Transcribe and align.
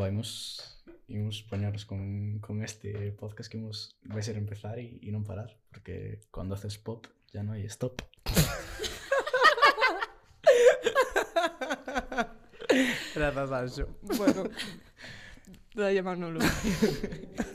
vamos, 0.00 0.82
vamos 1.08 1.42
ponernos 1.42 1.84
con, 1.84 2.38
con, 2.38 2.64
este 2.64 3.12
podcast 3.12 3.50
que 3.50 3.58
hemos, 3.58 3.98
va 4.10 4.18
a 4.18 4.22
ser 4.22 4.38
empezar 4.38 4.78
y, 4.78 4.98
y, 5.02 5.12
no 5.12 5.22
parar, 5.22 5.58
porque 5.70 6.22
cuando 6.30 6.54
haces 6.54 6.78
pop 6.78 7.06
ya 7.32 7.42
no 7.42 7.52
hay 7.52 7.64
stop. 7.64 8.00
Gracias, 13.14 13.52
Ancho. 13.52 13.88
Bueno, 14.16 14.44
de 15.74 15.94
llamarnos 15.94 16.42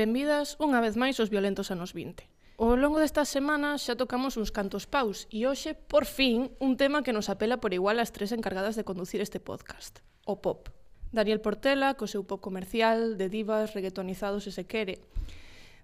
benvidas 0.00 0.56
unha 0.56 0.80
vez 0.80 0.96
máis 0.96 1.20
os 1.20 1.28
violentos 1.28 1.68
anos 1.68 1.92
20. 1.92 2.24
Ao 2.60 2.76
longo 2.76 3.00
desta 3.00 3.28
semana 3.28 3.76
xa 3.76 3.96
tocamos 4.00 4.40
uns 4.40 4.48
cantos 4.48 4.88
paus 4.88 5.28
e 5.28 5.44
hoxe, 5.44 5.76
por 5.76 6.08
fin, 6.08 6.52
un 6.56 6.80
tema 6.80 7.04
que 7.04 7.12
nos 7.12 7.28
apela 7.28 7.60
por 7.60 7.76
igual 7.76 8.00
as 8.00 8.12
tres 8.12 8.32
encargadas 8.32 8.76
de 8.76 8.84
conducir 8.84 9.20
este 9.20 9.40
podcast, 9.40 10.00
o 10.24 10.40
pop. 10.40 10.72
Daniel 11.12 11.44
Portela, 11.44 11.96
co 11.96 12.08
seu 12.08 12.24
pop 12.24 12.40
comercial, 12.40 13.20
de 13.20 13.28
divas, 13.28 13.76
reggaetonizados 13.76 14.48
e 14.48 14.52
se 14.52 14.64
quere. 14.64 15.04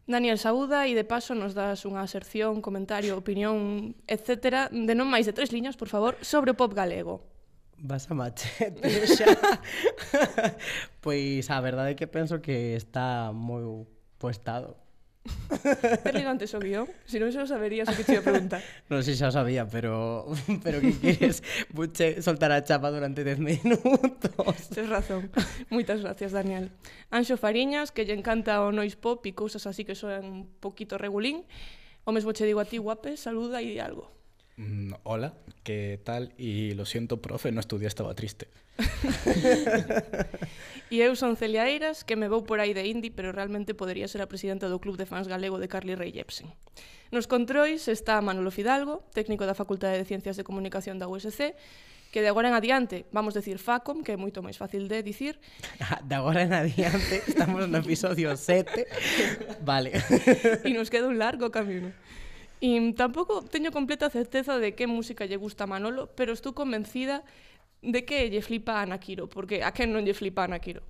Daniel 0.04 0.38
Saúda 0.38 0.84
e 0.88 0.96
de 0.96 1.02
paso 1.02 1.36
nos 1.36 1.52
das 1.52 1.84
unha 1.88 2.04
aserción, 2.04 2.60
comentario, 2.60 3.16
opinión, 3.18 3.92
etc. 4.08 4.68
de 4.73 4.92
non 4.92 5.08
máis 5.08 5.28
de 5.28 5.36
tres 5.36 5.52
liñas, 5.52 5.76
por 5.76 5.88
favor, 5.88 6.16
sobre 6.24 6.52
o 6.52 6.58
pop 6.60 6.73
galego. 6.73 7.24
Vas 7.80 8.08
a 8.08 8.14
machete 8.16 8.84
xa. 9.16 9.32
pois 11.01 11.48
a 11.52 11.58
verdade 11.60 11.92
é 11.92 11.98
que 11.98 12.08
penso 12.08 12.40
que 12.45 12.76
está 12.76 13.32
moi 13.32 13.95
Ter 16.02 16.14
lido 16.14 16.30
antes 16.30 16.54
o 16.54 16.60
guion, 16.62 16.86
se 17.04 17.18
non 17.18 17.34
xa 17.34 17.42
o 17.42 17.48
saberías 17.50 17.90
o 17.90 17.95
que 17.95 18.06
te 18.06 18.14
ia 18.14 18.23
preguntar. 18.23 18.62
Non 18.86 19.02
sei 19.02 19.18
se 19.18 19.26
xa 19.26 19.30
o 19.30 19.34
sabía, 19.34 19.66
pero 19.66 20.26
pero 20.64 20.78
que 20.78 20.95
queres? 20.95 21.42
Buche 21.74 22.23
soltar 22.23 22.54
a 22.54 22.62
chapa 22.62 22.95
durante 22.95 23.26
10 23.26 23.42
minutos. 23.42 24.56
Tes 24.70 24.86
razón. 24.86 25.28
Moitas 25.68 26.00
gracias, 26.02 26.30
Daniel. 26.30 26.70
Anxo 27.10 27.34
Fariñas, 27.34 27.90
que 27.90 28.06
lle 28.06 28.14
encanta 28.14 28.62
o 28.62 28.70
noise 28.70 28.95
pop 28.95 29.18
e 29.26 29.34
cousas 29.34 29.66
así 29.66 29.82
que 29.82 29.98
soan 29.98 30.24
un 30.24 30.42
poquito 30.62 30.95
regulín. 30.95 31.42
O 32.06 32.14
mesmo 32.14 32.30
che 32.30 32.46
digo 32.46 32.62
a 32.62 32.66
ti, 32.70 32.78
guape, 32.78 33.18
saluda 33.18 33.58
e 33.58 33.66
di 33.66 33.82
algo. 33.82 34.14
Mm, 34.56 35.02
hola, 35.02 35.34
¿qué 35.66 36.01
tal? 36.02 36.32
Y 36.38 36.73
lo 36.78 36.86
siento, 36.86 37.20
profe, 37.20 37.51
no 37.51 37.58
estudié, 37.58 37.90
estaba 37.90 38.14
triste. 38.14 38.46
e 40.93 41.01
eu 41.01 41.16
son 41.16 41.37
Celia 41.37 41.66
Eiras, 41.66 42.05
que 42.05 42.16
me 42.16 42.29
vou 42.29 42.45
por 42.45 42.60
aí 42.60 42.77
de 42.77 42.87
indie, 42.87 43.10
pero 43.10 43.32
realmente 43.32 43.74
podería 43.74 44.09
ser 44.09 44.23
a 44.23 44.30
presidenta 44.30 44.69
do 44.69 44.79
Club 44.79 44.96
de 44.96 45.09
Fans 45.09 45.29
Galego 45.29 45.59
de 45.59 45.69
Carly 45.69 45.96
Rae 45.96 46.13
Jepsen. 46.13 46.52
Nos 47.10 47.30
controis 47.30 47.87
está 47.88 48.21
Manolo 48.21 48.51
Fidalgo, 48.51 49.04
técnico 49.15 49.47
da 49.47 49.54
Facultade 49.54 49.99
de 49.99 50.04
Ciencias 50.04 50.37
de 50.37 50.45
Comunicación 50.45 50.99
da 50.99 51.07
USC, 51.07 51.54
que 52.10 52.23
de 52.23 52.29
agora 52.29 52.49
en 52.49 52.54
adiante, 52.54 53.07
vamos 53.13 53.35
decir 53.35 53.59
Facom, 53.59 54.02
que 54.02 54.15
é 54.15 54.19
moito 54.19 54.43
máis 54.43 54.57
fácil 54.57 54.88
de 54.88 55.02
dicir. 55.02 55.38
De 56.09 56.15
agora 56.16 56.43
en 56.43 56.54
adiante, 56.54 57.23
estamos 57.29 57.69
no 57.69 57.79
episodio 57.79 58.35
7. 58.35 59.63
vale. 59.63 59.93
E 60.65 60.71
nos 60.73 60.88
queda 60.88 61.10
un 61.10 61.21
largo 61.21 61.52
camino. 61.52 61.93
E 62.59 62.80
tampouco 62.97 63.45
teño 63.45 63.69
completa 63.69 64.09
certeza 64.09 64.56
de 64.56 64.72
que 64.72 64.88
música 64.88 65.28
lle 65.28 65.36
gusta 65.36 65.65
a 65.65 65.69
Manolo, 65.69 66.09
pero 66.16 66.32
estou 66.32 66.56
convencida 66.56 67.20
de 67.86 68.02
que 68.02 68.26
lle 68.26 68.42
flipa 68.42 68.82
a 68.82 68.82
Ana 68.82 68.98
Quiro, 68.98 69.30
porque 69.30 69.62
a 69.62 69.70
quen 69.70 69.94
non 69.94 70.02
lle 70.02 70.12
flipa 70.12 70.42
a 70.42 70.50
Ana 70.50 70.58
Quiro. 70.58 70.82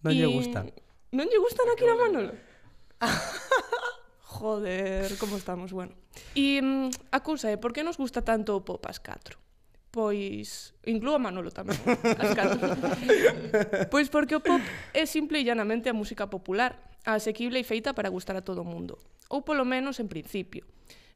Non 0.00 0.16
lle 0.16 0.26
gusta. 0.26 0.64
Non 1.12 1.28
lle 1.28 1.38
gusta 1.38 1.60
Ana 1.62 1.76
Quiro 1.76 1.94
Manolo. 2.00 2.32
Joder, 4.32 5.12
como 5.20 5.36
estamos, 5.36 5.76
bueno. 5.76 5.92
E 6.34 6.58
mm, 6.64 7.12
a 7.12 7.20
cousa 7.20 7.52
é, 7.52 7.54
¿eh? 7.54 7.60
por 7.60 7.76
que 7.76 7.84
nos 7.84 8.00
gusta 8.00 8.24
tanto 8.24 8.56
o 8.56 8.64
pop 8.64 8.80
as 8.88 8.96
4? 8.98 9.36
Pois, 9.92 10.72
inclúo 10.88 11.20
a 11.20 11.20
Manolo 11.20 11.52
tamén, 11.52 11.76
as 12.16 12.32
4. 12.32 13.92
pois 13.92 14.08
porque 14.08 14.32
o 14.32 14.40
pop 14.40 14.64
é 14.96 15.04
simple 15.04 15.36
e 15.36 15.44
llanamente 15.44 15.92
a 15.92 15.94
música 15.94 16.32
popular, 16.32 16.80
asequible 17.04 17.60
e 17.60 17.68
feita 17.68 17.92
para 17.92 18.08
gustar 18.08 18.40
a 18.40 18.42
todo 18.42 18.64
o 18.64 18.68
mundo. 18.68 18.96
Ou 19.28 19.44
polo 19.44 19.68
menos 19.68 20.00
en 20.00 20.08
principio 20.08 20.64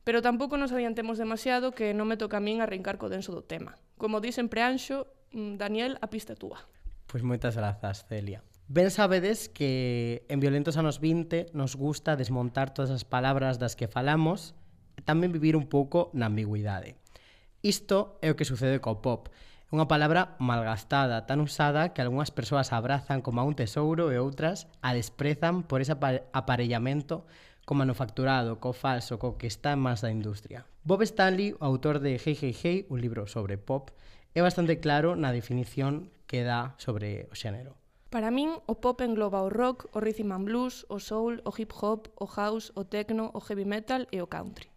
pero 0.07 0.23
tampouco 0.23 0.55
nos 0.57 0.71
adiantemos 0.71 1.19
demasiado 1.19 1.75
que 1.75 1.91
non 1.91 2.07
me 2.07 2.15
toca 2.15 2.39
a 2.39 2.45
min 2.45 2.63
arrincar 2.63 2.95
co 2.95 3.11
denso 3.11 3.35
do 3.35 3.43
tema. 3.43 3.75
Como 3.99 4.23
dicen 4.23 4.47
preanxo, 4.47 5.11
mm, 5.35 5.59
Daniel, 5.59 5.99
a 5.99 6.07
pista 6.07 6.39
túa. 6.39 6.63
Pois 7.11 7.27
moitas 7.27 7.59
grazas, 7.59 8.07
Celia. 8.07 8.47
Ben 8.71 8.95
sabedes 8.95 9.51
que 9.51 10.23
en 10.31 10.39
Violentos 10.39 10.79
anos 10.79 11.03
20 11.03 11.51
nos 11.59 11.75
gusta 11.75 12.15
desmontar 12.15 12.71
todas 12.71 12.95
as 12.95 13.03
palabras 13.03 13.59
das 13.59 13.75
que 13.75 13.91
falamos 13.91 14.55
e 14.95 15.03
tamén 15.03 15.35
vivir 15.35 15.59
un 15.59 15.67
pouco 15.67 16.15
na 16.15 16.31
ambigüidade. 16.31 16.95
Isto 17.67 18.23
é 18.23 18.31
o 18.31 18.39
que 18.39 18.47
sucede 18.47 18.79
co 18.79 19.03
pop. 19.03 19.27
É 19.35 19.75
unha 19.75 19.91
palabra 19.91 20.39
malgastada, 20.39 21.27
tan 21.27 21.43
usada 21.43 21.91
que 21.91 21.99
algunhas 21.99 22.31
persoas 22.31 22.71
abrazan 22.71 23.27
como 23.27 23.43
a 23.43 23.47
un 23.47 23.59
tesouro 23.59 24.15
e 24.15 24.23
outras 24.23 24.71
a 24.87 24.95
desprezan 24.95 25.67
por 25.67 25.83
ese 25.83 25.99
aparellamento 26.31 27.27
co 27.67 27.75
manufacturado, 27.75 28.63
co 28.63 28.71
falso, 28.71 29.19
co 29.19 29.35
que 29.35 29.51
está 29.51 29.75
máis 29.75 29.99
da 29.99 30.15
industria. 30.15 30.63
Bob 30.87 31.03
Stanley, 31.03 31.59
o 31.59 31.67
autor 31.67 31.99
de 31.99 32.15
Hey 32.15 32.39
Hey 32.39 32.55
Hey, 32.55 32.79
un 32.95 33.03
libro 33.03 33.27
sobre 33.27 33.59
pop, 33.59 33.91
é 34.39 34.41
bastante 34.41 34.79
claro 34.79 35.19
na 35.19 35.35
definición 35.35 36.15
que 36.31 36.47
dá 36.47 36.79
sobre 36.79 37.27
o 37.27 37.35
xénero. 37.35 37.75
Para 38.07 38.31
min, 38.31 38.55
o 38.71 38.79
pop 38.79 39.03
engloba 39.03 39.43
o 39.43 39.51
rock, 39.51 39.91
o 39.91 39.99
rhythm 39.99 40.31
and 40.31 40.47
blues, 40.47 40.87
o 40.87 41.03
soul, 41.03 41.43
o 41.43 41.51
hip 41.51 41.75
hop, 41.75 42.07
o 42.15 42.31
house, 42.31 42.71
o 42.79 42.87
techno, 42.87 43.35
o 43.35 43.43
heavy 43.43 43.67
metal 43.67 44.07
e 44.15 44.23
o 44.23 44.31
country. 44.31 44.71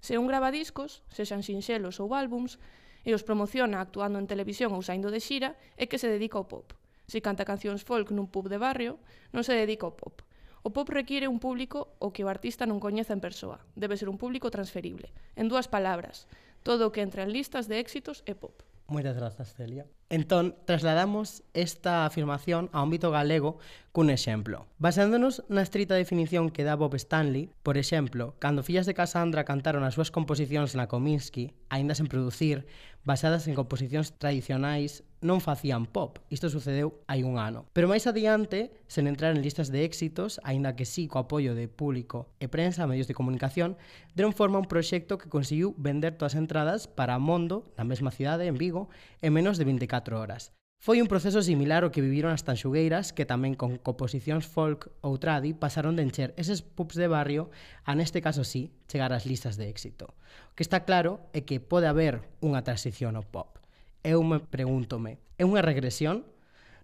Se 0.00 0.16
un 0.16 0.24
grava 0.24 0.48
discos, 0.48 1.04
sexan 1.12 1.44
sinxelos 1.44 2.00
ou 2.00 2.16
álbums, 2.16 2.56
e 3.04 3.12
os 3.12 3.20
promociona 3.20 3.84
actuando 3.84 4.16
en 4.16 4.24
televisión 4.24 4.72
ou 4.72 4.80
saindo 4.80 5.12
de 5.12 5.20
xira, 5.20 5.60
é 5.76 5.84
que 5.84 6.00
se 6.00 6.08
dedica 6.08 6.40
ao 6.40 6.48
pop. 6.48 6.72
Se 7.04 7.20
canta 7.20 7.44
cancións 7.44 7.84
folk 7.84 8.16
nun 8.16 8.32
pub 8.32 8.48
de 8.48 8.56
barrio, 8.56 8.96
non 9.36 9.44
se 9.44 9.52
dedica 9.52 9.84
ao 9.84 9.92
pop. 9.92 10.24
O 10.62 10.70
pop 10.76 10.88
require 10.92 11.24
un 11.28 11.40
público 11.40 11.96
o 11.98 12.12
que 12.12 12.24
o 12.24 12.28
artista 12.28 12.68
non 12.68 12.84
coñeza 12.84 13.16
en 13.16 13.24
persoa. 13.24 13.64
Debe 13.72 13.96
ser 13.96 14.12
un 14.12 14.20
público 14.20 14.52
transferible. 14.52 15.08
En 15.32 15.48
dúas 15.48 15.72
palabras, 15.72 16.28
todo 16.60 16.88
o 16.88 16.92
que 16.92 17.00
entra 17.00 17.24
en 17.24 17.32
listas 17.32 17.64
de 17.64 17.80
éxitos 17.80 18.20
é 18.28 18.36
pop. 18.36 18.60
Moitas 18.92 19.16
grazas, 19.16 19.56
Celia. 19.56 19.88
Entón, 20.10 20.56
trasladamos 20.66 21.46
esta 21.54 22.02
afirmación 22.02 22.66
ao 22.74 22.82
ámbito 22.82 23.14
galego 23.14 23.62
cun 23.94 24.10
exemplo. 24.10 24.66
Basándonos 24.82 25.46
na 25.46 25.62
estrita 25.62 25.94
definición 25.94 26.50
que 26.50 26.66
dá 26.66 26.74
Bob 26.74 26.98
Stanley, 26.98 27.54
por 27.62 27.78
exemplo, 27.78 28.34
cando 28.42 28.66
Fillas 28.66 28.90
de 28.90 28.98
Cassandra 28.98 29.46
cantaron 29.46 29.86
as 29.86 29.94
súas 29.94 30.10
composicións 30.10 30.74
na 30.74 30.90
Kominsky, 30.90 31.54
aínda 31.70 31.94
sen 31.94 32.10
producir, 32.10 32.66
basadas 33.06 33.46
en 33.46 33.54
composicións 33.54 34.14
tradicionais, 34.18 35.06
non 35.20 35.44
facían 35.44 35.84
pop. 35.84 36.16
Isto 36.32 36.48
sucedeu 36.48 37.04
hai 37.04 37.26
un 37.26 37.36
ano. 37.36 37.68
Pero 37.76 37.90
máis 37.92 38.08
adiante, 38.08 38.72
sen 38.88 39.04
entrar 39.04 39.36
en 39.36 39.44
listas 39.44 39.68
de 39.68 39.84
éxitos, 39.84 40.40
aínda 40.48 40.78
que 40.78 40.88
sí 40.88 41.10
co 41.10 41.20
apoio 41.20 41.52
de 41.52 41.68
público 41.68 42.32
e 42.40 42.48
prensa, 42.48 42.88
medios 42.88 43.04
de 43.04 43.16
comunicación, 43.16 43.76
deron 44.16 44.32
forma 44.32 44.56
a 44.56 44.64
un 44.64 44.70
proxecto 44.70 45.20
que 45.20 45.28
conseguiu 45.28 45.76
vender 45.76 46.16
todas 46.16 46.32
as 46.32 46.40
entradas 46.40 46.88
para 46.88 47.20
Mondo, 47.20 47.68
na 47.76 47.84
mesma 47.84 48.14
cidade, 48.14 48.48
en 48.48 48.56
Vigo, 48.56 48.88
en 49.20 49.36
menos 49.36 49.60
de 49.60 49.68
24 49.68 49.99
horas. 50.08 50.56
Foi 50.80 51.04
un 51.04 51.12
proceso 51.12 51.44
similar 51.44 51.84
ao 51.84 51.92
que 51.92 52.00
viviron 52.00 52.32
as 52.32 52.40
tanxugueiras, 52.40 53.12
que 53.12 53.28
tamén 53.28 53.52
con 53.52 53.76
composicións 53.76 54.48
folk 54.48 54.88
ou 55.04 55.20
tradi 55.20 55.52
pasaron 55.52 55.92
de 55.92 56.08
encher 56.08 56.32
eses 56.40 56.64
pubs 56.64 56.96
de 56.96 57.04
barrio 57.04 57.52
a 57.84 57.92
neste 57.92 58.24
caso 58.24 58.48
sí, 58.48 58.72
chegar 58.88 59.12
ás 59.12 59.28
listas 59.28 59.60
de 59.60 59.68
éxito. 59.68 60.16
O 60.48 60.56
que 60.56 60.64
está 60.64 60.88
claro 60.88 61.20
é 61.36 61.44
que 61.44 61.60
pode 61.60 61.84
haber 61.84 62.24
unha 62.40 62.64
transición 62.64 63.20
ao 63.20 63.28
pop. 63.28 63.60
Eu 64.00 64.24
me 64.24 64.40
pregúntome, 64.40 65.20
é 65.36 65.44
unha 65.44 65.60
regresión? 65.60 66.24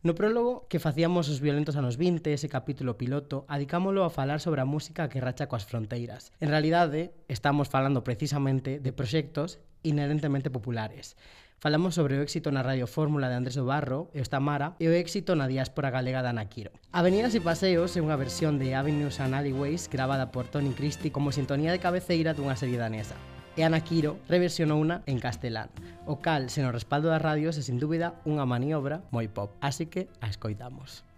No 0.05 0.13
prólogo 0.13 0.69
que 0.69 0.77
facíamos 0.77 1.33
os 1.33 1.41
violentos 1.41 1.81
anos 1.81 1.97
20, 1.97 2.37
ese 2.37 2.53
capítulo 2.53 3.01
piloto, 3.01 3.49
adicámolo 3.49 4.05
a 4.05 4.13
falar 4.13 4.45
sobre 4.45 4.61
a 4.61 4.69
música 4.69 5.09
que 5.09 5.25
racha 5.25 5.49
coas 5.49 5.65
fronteiras. 5.65 6.37
En 6.45 6.53
realidade, 6.53 7.17
estamos 7.33 7.73
falando 7.73 8.05
precisamente 8.05 8.77
de 8.77 8.93
proxectos 8.93 9.57
inherentemente 9.81 10.53
populares, 10.53 11.17
Falamos 11.59 11.97
sobre 11.97 12.19
o 12.19 12.23
éxito 12.23 12.53
na 12.53 12.61
Radio 12.61 12.85
Fórmula 12.85 13.33
de 13.33 13.37
Andrés 13.41 13.57
Obarro 13.57 14.11
Barro 14.11 14.11
e 14.13 14.21
esta 14.21 14.41
Mara 14.41 14.77
e 14.77 14.89
o 14.89 14.97
éxito 14.97 15.33
na 15.35 15.49
diáspora 15.49 15.89
galega 15.89 16.21
da 16.21 16.37
Naquiro. 16.37 16.71
Avenidas 16.93 17.33
e 17.33 17.41
Paseos 17.41 17.97
é 17.97 18.05
unha 18.05 18.21
versión 18.21 18.61
de 18.61 18.77
Avenues 18.77 19.19
and 19.25 19.33
Alleyways 19.33 19.89
gravada 19.89 20.29
por 20.29 20.47
Tony 20.53 20.77
Christie 20.77 21.15
como 21.15 21.33
sintonía 21.33 21.73
de 21.73 21.81
cabeceira 21.81 22.37
dunha 22.37 22.61
serie 22.61 22.77
danesa 22.77 23.17
e 23.57 23.65
Ana 23.65 23.81
Quiro 23.81 24.21
reversionou 24.29 24.79
una 24.79 25.03
en 25.09 25.19
castelán, 25.19 25.73
o 26.05 26.21
cal, 26.21 26.53
sen 26.53 26.69
o 26.69 26.75
respaldo 26.77 27.09
das 27.09 27.25
radios, 27.25 27.57
é 27.57 27.65
sin 27.65 27.81
dúbida 27.81 28.21
unha 28.29 28.45
maniobra 28.45 29.01
moi 29.09 29.27
pop, 29.33 29.57
así 29.65 29.89
que 29.89 30.13
a 30.21 30.29
escoitamos. 30.29 31.09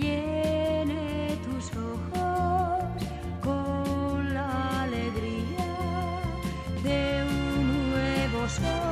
Llene 0.00 1.36
tus 1.44 1.68
ojos 1.76 2.96
con 3.44 4.32
la 4.32 4.88
alegría 4.88 5.68
de 6.80 7.00
un 7.28 7.92
nuevo 7.92 8.40
sol 8.48 8.85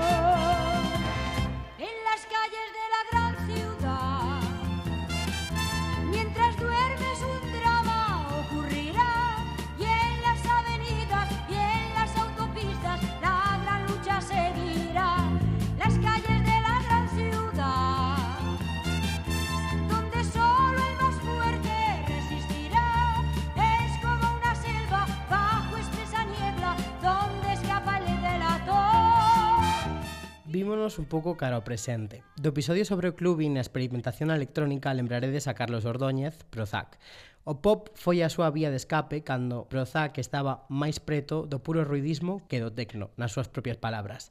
un 30.85 31.09
pouco 31.09 31.41
cara 31.41 31.57
ao 31.57 31.65
presente. 31.65 32.21
Do 32.37 32.53
episodio 32.53 32.85
sobre 32.85 33.09
o 33.09 33.17
club 33.17 33.41
e 33.41 33.49
na 33.49 33.65
experimentación 33.65 34.29
electrónica 34.29 34.93
lembraredes 34.93 35.49
a 35.49 35.57
Carlos 35.57 35.89
Ordóñez, 35.89 36.45
Prozac. 36.53 37.01
O 37.49 37.65
pop 37.65 37.89
foi 37.97 38.21
a 38.21 38.29
súa 38.29 38.53
vía 38.53 38.69
de 38.69 38.77
escape 38.77 39.25
cando 39.25 39.65
Prozac 39.73 40.21
estaba 40.21 40.69
máis 40.69 41.01
preto 41.01 41.49
do 41.49 41.65
puro 41.65 41.89
ruidismo 41.89 42.45
que 42.53 42.61
do 42.61 42.69
tecno, 42.69 43.17
nas 43.17 43.33
súas 43.33 43.49
propias 43.49 43.81
palabras. 43.81 44.29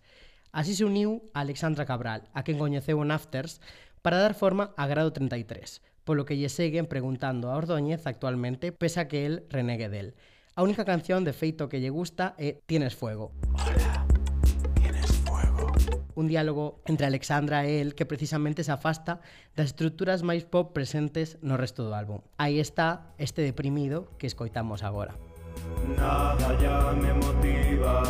Así 0.53 0.77
se 0.77 0.85
uniu 0.85 1.25
a 1.33 1.41
Alexandra 1.41 1.89
Cabral, 1.89 2.29
a 2.37 2.45
quen 2.45 2.61
coñeceu 2.61 3.01
en 3.01 3.09
Afters, 3.09 3.57
para 4.05 4.21
dar 4.21 4.37
forma 4.37 4.77
a 4.77 4.85
Grado 4.85 5.09
33, 5.09 5.81
polo 6.05 6.29
que 6.29 6.37
lle 6.37 6.53
seguen 6.53 6.85
preguntando 6.85 7.49
a 7.49 7.57
Ordóñez 7.57 8.05
actualmente, 8.05 8.69
pese 8.69 9.01
a 9.01 9.09
que 9.09 9.25
el 9.25 9.49
renegue 9.49 9.89
del. 9.89 10.13
A 10.53 10.61
única 10.61 10.85
canción 10.85 11.25
de 11.25 11.33
feito 11.33 11.65
que 11.65 11.81
lle 11.81 11.89
gusta 11.89 12.37
é 12.37 12.61
Tienes 12.69 12.93
Fuego. 12.93 13.33
Hola 13.57 14.12
un 16.15 16.27
diálogo 16.27 16.81
entre 16.85 17.05
Alexandra 17.05 17.65
e 17.65 17.81
el 17.81 17.95
que 17.95 18.05
precisamente 18.05 18.63
se 18.63 18.71
afasta 18.71 19.21
das 19.55 19.73
estruturas 19.73 20.21
máis 20.21 20.45
pop 20.45 20.73
presentes 20.73 21.37
no 21.41 21.57
resto 21.57 21.83
do 21.83 21.93
álbum. 21.93 22.21
Aí 22.37 22.59
está 22.59 23.13
este 23.17 23.41
deprimido 23.41 24.09
que 24.17 24.27
escoitamos 24.27 24.83
agora. 24.83 25.15
Nada 25.97 26.57
ya 26.59 26.93
me 26.93 27.13
motiva, 27.13 28.03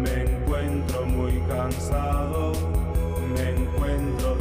me 0.00 0.14
encuentro 0.24 1.06
muy 1.06 1.40
cansado, 1.48 2.52
me 3.34 3.50
encuentro 3.50 4.36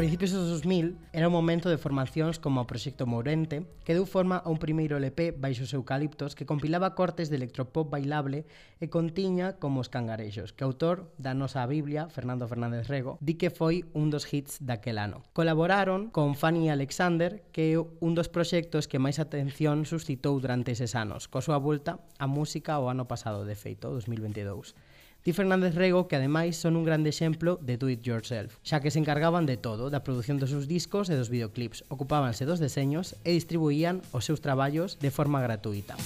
principios 0.00 0.32
dos 0.32 0.48
2000 0.48 0.96
era 1.12 1.28
o 1.28 1.30
momento 1.30 1.68
de 1.68 1.76
formacións 1.76 2.40
como 2.40 2.64
o 2.64 2.64
Proxecto 2.64 3.04
Mourente, 3.04 3.68
que 3.84 3.92
deu 3.92 4.08
forma 4.08 4.40
a 4.40 4.48
un 4.48 4.56
primeiro 4.56 4.96
LP 4.96 5.36
baixo 5.36 5.68
os 5.68 5.76
eucaliptos 5.76 6.32
que 6.32 6.48
compilaba 6.48 6.96
cortes 6.96 7.28
de 7.28 7.36
electropop 7.36 7.92
bailable 7.92 8.48
e 8.80 8.88
contiña 8.88 9.60
como 9.60 9.84
os 9.84 9.92
cangarexos, 9.92 10.56
que 10.56 10.64
o 10.64 10.72
autor 10.72 11.12
da 11.20 11.36
nosa 11.36 11.68
Biblia, 11.68 12.08
Fernando 12.08 12.48
Fernández 12.48 12.88
Rego, 12.88 13.20
di 13.20 13.36
que 13.36 13.52
foi 13.52 13.84
un 13.92 14.08
dos 14.08 14.24
hits 14.24 14.56
daquel 14.64 14.96
ano. 14.96 15.20
Colaboraron 15.36 16.08
con 16.08 16.32
Fanny 16.32 16.72
Alexander, 16.72 17.44
que 17.52 17.68
é 17.68 17.76
un 17.76 18.16
dos 18.16 18.32
proxectos 18.32 18.88
que 18.88 18.96
máis 18.96 19.20
atención 19.20 19.84
suscitou 19.84 20.40
durante 20.40 20.72
eses 20.72 20.96
anos, 20.96 21.28
coa 21.28 21.44
súa 21.44 21.60
volta 21.60 22.00
a 22.16 22.24
música 22.24 22.80
o 22.80 22.88
ano 22.88 23.04
pasado, 23.04 23.44
de 23.44 23.52
feito, 23.52 23.92
2022. 23.92 24.72
Di 25.22 25.34
Fernández 25.34 25.74
Rego 25.74 26.08
que 26.08 26.16
ademais 26.16 26.56
son 26.56 26.80
un 26.80 26.84
grande 26.84 27.12
exemplo 27.12 27.60
de 27.60 27.76
do 27.76 27.92
it 27.92 28.00
yourself, 28.08 28.56
xa 28.64 28.80
que 28.80 28.88
se 28.88 28.96
encargaban 28.96 29.44
de 29.44 29.60
todo, 29.60 29.92
da 29.92 30.00
produción 30.00 30.40
dos 30.40 30.48
seus 30.48 30.64
discos 30.64 31.12
e 31.12 31.14
dos 31.14 31.28
videoclips, 31.28 31.84
ocupábanse 31.92 32.48
dos 32.48 32.56
deseños 32.56 33.20
e 33.28 33.36
distribuían 33.36 34.00
os 34.16 34.24
seus 34.24 34.40
traballos 34.40 34.96
de 34.96 35.12
forma 35.12 35.44
gratuita. 35.44 36.00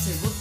Chegou 0.00 0.32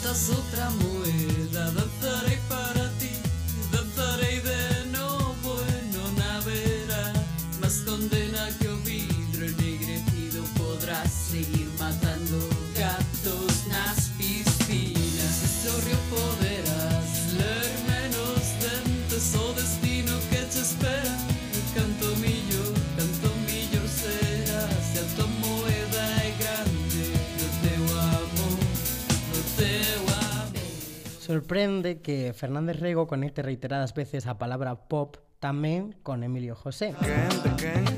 sorprende 31.37 32.01
que 32.01 32.33
Fernández 32.33 32.79
Rego 32.79 33.05
conecte 33.05 33.43
reiteradas 33.43 33.93
veces 33.93 34.25
a 34.25 34.41
palabra 34.41 34.73
pop 34.89 35.21
tamén 35.37 35.93
con 36.01 36.25
Emilio 36.25 36.57
José. 36.57 36.97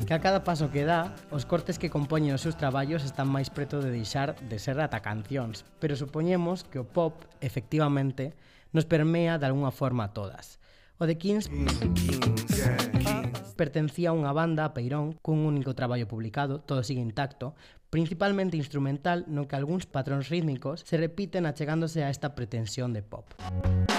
Que 0.03 0.11
a 0.11 0.19
cada 0.19 0.43
paso 0.43 0.75
que 0.75 0.83
dá 0.83 1.15
os 1.31 1.47
cortes 1.47 1.79
que 1.79 1.87
compoñen 1.87 2.35
os 2.35 2.43
seus 2.43 2.59
traballos 2.59 3.07
están 3.07 3.31
máis 3.31 3.47
preto 3.47 3.79
de 3.79 3.95
deixar 3.95 4.35
de 4.35 4.59
ser 4.59 4.75
ata 4.83 4.99
cancións 4.99 5.63
pero 5.79 5.95
supoñemos 5.95 6.67
que 6.67 6.83
o 6.83 6.89
pop 6.91 7.23
efectivamente 7.39 8.35
nos 8.75 8.83
permea 8.83 9.39
de 9.39 9.47
alguna 9.47 9.71
forma 9.71 10.11
a 10.11 10.11
todas. 10.11 10.59
O 10.99 11.07
de 11.07 11.15
Kings, 11.15 11.47
mm, 11.47 11.95
King, 11.95 11.95
King, 11.95 12.35
yeah, 12.51 12.75
King 12.99 13.28
pertencía 13.59 14.15
a 14.15 14.15
unha 14.15 14.31
banda 14.31 14.63
a 14.63 14.71
Peirón 14.71 15.19
cun 15.19 15.43
único 15.43 15.75
traballo 15.75 16.07
publicado, 16.07 16.63
todo 16.63 16.79
sigue 16.87 17.03
intacto, 17.03 17.59
principalmente 17.91 18.55
instrumental 18.55 19.27
no 19.27 19.51
que 19.51 19.59
algúns 19.59 19.83
patróns 19.83 20.31
rítmicos 20.31 20.87
se 20.87 20.95
repiten 20.95 21.43
achegándose 21.43 22.07
a 22.07 22.09
esta 22.13 22.31
pretensión 22.39 22.95
de 22.95 23.03
pop. 23.03 23.27
Música 23.43 23.98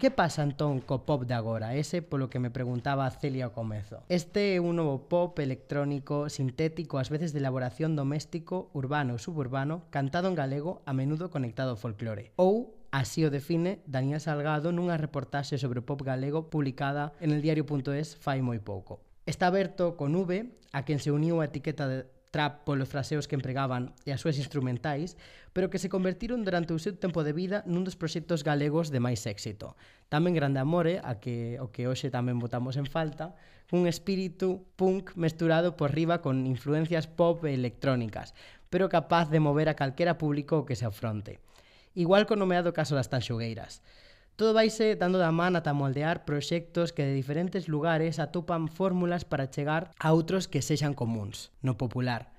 E 0.00 0.08
que 0.08 0.16
pasa 0.16 0.40
entón 0.40 0.80
co 0.80 1.04
pop 1.04 1.28
de 1.28 1.36
agora? 1.36 1.76
Ese 1.76 2.00
polo 2.00 2.32
que 2.32 2.40
me 2.40 2.48
preguntaba 2.48 3.04
Celia 3.12 3.44
ao 3.44 3.52
comezo. 3.52 4.00
Este 4.08 4.56
é 4.56 4.64
un 4.64 4.80
novo 4.80 5.12
pop 5.12 5.36
electrónico, 5.36 6.32
sintético, 6.32 6.96
ás 6.96 7.12
veces 7.12 7.36
de 7.36 7.44
elaboración 7.44 8.00
doméstico, 8.00 8.72
urbano, 8.72 9.20
suburbano, 9.20 9.84
cantado 9.92 10.32
en 10.32 10.40
galego, 10.40 10.80
a 10.88 10.96
menudo 10.96 11.28
conectado 11.28 11.76
ao 11.76 11.80
folclore. 11.84 12.32
Ou 12.40 12.80
Así 12.88 13.28
o 13.28 13.30
define 13.30 13.84
Daniel 13.84 14.24
Salgado 14.24 14.72
nunha 14.72 14.96
reportaxe 14.96 15.60
sobre 15.60 15.84
o 15.84 15.86
pop 15.86 16.00
galego 16.00 16.48
publicada 16.48 17.12
en 17.20 17.36
el 17.36 17.44
diario.es 17.44 18.16
fai 18.16 18.40
moi 18.40 18.56
pouco. 18.56 19.04
Está 19.28 19.52
aberto 19.52 20.00
con 20.00 20.16
V, 20.16 20.48
a 20.72 20.88
quen 20.88 20.96
se 20.96 21.12
uniu 21.12 21.44
a 21.44 21.52
etiqueta 21.52 21.84
de 21.84 22.08
trap 22.30 22.62
polos 22.64 22.88
fraseos 22.88 23.26
que 23.26 23.34
empregaban 23.34 23.94
e 24.06 24.14
as 24.14 24.22
súas 24.22 24.38
instrumentais, 24.38 25.18
pero 25.50 25.68
que 25.68 25.82
se 25.82 25.90
convertiron 25.90 26.46
durante 26.46 26.70
o 26.70 26.82
seu 26.82 26.94
tempo 26.94 27.26
de 27.26 27.34
vida 27.34 27.66
nun 27.66 27.82
dos 27.82 27.98
proxectos 27.98 28.46
galegos 28.46 28.94
de 28.94 29.02
máis 29.02 29.26
éxito. 29.26 29.74
Tamén 30.06 30.38
Grande 30.38 30.62
Amore, 30.62 31.02
a 31.02 31.18
que, 31.18 31.58
o 31.58 31.74
que 31.74 31.90
hoxe 31.90 32.08
tamén 32.08 32.38
votamos 32.38 32.78
en 32.78 32.86
falta, 32.86 33.34
un 33.74 33.86
espírito 33.90 34.62
punk 34.74 35.14
mesturado 35.14 35.74
por 35.78 35.94
riba 35.94 36.22
con 36.22 36.46
influencias 36.46 37.06
pop 37.10 37.46
e 37.46 37.54
electrónicas, 37.54 38.34
pero 38.70 38.90
capaz 38.90 39.30
de 39.30 39.42
mover 39.42 39.68
a 39.70 39.78
calquera 39.78 40.18
público 40.18 40.66
que 40.66 40.78
se 40.78 40.86
afronte. 40.86 41.42
Igual 41.98 42.26
co 42.30 42.38
nomeado 42.38 42.70
caso 42.70 42.94
das 42.94 43.10
tanxogueiras. 43.10 43.82
Xogueiras 43.82 44.09
Todo 44.40 44.54
vaise 44.54 44.96
dando 44.96 45.20
da 45.20 45.36
man 45.36 45.52
ata 45.52 45.76
moldear 45.76 46.24
proxectos 46.24 46.96
que 46.96 47.04
de 47.04 47.12
diferentes 47.12 47.68
lugares 47.68 48.16
atopan 48.16 48.72
fórmulas 48.72 49.28
para 49.28 49.52
chegar 49.52 49.92
a 50.00 50.16
outros 50.16 50.48
que 50.48 50.64
sexan 50.64 50.96
comuns, 50.96 51.52
no 51.60 51.76
popular. 51.76 52.32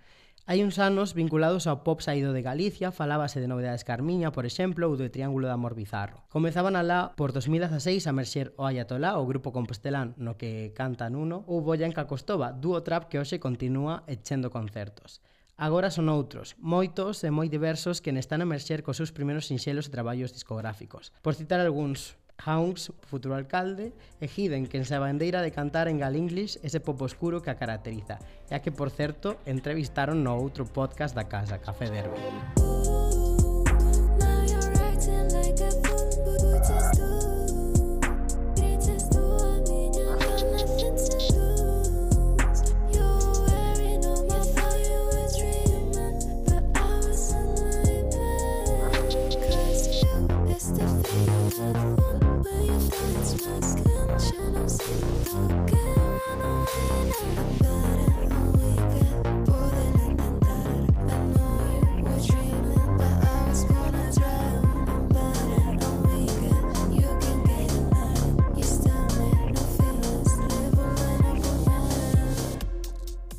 Hai 0.50 0.66
uns 0.66 0.82
anos 0.82 1.14
vinculados 1.14 1.70
ao 1.70 1.86
pop 1.86 2.02
saído 2.02 2.34
de 2.34 2.42
Galicia, 2.42 2.90
falábase 2.90 3.38
de 3.38 3.46
novedades 3.46 3.86
Carmiña, 3.86 4.34
por 4.34 4.50
exemplo, 4.50 4.90
ou 4.90 4.98
do 4.98 5.14
Triángulo 5.14 5.46
de 5.46 5.54
Amor 5.54 5.78
Bizarro. 5.78 6.26
Comezaban 6.34 6.74
alá 6.74 7.14
por 7.14 7.38
2016 7.38 8.10
a 8.10 8.18
merxer 8.18 8.50
o 8.58 8.66
Ayatolá, 8.66 9.22
o 9.22 9.30
grupo 9.30 9.54
compostelán 9.54 10.18
no 10.18 10.42
que 10.42 10.74
cantan 10.74 11.14
uno, 11.14 11.46
ou 11.46 11.62
Boyanka 11.62 12.10
Costova, 12.10 12.50
dúo 12.50 12.82
trap 12.82 13.14
que 13.14 13.22
hoxe 13.22 13.38
continúa 13.38 14.02
echendo 14.10 14.50
concertos. 14.50 15.22
Agora 15.62 15.94
son 15.94 16.10
outros, 16.10 16.58
moitos 16.58 17.22
e 17.22 17.30
moi 17.30 17.46
diversos 17.46 18.02
que 18.02 18.10
están 18.18 18.42
a 18.42 18.50
merxer 18.50 18.82
cos 18.82 18.98
seus 18.98 19.14
primeiros 19.14 19.46
sinxelos 19.46 19.86
e 19.86 19.94
traballos 19.94 20.34
discográficos. 20.34 21.14
Por 21.22 21.38
citar 21.38 21.62
algúns, 21.62 22.18
Hounds, 22.42 22.90
futuro 23.06 23.38
alcalde, 23.38 23.94
e 24.18 24.26
Hidden, 24.26 24.66
que 24.66 24.82
se 24.82 24.98
bandeira 24.98 25.46
de 25.46 25.54
cantar 25.54 25.86
en 25.86 26.02
Galinglish 26.02 26.58
ese 26.66 26.82
pop 26.82 26.98
oscuro 27.06 27.46
que 27.46 27.54
a 27.54 27.62
caracteriza, 27.62 28.18
e 28.50 28.58
a 28.58 28.62
que, 28.66 28.74
por 28.74 28.90
certo, 28.90 29.38
entrevistaron 29.46 30.26
no 30.26 30.34
outro 30.34 30.66
podcast 30.66 31.14
da 31.14 31.30
casa, 31.30 31.62
Café 31.62 31.94
Derbe. 31.94 32.18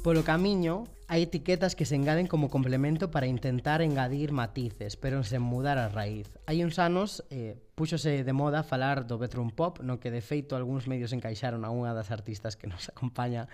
Polo 0.02 0.24
Camiño 0.24 0.84
Hai 1.12 1.28
etiquetas 1.28 1.76
que 1.76 1.85
se 1.85 1.92
engaden 1.92 2.25
como 2.25 2.49
complemento 2.49 3.12
para 3.12 3.28
intentar 3.28 3.85
engadir 3.85 4.33
matices, 4.33 4.97
pero 4.97 5.21
sen 5.21 5.45
mudar 5.45 5.76
a 5.76 5.92
raíz. 5.92 6.33
Hai 6.49 6.64
uns 6.64 6.81
anos 6.81 7.21
eh, 7.28 7.61
púxose 7.76 8.25
de 8.25 8.33
moda 8.33 8.64
falar 8.64 9.04
do 9.04 9.21
bedroom 9.21 9.52
pop, 9.52 9.85
no 9.85 10.00
que 10.00 10.09
de 10.09 10.25
feito 10.25 10.57
algúns 10.57 10.88
medios 10.88 11.12
encaixaron 11.12 11.69
a 11.69 11.71
unha 11.71 11.92
das 11.92 12.09
artistas 12.09 12.57
que 12.57 12.64
nos 12.64 12.88
acompaña 12.97 13.45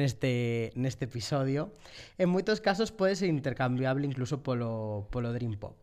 neste, 0.00 0.72
neste 0.80 1.04
episodio. 1.04 1.76
En 2.16 2.32
moitos 2.32 2.64
casos 2.64 2.88
pode 2.88 3.20
ser 3.20 3.28
intercambiable 3.28 4.08
incluso 4.08 4.40
polo, 4.40 5.04
polo 5.12 5.28
dream 5.36 5.60
pop. 5.60 5.76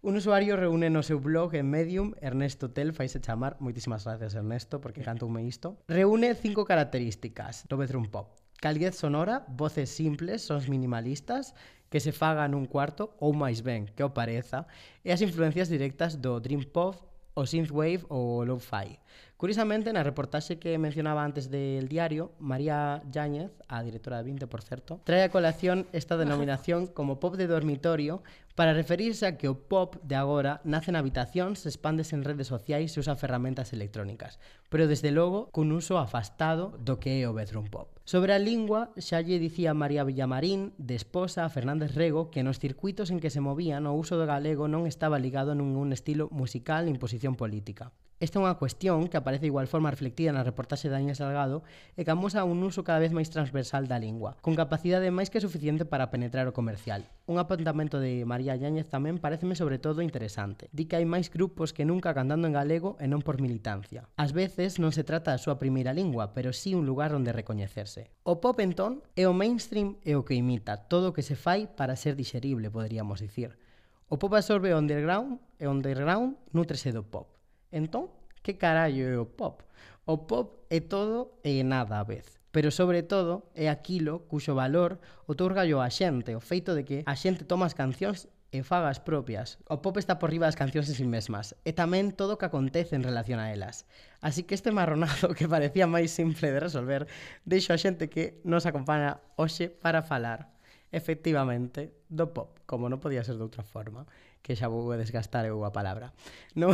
Un 0.00 0.16
usuario 0.16 0.56
reúne 0.56 0.88
no 0.88 1.04
seu 1.04 1.20
blog 1.20 1.52
en 1.52 1.68
Medium, 1.68 2.16
Ernesto 2.24 2.72
Tel, 2.72 2.96
faise 2.96 3.20
chamar, 3.20 3.60
moitísimas 3.60 4.08
gracias 4.08 4.32
Ernesto, 4.32 4.80
porque 4.80 5.04
cantoume 5.04 5.44
isto. 5.44 5.76
Reúne 5.84 6.32
cinco 6.32 6.64
características 6.64 7.68
do 7.68 7.76
bedroom 7.76 8.08
pop. 8.08 8.45
Calidez 8.60 8.96
sonora, 8.96 9.44
voces 9.48 9.90
simples, 9.90 10.42
sons 10.42 10.68
minimalistas 10.68 11.54
que 11.90 12.00
se 12.00 12.12
fagan 12.12 12.54
un 12.54 12.66
cuarto 12.66 13.14
ou 13.20 13.36
máis 13.36 13.60
ben, 13.60 13.86
que 13.92 14.02
o 14.02 14.10
pareza, 14.10 14.66
e 15.04 15.12
as 15.12 15.22
influencias 15.22 15.68
directas 15.68 16.16
do 16.16 16.40
Dream 16.40 16.64
Pop, 16.64 16.98
o 17.36 17.44
Synthwave 17.44 18.08
ou 18.08 18.40
o 18.40 18.44
Lo-Fi. 18.44 18.98
Curiosamente, 19.36 19.92
na 19.92 20.00
reportaxe 20.00 20.56
que 20.56 20.80
mencionaba 20.80 21.20
antes 21.20 21.52
del 21.52 21.92
diario, 21.92 22.32
María 22.40 23.04
Yáñez, 23.12 23.52
a 23.68 23.84
directora 23.84 24.16
de 24.24 24.32
20, 24.32 24.48
por 24.48 24.64
certo, 24.64 25.04
trae 25.04 25.28
a 25.28 25.28
colación 25.28 25.84
esta 25.92 26.16
denominación 26.16 26.88
como 26.88 27.20
pop 27.20 27.36
de 27.36 27.44
dormitorio 27.44 28.24
para 28.56 28.72
referirse 28.72 29.28
a 29.28 29.36
que 29.36 29.52
o 29.52 29.60
pop 29.68 30.00
de 30.00 30.16
agora 30.16 30.64
nace 30.64 30.88
na 30.88 31.04
habitación, 31.04 31.52
se 31.52 31.68
expande 31.68 32.00
en 32.16 32.24
redes 32.24 32.48
sociais 32.48 32.96
e 32.96 33.00
usa 33.04 33.12
ferramentas 33.12 33.76
electrónicas, 33.76 34.40
pero 34.72 34.88
desde 34.88 35.12
logo 35.12 35.52
cun 35.52 35.68
uso 35.68 36.00
afastado 36.00 36.72
do 36.80 36.96
que 36.96 37.20
é 37.20 37.28
o 37.28 37.36
bedroom 37.36 37.68
pop. 37.68 37.92
Sobre 38.08 38.32
a 38.32 38.40
lingua, 38.40 38.88
xa 38.96 39.20
lle 39.20 39.36
dicía 39.36 39.76
María 39.76 40.08
Villamarín, 40.08 40.72
de 40.80 40.96
esposa 40.96 41.44
a 41.44 41.52
Fernández 41.52 41.92
Rego, 41.92 42.32
que 42.32 42.40
nos 42.40 42.56
circuitos 42.56 43.12
en 43.12 43.20
que 43.20 43.28
se 43.28 43.44
movían 43.44 43.84
o 43.84 43.92
uso 43.92 44.16
do 44.16 44.24
galego 44.24 44.64
non 44.64 44.88
estaba 44.88 45.20
ligado 45.20 45.52
nun 45.52 45.76
un 45.76 45.92
estilo 45.92 46.32
musical 46.32 46.88
nin 46.88 46.96
posición 46.96 47.36
política. 47.36 47.92
Esta 48.18 48.40
é 48.40 48.48
unha 48.48 48.56
cuestión 48.56 49.12
que 49.12 49.20
aparece 49.20 49.44
de 49.44 49.52
igual 49.52 49.68
forma 49.68 49.92
reflectida 49.92 50.32
na 50.32 50.40
reportaxe 50.40 50.88
de 50.88 50.96
Aña 50.96 51.12
Salgado 51.12 51.60
e 52.00 52.00
que 52.00 52.08
amosa 52.16 52.48
un 52.48 52.64
uso 52.64 52.80
cada 52.80 52.96
vez 52.96 53.12
máis 53.12 53.28
transversal 53.28 53.92
da 53.92 54.00
lingua, 54.00 54.40
con 54.40 54.56
capacidade 54.56 55.12
máis 55.12 55.28
que 55.28 55.44
suficiente 55.44 55.84
para 55.84 56.08
penetrar 56.08 56.48
o 56.48 56.56
comercial. 56.56 57.04
Un 57.28 57.36
apuntamento 57.36 58.00
de 58.00 58.24
María 58.24 58.56
Yáñez 58.56 58.88
tamén 58.88 59.20
pareceme 59.20 59.52
sobre 59.52 59.76
todo 59.76 60.00
interesante. 60.00 60.72
Di 60.72 60.88
que 60.88 60.96
hai 60.96 61.04
máis 61.04 61.28
grupos 61.28 61.76
que 61.76 61.84
nunca 61.84 62.16
cantando 62.16 62.48
en 62.48 62.56
galego 62.56 62.96
e 62.96 63.04
non 63.04 63.20
por 63.20 63.36
militancia. 63.36 64.08
Ás 64.16 64.32
veces 64.32 64.80
non 64.80 64.96
se 64.96 65.04
trata 65.04 65.36
da 65.36 65.42
súa 65.42 65.60
primeira 65.60 65.92
lingua, 65.92 66.32
pero 66.32 66.56
sí 66.56 66.72
un 66.72 66.88
lugar 66.88 67.12
onde 67.12 67.36
recoñecerse. 67.36 68.08
O 68.24 68.40
pop 68.40 68.56
entón 68.64 69.04
é 69.12 69.28
o 69.28 69.36
mainstream 69.36 70.00
e 70.08 70.16
o 70.16 70.24
que 70.24 70.40
imita 70.40 70.88
todo 70.88 71.12
o 71.12 71.14
que 71.14 71.20
se 71.20 71.36
fai 71.36 71.68
para 71.68 72.00
ser 72.00 72.16
dixerible, 72.16 72.72
poderíamos 72.72 73.20
dicir. 73.20 73.60
O 74.08 74.16
pop 74.16 74.32
absorbe 74.32 74.72
o 74.72 74.80
underground 74.80 75.36
e 75.60 75.68
o 75.68 75.72
underground 75.76 76.40
nutrese 76.56 76.96
do 76.96 77.04
pop. 77.04 77.35
Entón, 77.72 78.10
que 78.42 78.58
carallo 78.58 79.04
é 79.06 79.18
o 79.18 79.26
pop? 79.26 79.62
O 80.06 80.26
pop 80.26 80.66
é 80.70 80.78
todo 80.80 81.40
e 81.42 81.62
nada 81.62 81.98
a 81.98 82.06
vez 82.06 82.36
pero 82.56 82.70
sobre 82.72 83.02
todo 83.02 83.52
é 83.52 83.68
aquilo 83.68 84.24
cuxo 84.32 84.56
valor 84.56 84.96
outorgallo 85.28 85.84
a 85.84 85.92
xente, 85.92 86.32
o 86.32 86.40
feito 86.40 86.72
de 86.72 86.88
que 86.88 86.98
a 87.04 87.12
xente 87.12 87.44
toma 87.44 87.68
as 87.68 87.76
cancións 87.76 88.32
e 88.48 88.64
faga 88.64 88.88
as 88.88 88.96
propias. 88.96 89.60
O 89.68 89.84
pop 89.84 90.00
está 90.00 90.16
por 90.16 90.32
riba 90.32 90.48
das 90.48 90.56
cancións 90.56 90.88
en 90.88 90.96
sí 90.96 91.04
mesmas, 91.04 91.52
e 91.68 91.76
tamén 91.76 92.16
todo 92.16 92.32
o 92.34 92.38
que 92.40 92.48
acontece 92.48 92.96
en 92.96 93.04
relación 93.04 93.44
a 93.44 93.52
elas. 93.52 93.84
Así 94.24 94.48
que 94.48 94.56
este 94.56 94.72
marronado 94.72 95.36
que 95.36 95.44
parecía 95.44 95.84
máis 95.84 96.08
simple 96.16 96.48
de 96.48 96.64
resolver, 96.64 97.04
deixo 97.44 97.76
a 97.76 97.80
xente 97.80 98.08
que 98.08 98.40
nos 98.40 98.64
acompaña 98.64 99.20
hoxe 99.36 99.68
para 99.68 100.00
falar, 100.00 100.56
efectivamente, 100.96 101.92
do 102.08 102.32
pop, 102.32 102.56
como 102.64 102.88
non 102.88 103.04
podía 103.04 103.20
ser 103.20 103.36
de 103.36 103.44
outra 103.44 103.68
forma. 103.68 104.08
Que 104.46 104.54
xa 104.54 104.70
vou 104.70 104.86
a 104.94 104.96
desgastar 104.96 105.42
eu 105.50 105.66
a 105.66 105.74
palabra. 105.74 106.14
Non, 106.54 106.70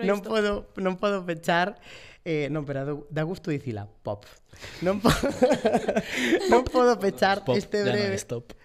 non 0.00 0.18
podo 0.24 0.72
non 0.80 0.96
podo 0.96 1.20
pechar 1.28 1.76
eh, 2.24 2.48
non, 2.48 2.64
pero 2.64 2.80
do- 2.88 3.04
dá 3.12 3.22
gusto 3.28 3.52
dicila, 3.52 3.84
pop. 4.02 4.24
Non, 4.80 5.00
po 5.04 5.12
non 6.52 6.64
podo 6.64 6.96
pechar 6.96 7.44
Pop, 7.44 7.56
este 7.56 7.84
ya 7.84 7.92
breve 7.92 8.16
é 8.16 8.20
stop. 8.20 8.56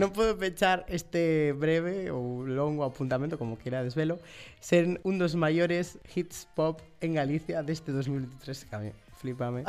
non 0.00 0.08
podo 0.14 0.34
pechar 0.40 0.88
este 0.88 1.52
breve 1.52 2.08
ou 2.14 2.46
longo 2.48 2.82
apuntamento, 2.86 3.36
como 3.36 3.58
queira 3.60 3.84
desvelo, 3.84 4.16
ser 4.62 5.02
un 5.04 5.18
dos 5.20 5.34
maiores 5.36 5.98
hits 6.16 6.48
pop 6.56 6.80
en 7.04 7.14
Galicia 7.18 7.60
deste 7.66 7.92
2023, 7.92 8.64
que 8.70 8.74
a 8.74 8.80
mí 8.80 8.90
flipame. 9.20 9.62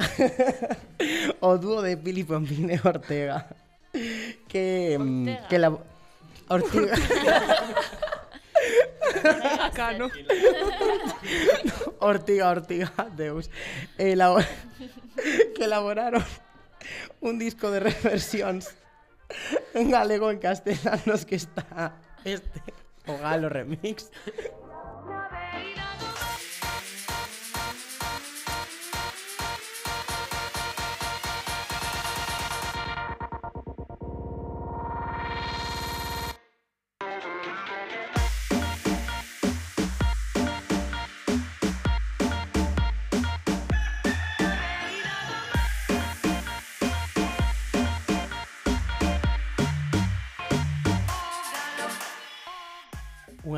o 1.43 1.57
dúo 1.59 1.81
de 1.83 1.97
Pili 1.99 2.23
Pompín 2.23 2.71
e 2.71 2.79
Ortega. 2.81 3.51
Que, 4.47 4.95
mm, 4.95 5.27
Ortega. 5.27 5.47
que 5.51 5.57
la... 5.59 5.69
Ortega. 6.49 6.95
Cano. 9.73 10.09
Ortiga, 11.99 12.49
Ortiga, 12.49 12.91
Deus. 13.15 13.49
Elabo 13.97 14.39
que 15.55 15.63
elaboraron 15.63 16.23
un 17.21 17.39
disco 17.39 17.71
de 17.71 17.79
reversións 17.79 18.75
en 19.73 19.91
galego 19.91 20.31
en 20.31 20.39
castellanos 20.39 21.25
que 21.25 21.35
está 21.35 21.95
este 22.23 22.61
o 23.07 23.17
Galo 23.17 23.49
Remix. 23.49 24.11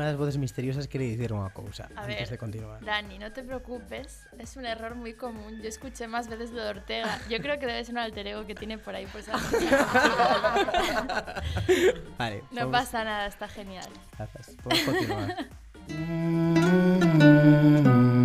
Unha 0.00 0.08
das 0.08 0.16
voces 0.16 0.40
misteriosas 0.40 0.88
quere 0.88 1.04
dicir 1.04 1.28
unha 1.28 1.52
cousa 1.52 1.84
A 1.92 2.08
antes 2.08 2.24
ver, 2.24 2.32
de 2.32 2.40
continuar. 2.40 2.80
Dani, 2.80 3.20
no 3.20 3.28
te 3.36 3.44
preocupes, 3.44 4.24
es 4.40 4.56
un 4.56 4.64
error 4.64 4.96
muy 4.96 5.12
común. 5.12 5.60
Yo 5.60 5.68
escuché 5.68 6.08
más 6.08 6.24
veces 6.24 6.56
lo 6.56 6.64
de 6.64 6.80
Ortega. 6.80 7.20
Yo 7.28 7.36
creo 7.44 7.60
que 7.60 7.68
debe 7.68 7.84
ser 7.84 7.92
un 7.92 8.00
alter 8.00 8.32
ego 8.32 8.48
que 8.48 8.56
tiene 8.56 8.80
por 8.80 8.96
ahí. 8.96 9.04
Vale, 12.16 12.48
no 12.48 12.64
vamos- 12.64 12.72
pasa 12.72 13.04
nada, 13.04 13.28
está 13.28 13.44
genial. 13.44 13.92
Grazas. 14.16 14.56
Podemos 14.64 14.88
continuar. 14.88 15.36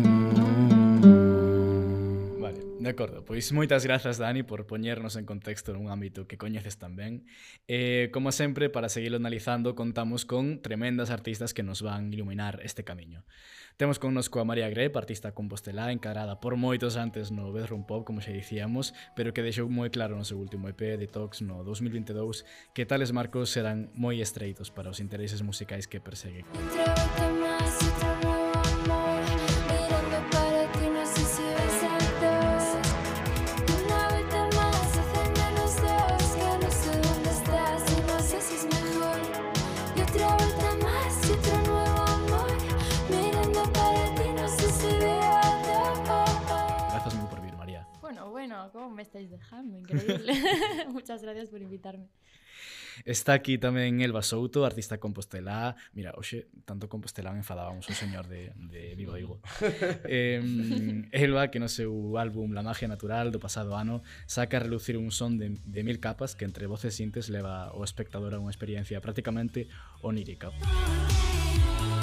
De 2.82 2.90
acordo, 2.90 3.22
pois 3.22 3.46
moitas 3.54 3.86
grazas 3.86 4.18
Dani 4.18 4.42
por 4.42 4.66
poñernos 4.66 5.14
en 5.14 5.30
contexto 5.30 5.70
nun 5.78 5.94
ámbito 5.94 6.26
que 6.26 6.42
coñeces 6.42 6.82
tan 6.82 6.98
ben. 6.98 7.30
Eh, 7.70 8.10
como 8.10 8.34
sempre, 8.34 8.74
para 8.74 8.90
seguirlo 8.90 9.22
analizando, 9.22 9.78
contamos 9.78 10.26
con 10.26 10.66
tremendas 10.66 11.14
artistas 11.14 11.54
que 11.54 11.62
nos 11.62 11.86
van 11.86 12.10
iluminar 12.10 12.58
este 12.66 12.82
camiño. 12.82 13.22
Temos 13.78 14.02
connosco 14.02 14.42
a 14.42 14.50
María 14.50 14.66
Grep, 14.74 14.98
artista 14.98 15.38
compostelá 15.38 15.94
encarada 15.94 16.42
por 16.42 16.58
moitos 16.58 16.98
antes 16.98 17.30
no 17.30 17.54
Bedroom 17.54 17.86
Pop, 17.86 18.02
como 18.02 18.18
xa 18.18 18.34
dicíamos, 18.34 18.98
pero 19.14 19.30
que 19.30 19.46
deixou 19.46 19.70
moi 19.70 19.94
claro 19.94 20.18
no 20.18 20.26
seu 20.26 20.42
último 20.42 20.66
EP 20.66 20.98
Detox, 20.98 21.46
no 21.46 21.62
2022 21.62 22.50
que 22.74 22.90
tales 22.90 23.14
marcos 23.14 23.54
serán 23.54 23.94
moi 23.94 24.18
estreitos 24.26 24.74
para 24.74 24.90
os 24.90 24.98
intereses 24.98 25.46
musicais 25.46 25.86
que 25.86 26.02
persegue. 26.02 26.50
Entre 26.50 28.31
¿Cómo 48.82 48.96
me 48.96 49.04
estáis 49.04 49.30
dejando? 49.30 49.78
Increíble. 49.78 50.34
Muchas 50.90 51.22
gracias 51.22 51.52
por 51.52 51.62
invitarme. 51.62 52.08
Está 53.06 53.34
aquí 53.38 53.62
tamén 53.62 54.02
Elba 54.02 54.26
Souto, 54.26 54.66
artista 54.66 54.98
compostelá. 54.98 55.78
Mira, 55.94 56.18
hoxe, 56.18 56.50
tanto 56.66 56.90
compostelán 56.90 57.38
enfadábamos 57.38 57.86
o 57.86 57.94
señor 57.94 58.26
de, 58.26 58.50
de 58.58 58.98
Vigo 58.98 59.14
Digo. 59.14 59.38
Eh, 60.10 60.42
Elba, 61.14 61.54
que 61.54 61.62
no 61.62 61.70
seu 61.70 61.94
álbum 62.18 62.58
La 62.58 62.66
magia 62.66 62.90
natural 62.90 63.30
do 63.30 63.38
pasado 63.38 63.78
ano, 63.78 64.02
saca 64.26 64.58
a 64.58 64.66
relucir 64.66 64.98
un 64.98 65.14
son 65.14 65.38
de, 65.38 65.62
de 65.62 65.86
mil 65.86 66.02
capas 66.02 66.34
que 66.34 66.50
entre 66.50 66.66
voces 66.66 66.98
sintes 66.98 67.30
leva 67.30 67.70
o 67.78 67.86
espectador 67.86 68.34
a 68.34 68.42
unha 68.42 68.50
experiencia 68.50 68.98
prácticamente 68.98 69.70
onírica. 70.02 70.50
Música 70.50 72.01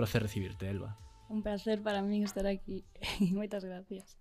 placer 0.00 0.22
recibirte, 0.22 0.68
Elba. 0.68 0.96
Un 1.28 1.42
placer 1.42 1.82
para 1.82 2.00
min 2.02 2.24
estar 2.24 2.46
aquí. 2.46 2.84
Moitas 3.38 3.64
gracias. 3.64 4.19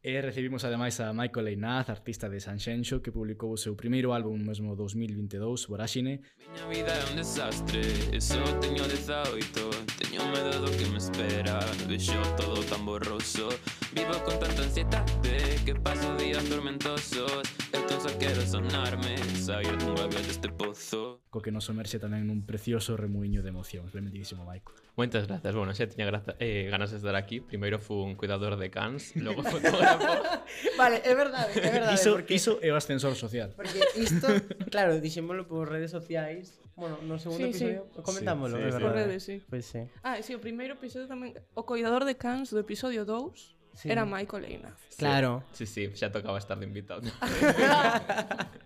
E 0.00 0.22
recibimos 0.22 0.62
ademais 0.62 1.00
a 1.00 1.12
Michael 1.12 1.48
Einaz, 1.48 1.90
artista 1.90 2.30
de 2.30 2.38
Sanxenxo, 2.38 3.02
que 3.02 3.10
publicou 3.10 3.50
o 3.50 3.58
seu 3.58 3.74
primeiro 3.74 4.14
álbum 4.14 4.38
mesmo 4.38 4.78
2022, 4.78 5.66
Voraxine. 5.66 6.22
Miña 6.38 6.66
vida 6.70 6.94
é 6.94 7.02
un 7.10 7.18
desastre, 7.18 7.82
e 8.14 8.18
teño 8.62 8.86
18, 8.86 9.42
teño 9.98 10.22
medo 10.30 10.54
do 10.62 10.70
que 10.70 10.86
me 10.86 11.02
espera, 11.02 11.58
vexo 11.90 12.14
todo 12.38 12.62
tan 12.70 12.86
borroso, 12.86 13.50
vivo 13.90 14.14
con 14.22 14.38
tanta 14.38 14.62
ansiedade, 14.62 15.58
que 15.66 15.74
paso 15.74 16.14
días 16.14 16.46
tormentosos, 16.46 17.42
eu 17.98 18.00
só 18.00 18.16
quero 18.16 18.40
sonarme, 18.46 19.16
sair 19.34 19.76
dunha 19.76 20.06
vez 20.06 20.22
deste 20.22 20.48
pozo. 20.48 21.18
Co 21.30 21.42
que 21.42 21.50
nos 21.50 21.66
somerxe 21.66 21.98
tamén 21.98 22.30
nun 22.30 22.46
precioso 22.46 22.94
remuiño 22.94 23.42
de 23.42 23.50
emocións, 23.50 23.90
benedidísimo 23.90 24.46
Michael. 24.46 24.78
Moitas 24.94 25.26
grazas, 25.26 25.50
bueno, 25.58 25.74
xa 25.74 25.90
tiña 25.90 26.06
graza, 26.06 26.38
eh, 26.38 26.70
ganas 26.70 26.94
de 26.94 27.02
estar 27.02 27.18
aquí, 27.18 27.42
primeiro 27.42 27.82
fui 27.82 27.98
un 27.98 28.14
cuidador 28.14 28.54
de 28.54 28.70
cans, 28.70 29.18
logo 29.18 29.42
fui 29.50 29.58
vale, 30.80 31.02
é 31.04 31.14
verdade, 31.14 31.58
é 31.58 31.70
verdade. 31.70 31.94
Iso, 31.94 32.12
porque, 32.12 32.34
iso 32.34 32.58
é 32.62 32.72
o 32.72 32.76
ascensor 32.76 33.14
social. 33.14 33.52
Porque 33.54 33.78
isto, 33.96 34.26
claro, 34.70 35.00
dixémolo 35.00 35.46
por 35.46 35.70
redes 35.70 35.90
sociais, 35.90 36.60
bueno, 36.76 36.98
no 37.02 37.18
segundo 37.18 37.46
sí, 37.46 37.50
episodio 37.50 37.86
sí. 37.94 38.02
comentámoslo, 38.02 38.58
sí, 38.58 38.62
é 38.62 38.66
sí, 38.66 38.72
verdade. 38.72 38.84
Por 38.84 38.94
redes, 38.94 39.22
sí. 39.22 39.42
Pois 39.48 39.50
pues, 39.66 39.66
sí. 39.66 39.80
Ah, 40.02 40.22
sí, 40.22 40.34
o 40.34 40.40
primeiro 40.40 40.74
episodio 40.74 41.08
tamén, 41.08 41.34
o 41.54 41.62
coidador 41.64 42.04
de 42.04 42.16
cans 42.16 42.50
do 42.50 42.60
episodio 42.60 43.04
2, 43.04 43.58
Sí. 43.78 43.92
Era 43.92 44.04
Michael 44.04 44.44
Eina. 44.44 44.74
Claro. 44.98 45.44
Sí, 45.52 45.64
sí, 45.64 45.86
xa 45.94 46.10
tocaba 46.10 46.36
estar 46.42 46.58
de 46.58 46.66
invitado. 46.66 47.06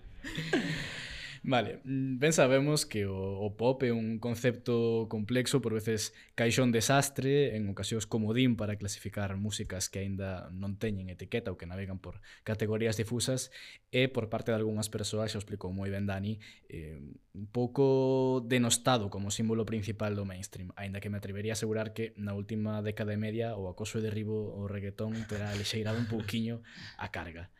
Vale, 1.45 1.81
mm, 1.83 2.19
ben 2.19 2.33
sabemos 2.33 2.87
que 2.87 3.05
o, 3.07 3.19
o 3.19 3.57
pop 3.57 3.83
é 3.83 3.91
un 3.91 4.23
concepto 4.23 5.11
complexo, 5.11 5.59
por 5.59 5.75
veces 5.75 6.15
caixón 6.39 6.71
desastre, 6.71 7.59
en 7.59 7.67
ocasións 7.67 8.07
comodín 8.07 8.55
para 8.55 8.79
clasificar 8.79 9.35
músicas 9.35 9.91
que 9.91 10.07
aínda 10.07 10.55
non 10.55 10.79
teñen 10.79 11.11
etiqueta 11.11 11.51
ou 11.51 11.59
que 11.59 11.67
navegan 11.67 11.99
por 11.99 12.23
categorías 12.47 12.95
difusas, 12.95 13.51
e 13.91 14.07
por 14.07 14.31
parte 14.31 14.55
de 14.55 14.63
algunhas 14.63 14.87
persoas, 14.87 15.35
xa 15.35 15.43
explicou 15.43 15.75
moi 15.75 15.91
ben 15.91 16.07
Dani, 16.07 16.39
eh, 16.71 17.03
un 17.35 17.47
pouco 17.51 18.39
denostado 18.47 19.11
como 19.11 19.35
símbolo 19.35 19.67
principal 19.67 20.15
do 20.15 20.23
mainstream, 20.23 20.71
aínda 20.79 21.03
que 21.03 21.11
me 21.11 21.19
atrevería 21.19 21.53
a 21.53 21.59
asegurar 21.59 21.91
que 21.91 22.15
na 22.15 22.39
última 22.39 22.87
década 22.87 23.11
e 23.11 23.19
media 23.19 23.59
o 23.59 23.67
acoso 23.67 23.99
e 23.99 24.07
derribo 24.07 24.55
o 24.55 24.71
reggaetón 24.71 25.19
terá 25.27 25.51
lixeirado 25.59 25.99
un 25.99 26.07
pouquiño 26.07 26.63
a 27.03 27.11
carga. 27.11 27.51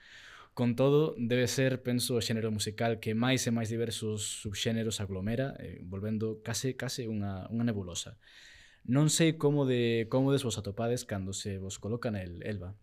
Con 0.55 0.77
todo, 0.77 1.15
debe 1.17 1.49
ser, 1.49 1.81
penso, 1.83 2.13
o 2.13 2.21
xénero 2.21 2.53
musical 2.53 3.01
que 3.01 3.17
máis 3.17 3.49
e 3.49 3.55
máis 3.57 3.73
diversos 3.73 4.45
subxéneros 4.45 5.01
aglomera, 5.01 5.57
eh, 5.57 5.81
volvendo 5.81 6.45
case 6.45 6.77
case 6.77 7.09
unha, 7.09 7.49
unha 7.49 7.65
nebulosa. 7.65 8.21
Non 8.85 9.09
sei 9.09 9.41
como 9.41 9.65
de 9.65 10.11
como 10.13 10.29
des 10.29 10.45
vos 10.45 10.61
atopades 10.61 11.09
cando 11.09 11.33
se 11.33 11.57
vos 11.57 11.81
coloca 11.81 12.13
nel, 12.13 12.45
Elba. 12.45 12.77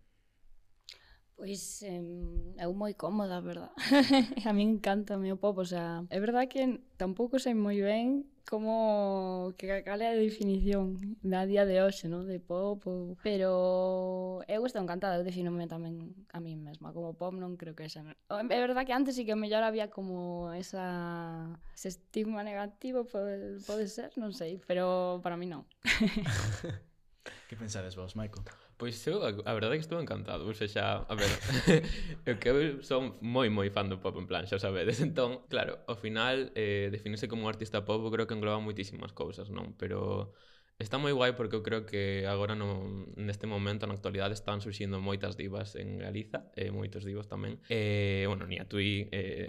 Pois 1.40 1.80
em, 1.80 2.52
eu 2.60 2.74
moi 2.74 2.92
cómoda, 2.92 3.40
verdad? 3.40 3.72
a 4.44 4.52
mí 4.52 4.62
encanta 4.62 5.16
o 5.16 5.18
meu 5.18 5.38
pop, 5.38 5.56
o 5.56 5.64
sea, 5.64 6.04
é 6.10 6.20
verdad 6.20 6.46
que 6.46 6.84
tampouco 6.98 7.40
sei 7.40 7.54
moi 7.54 7.80
ben 7.80 8.28
como 8.44 9.54
que 9.56 9.64
cal 9.80 10.04
é 10.04 10.12
a 10.12 10.20
definición 10.20 11.00
da 11.24 11.48
día 11.48 11.64
de 11.64 11.80
hoxe, 11.80 12.12
non? 12.12 12.28
De 12.28 12.44
pop 12.44 12.84
ou... 12.84 13.16
Pero 13.24 14.44
eu 14.44 14.60
estou 14.68 14.84
encantada, 14.84 15.16
eu 15.16 15.24
definome 15.24 15.64
tamén 15.64 16.12
a 16.28 16.44
mí 16.44 16.60
mesma 16.60 16.92
como 16.92 17.16
pop, 17.16 17.32
non 17.32 17.56
creo 17.56 17.72
que 17.72 17.88
esa... 17.88 18.04
É 18.28 18.58
verdad 18.60 18.84
que 18.84 18.92
antes 18.92 19.16
sí 19.16 19.24
que 19.24 19.32
mellor 19.32 19.64
había 19.64 19.88
como 19.88 20.52
esa... 20.52 21.56
ese 21.72 21.88
estigma 21.88 22.44
negativo, 22.44 23.08
pode, 23.08 23.64
pode 23.64 23.88
ser, 23.88 24.12
non 24.20 24.36
sei, 24.36 24.60
pero 24.68 25.24
para 25.24 25.40
mí 25.40 25.48
non. 25.48 25.64
que 27.48 27.56
pensades 27.56 27.96
vos, 27.96 28.12
Michael? 28.12 28.44
Pois 28.80 29.06
eu, 29.06 29.20
a 29.20 29.52
verdade 29.52 29.74
é 29.74 29.76
que 29.76 29.84
estou 29.84 30.00
encantado, 30.00 30.46
ou 30.48 30.54
xa, 30.54 31.04
a 31.06 31.14
ver, 31.14 31.28
eu 32.24 32.38
que 32.40 32.48
eu 32.48 32.82
son 32.82 33.20
moi 33.20 33.52
moi 33.52 33.68
fan 33.68 33.92
do 33.92 34.00
pop 34.00 34.16
en 34.16 34.24
plan, 34.24 34.48
xa 34.48 34.56
sabedes, 34.56 34.98
entón, 35.04 35.44
claro, 35.52 35.84
ao 35.84 36.00
final 36.00 36.48
eh, 36.56 36.88
definirse 36.88 37.28
como 37.28 37.44
un 37.44 37.52
artista 37.52 37.84
pop 37.84 38.00
creo 38.08 38.24
que 38.24 38.32
engloba 38.32 38.56
moitísimas 38.56 39.12
cousas, 39.12 39.52
non? 39.52 39.76
Pero 39.76 40.32
está 40.80 40.96
moi 40.96 41.12
guai 41.12 41.36
porque 41.36 41.60
eu 41.60 41.62
creo 41.62 41.84
que 41.84 42.24
agora 42.24 42.56
no, 42.56 43.04
neste 43.20 43.44
momento 43.44 43.84
na 43.84 43.92
actualidade 43.92 44.32
están 44.32 44.64
surxindo 44.64 44.96
moitas 44.96 45.36
divas 45.36 45.76
en 45.76 46.00
Galiza, 46.00 46.48
e 46.56 46.68
eh, 46.68 46.70
moitos 46.72 47.04
divos 47.04 47.28
tamén. 47.28 47.60
E, 47.68 48.24
eh, 48.24 48.32
bueno, 48.32 48.48
ni 48.48 48.56
a 48.56 48.64
tui... 48.64 49.12
Eh... 49.12 49.44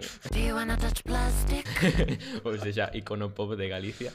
ou 2.44 2.52
seja, 2.60 2.92
icono 2.92 3.32
pop 3.32 3.56
de 3.56 3.64
Galicia. 3.64 4.12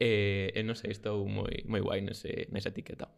E, 0.00 0.48
eh, 0.56 0.60
eh, 0.60 0.64
non 0.64 0.80
sei, 0.80 0.96
estou 0.96 1.28
moi, 1.28 1.60
moi 1.68 1.84
guai 1.84 2.00
nese, 2.00 2.48
nesa 2.48 2.72
etiqueta. 2.72 3.12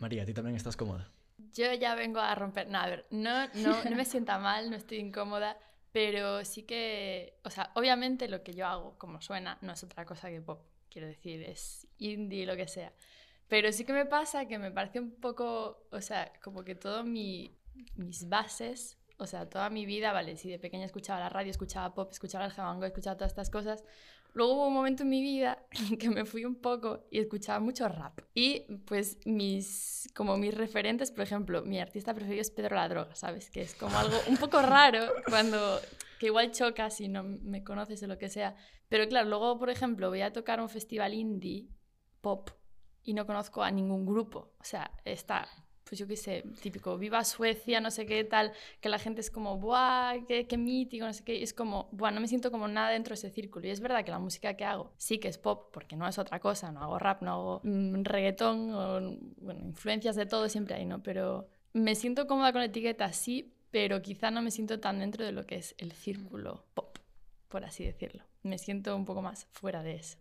María, 0.00 0.24
ti 0.24 0.32
tamén 0.32 0.56
estás 0.56 0.80
cómoda? 0.80 1.12
Yo 1.52 1.68
ya 1.76 1.94
vengo 1.94 2.20
a 2.20 2.32
romper. 2.34 2.72
No, 2.72 2.80
a 2.80 2.88
ver, 2.88 3.04
no, 3.12 3.46
no, 3.60 3.84
no 3.84 3.94
me 3.96 4.08
sienta 4.08 4.40
mal, 4.40 4.72
no 4.72 4.76
estoy 4.76 4.98
incómoda, 4.98 5.60
pero 5.92 6.44
sí 6.44 6.64
que. 6.64 7.36
O 7.44 7.50
sea, 7.50 7.70
obviamente 7.76 8.28
lo 8.28 8.42
que 8.42 8.56
yo 8.56 8.66
hago, 8.66 8.96
como 8.96 9.20
suena, 9.20 9.58
no 9.60 9.72
es 9.72 9.84
otra 9.84 10.04
cosa 10.08 10.32
que 10.32 10.40
pop. 10.40 10.64
Quiero 10.88 11.06
decir, 11.06 11.42
es 11.44 11.86
indie, 11.98 12.46
lo 12.46 12.56
que 12.56 12.66
sea. 12.66 12.92
Pero 13.46 13.70
sí 13.72 13.84
que 13.84 13.92
me 13.92 14.06
pasa 14.06 14.48
que 14.48 14.58
me 14.58 14.72
parece 14.72 15.00
un 15.00 15.12
poco. 15.20 15.86
O 15.92 16.00
sea, 16.00 16.32
como 16.42 16.64
que 16.64 16.74
todo 16.74 17.04
mi, 17.04 17.54
mis 17.94 18.28
bases. 18.28 18.96
O 19.18 19.26
sea, 19.26 19.50
toda 19.50 19.68
mi 19.68 19.84
vida, 19.84 20.12
vale, 20.12 20.38
si 20.38 20.48
de 20.48 20.58
pequeña 20.58 20.86
escuchaba 20.86 21.20
la 21.20 21.28
radio, 21.28 21.50
escuchaba 21.50 21.92
pop, 21.92 22.08
escuchaba 22.10 22.46
el 22.46 22.52
jamango, 22.52 22.86
escuchaba 22.86 23.18
todas 23.18 23.32
estas 23.32 23.50
cosas, 23.50 23.84
Luego 24.32 24.54
hubo 24.54 24.68
un 24.68 24.74
momento 24.74 25.02
en 25.02 25.08
mi 25.08 25.22
vida 25.22 25.64
en 25.90 25.98
que 25.98 26.10
me 26.10 26.24
fui 26.24 26.44
un 26.44 26.54
poco 26.54 27.06
y 27.10 27.18
escuchaba 27.18 27.60
mucho 27.60 27.88
rap. 27.88 28.20
Y 28.34 28.60
pues 28.86 29.18
mis, 29.24 30.10
como 30.14 30.36
mis 30.36 30.54
referentes, 30.54 31.10
por 31.10 31.22
ejemplo, 31.22 31.62
mi 31.62 31.80
artista 31.80 32.14
preferido 32.14 32.40
es 32.40 32.50
Pedro 32.50 32.76
la 32.76 32.88
Droga, 32.88 33.14
¿sabes? 33.14 33.50
Que 33.50 33.62
es 33.62 33.74
como 33.74 33.96
algo 33.96 34.16
un 34.28 34.36
poco 34.36 34.62
raro 34.62 35.00
cuando, 35.28 35.80
que 36.18 36.26
igual 36.26 36.50
choca 36.52 36.90
si 36.90 37.08
no 37.08 37.22
me 37.22 37.64
conoces 37.64 38.02
o 38.02 38.06
lo 38.06 38.18
que 38.18 38.28
sea. 38.28 38.56
Pero 38.88 39.08
claro, 39.08 39.28
luego, 39.28 39.58
por 39.58 39.70
ejemplo, 39.70 40.08
voy 40.08 40.22
a 40.22 40.32
tocar 40.32 40.60
un 40.60 40.68
festival 40.68 41.14
indie 41.14 41.68
pop 42.20 42.50
y 43.02 43.14
no 43.14 43.26
conozco 43.26 43.62
a 43.62 43.70
ningún 43.70 44.06
grupo. 44.06 44.52
O 44.58 44.64
sea, 44.64 44.90
está 45.04 45.48
pues 45.90 45.98
yo 45.98 46.06
qué 46.06 46.16
sé, 46.16 46.44
típico, 46.62 46.96
viva 46.96 47.24
Suecia, 47.24 47.80
no 47.80 47.90
sé 47.90 48.06
qué 48.06 48.22
tal, 48.22 48.52
que 48.80 48.88
la 48.88 49.00
gente 49.00 49.20
es 49.20 49.28
como, 49.28 49.58
¡buah! 49.58 50.24
¡Qué, 50.28 50.46
qué 50.46 50.56
mítico! 50.56 51.04
No 51.04 51.12
sé 51.12 51.24
qué. 51.24 51.34
Y 51.34 51.42
es 51.42 51.52
como, 51.52 51.88
¡buah! 51.90 52.12
No 52.12 52.20
me 52.20 52.28
siento 52.28 52.52
como 52.52 52.68
nada 52.68 52.90
dentro 52.90 53.10
de 53.10 53.14
ese 53.18 53.30
círculo. 53.30 53.66
Y 53.66 53.70
es 53.70 53.80
verdad 53.80 54.04
que 54.04 54.12
la 54.12 54.20
música 54.20 54.54
que 54.54 54.64
hago 54.64 54.92
sí 54.98 55.18
que 55.18 55.26
es 55.26 55.36
pop, 55.36 55.70
porque 55.72 55.96
no 55.96 56.06
es 56.06 56.16
otra 56.16 56.38
cosa. 56.38 56.70
No 56.70 56.80
hago 56.80 57.00
rap, 57.00 57.22
no 57.22 57.32
hago 57.32 57.60
mm, 57.64 58.04
reggaetón, 58.04 58.72
o, 58.72 59.18
bueno, 59.38 59.64
influencias 59.64 60.14
de 60.14 60.26
todo 60.26 60.48
siempre 60.48 60.76
hay, 60.76 60.86
¿no? 60.86 61.02
Pero 61.02 61.48
me 61.72 61.96
siento 61.96 62.28
cómoda 62.28 62.52
con 62.52 62.60
la 62.60 62.66
etiqueta, 62.66 63.12
sí, 63.12 63.52
pero 63.72 64.00
quizá 64.00 64.30
no 64.30 64.42
me 64.42 64.52
siento 64.52 64.78
tan 64.78 65.00
dentro 65.00 65.24
de 65.24 65.32
lo 65.32 65.44
que 65.44 65.56
es 65.56 65.74
el 65.78 65.90
círculo 65.90 66.66
pop, 66.72 66.98
por 67.48 67.64
así 67.64 67.82
decirlo. 67.84 68.22
Me 68.44 68.58
siento 68.58 68.94
un 68.94 69.04
poco 69.04 69.22
más 69.22 69.48
fuera 69.50 69.82
de 69.82 69.96
eso. 69.96 70.18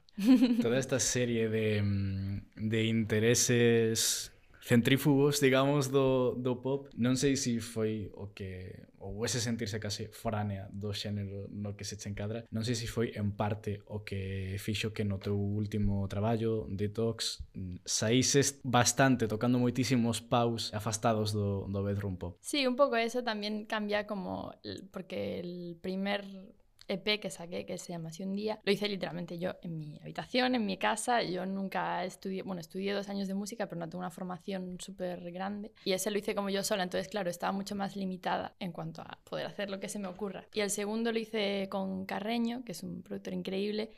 Toda 0.63 0.79
esta 0.79 0.99
serie 0.99 1.47
de, 1.47 1.83
mm, 1.83 2.41
de 2.55 2.85
intereses 2.85 4.31
centrífugos, 4.69 5.41
digamos, 5.45 5.89
do, 5.89 6.37
do 6.37 6.61
pop. 6.61 6.93
Non 6.93 7.17
sei 7.17 7.33
se 7.33 7.57
foi 7.57 8.13
o 8.13 8.29
que 8.37 8.85
ou 8.99 9.25
ese 9.25 9.39
sentirse 9.39 9.79
case 9.79 10.11
foránea 10.11 10.67
do 10.69 10.93
xénero 10.93 11.47
no 11.49 11.73
que 11.73 11.87
se 11.87 11.97
che 11.97 12.11
encadra. 12.11 12.45
Non 12.53 12.61
sei 12.61 12.75
se 12.77 12.85
foi 12.85 13.15
en 13.17 13.33
parte 13.33 13.81
o 13.89 14.05
que 14.05 14.59
fixo 14.61 14.93
que 14.93 15.07
no 15.07 15.17
teu 15.17 15.33
último 15.33 16.05
traballo, 16.05 16.67
Detox, 16.69 17.41
saíses 17.87 18.61
bastante 18.61 19.25
tocando 19.25 19.57
moitísimos 19.57 20.21
paus 20.21 20.69
afastados 20.75 21.33
do, 21.33 21.65
do 21.71 21.81
bedroom 21.81 22.19
pop. 22.19 22.37
Sí, 22.43 22.67
un 22.67 22.75
pouco 22.75 22.99
eso 22.99 23.23
también 23.23 23.65
cambia 23.65 24.05
como 24.05 24.53
porque 24.91 25.39
el 25.39 25.79
primer 25.81 26.27
EP 26.89 27.19
que 27.19 27.29
saqué, 27.29 27.65
que 27.65 27.77
se 27.77 27.93
llama 27.93 28.09
Así 28.09 28.23
un 28.23 28.35
día, 28.35 28.59
lo 28.63 28.71
hice 28.71 28.87
literalmente 28.87 29.37
yo 29.37 29.55
en 29.61 29.77
mi 29.77 29.97
habitación, 30.01 30.55
en 30.55 30.65
mi 30.65 30.77
casa. 30.77 31.21
Yo 31.23 31.45
nunca 31.45 32.03
estudié, 32.03 32.41
bueno, 32.41 32.59
estudié 32.59 32.93
dos 32.93 33.07
años 33.09 33.27
de 33.27 33.33
música, 33.33 33.67
pero 33.67 33.79
no 33.79 33.87
tengo 33.87 33.99
una 33.99 34.11
formación 34.11 34.77
súper 34.79 35.31
grande. 35.31 35.71
Y 35.85 35.93
ese 35.93 36.11
lo 36.11 36.17
hice 36.17 36.35
como 36.35 36.49
yo 36.49 36.63
sola, 36.63 36.83
entonces, 36.83 37.07
claro, 37.07 37.29
estaba 37.29 37.53
mucho 37.53 37.75
más 37.75 37.95
limitada 37.95 38.55
en 38.59 38.71
cuanto 38.71 39.01
a 39.01 39.19
poder 39.23 39.45
hacer 39.45 39.69
lo 39.69 39.79
que 39.79 39.89
se 39.89 39.99
me 39.99 40.07
ocurra. 40.07 40.45
Y 40.53 40.61
el 40.61 40.71
segundo 40.71 41.11
lo 41.11 41.19
hice 41.19 41.67
con 41.69 42.05
Carreño, 42.05 42.63
que 42.65 42.71
es 42.71 42.83
un 42.83 43.03
productor 43.03 43.33
increíble, 43.33 43.91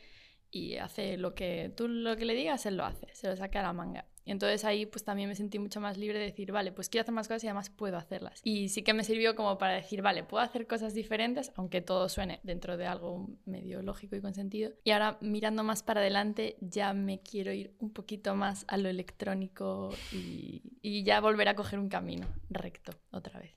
y 0.52 0.76
hace 0.78 1.18
lo 1.18 1.34
que 1.34 1.72
tú 1.76 1.88
lo 1.88 2.18
que 2.18 2.26
le 2.26 2.34
digas, 2.34 2.66
él 2.66 2.76
lo 2.76 2.86
hace, 2.86 3.08
se 3.14 3.28
lo 3.28 3.36
saca 3.38 3.62
a 3.62 3.64
la 3.64 3.74
manga. 3.74 4.06
Y 4.24 4.32
entonces 4.32 4.64
ahí 4.66 4.86
pues 4.86 5.04
también 5.04 5.30
me 5.30 5.36
sentí 5.36 5.58
mucho 5.60 5.80
más 5.82 5.98
libre 5.98 6.20
de 6.20 6.26
decir, 6.26 6.52
vale, 6.52 6.72
pues 6.72 6.90
quiero 6.90 7.02
hacer 7.02 7.14
más 7.14 7.28
cosas 7.28 7.44
y 7.44 7.48
además 7.48 7.70
puedo 7.70 7.98
hacerlas. 7.98 8.40
Y 8.44 8.70
sí 8.70 8.84
que 8.84 8.94
me 8.94 9.04
sirvió 9.04 9.36
como 9.36 9.58
para 9.58 9.74
decir, 9.74 10.02
vale, 10.02 10.24
puedo 10.24 10.44
hacer 10.44 10.68
cosas 10.68 10.94
diferentes, 10.94 11.52
aunque 11.56 11.82
todo 11.82 12.08
suene 12.10 12.40
dentro 12.44 12.78
de 12.78 12.86
algo 12.86 13.30
medio 13.46 13.82
lógico 13.82 14.16
y 14.16 14.22
con 14.22 14.34
sentido. 14.34 14.72
Y 14.84 14.92
ahora 14.92 15.18
mirando 15.22 15.64
más 15.64 15.82
para 15.84 16.02
adelante 16.02 16.58
ya 16.62 16.94
me 16.94 17.22
quiero 17.22 17.52
ir 17.52 17.74
un 17.80 17.92
poquito 17.92 18.36
más 18.36 18.66
a 18.68 18.78
lo 18.78 18.90
electrónico 18.90 19.90
y, 20.12 20.62
y 20.82 21.04
ya 21.04 21.20
volver 21.20 21.48
a 21.48 21.56
coger 21.56 21.80
un 21.80 21.90
camino 21.90 22.28
recto 22.50 22.94
otra 23.12 23.40
vez. 23.40 23.56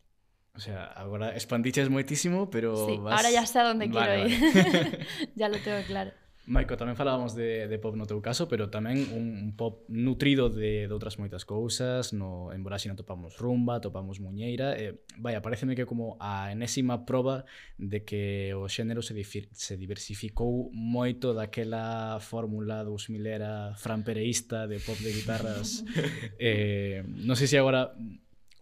O 0.56 0.60
sea, 0.60 0.84
agora 0.84 1.34
expandiches 1.34 1.90
moitísimo, 1.90 2.48
pero 2.48 2.86
Sí, 2.86 2.96
vas... 2.98 3.16
ahora 3.16 3.30
ya 3.32 3.44
sé 3.44 3.58
a 3.58 3.64
dónde 3.64 3.90
quiero 3.90 4.06
Vale, 4.06 4.28
ir. 4.28 4.40
vale. 4.54 5.06
ya 5.34 5.48
lo 5.48 5.58
tengo 5.58 5.78
claro. 5.86 6.12
Maico, 6.44 6.76
tamén 6.76 6.92
falábamos 6.92 7.32
de, 7.32 7.64
de 7.72 7.78
pop 7.80 7.96
no 7.96 8.04
teu 8.04 8.20
caso, 8.20 8.44
pero 8.52 8.68
tamén 8.68 9.00
un, 9.16 9.32
un 9.48 9.50
pop 9.56 9.88
nutrido 9.88 10.52
de, 10.52 10.84
de 10.84 10.92
outras 10.92 11.16
moitas 11.16 11.48
cousas, 11.48 12.12
no, 12.12 12.52
en 12.52 12.60
Boraxina 12.60 12.92
topamos 12.92 13.40
rumba, 13.40 13.80
topamos 13.80 14.20
muñeira, 14.20 14.76
e, 14.76 15.00
vai, 15.16 15.32
pareceme 15.40 15.72
que 15.72 15.88
como 15.88 16.20
a 16.20 16.52
enésima 16.52 17.08
proba 17.08 17.48
de 17.80 18.04
que 18.04 18.52
o 18.52 18.68
xénero 18.68 19.00
se, 19.00 19.16
difir, 19.16 19.48
se 19.56 19.80
diversificou 19.80 20.68
moito 20.76 21.32
daquela 21.32 22.20
fórmula 22.20 22.84
2000era 22.84 23.72
franpereísta 23.80 24.68
de 24.68 24.84
pop 24.84 25.00
de 25.00 25.16
guitarras. 25.16 25.80
eh, 26.36 27.00
non 27.24 27.40
sei 27.40 27.48
se 27.48 27.56
agora 27.56 27.96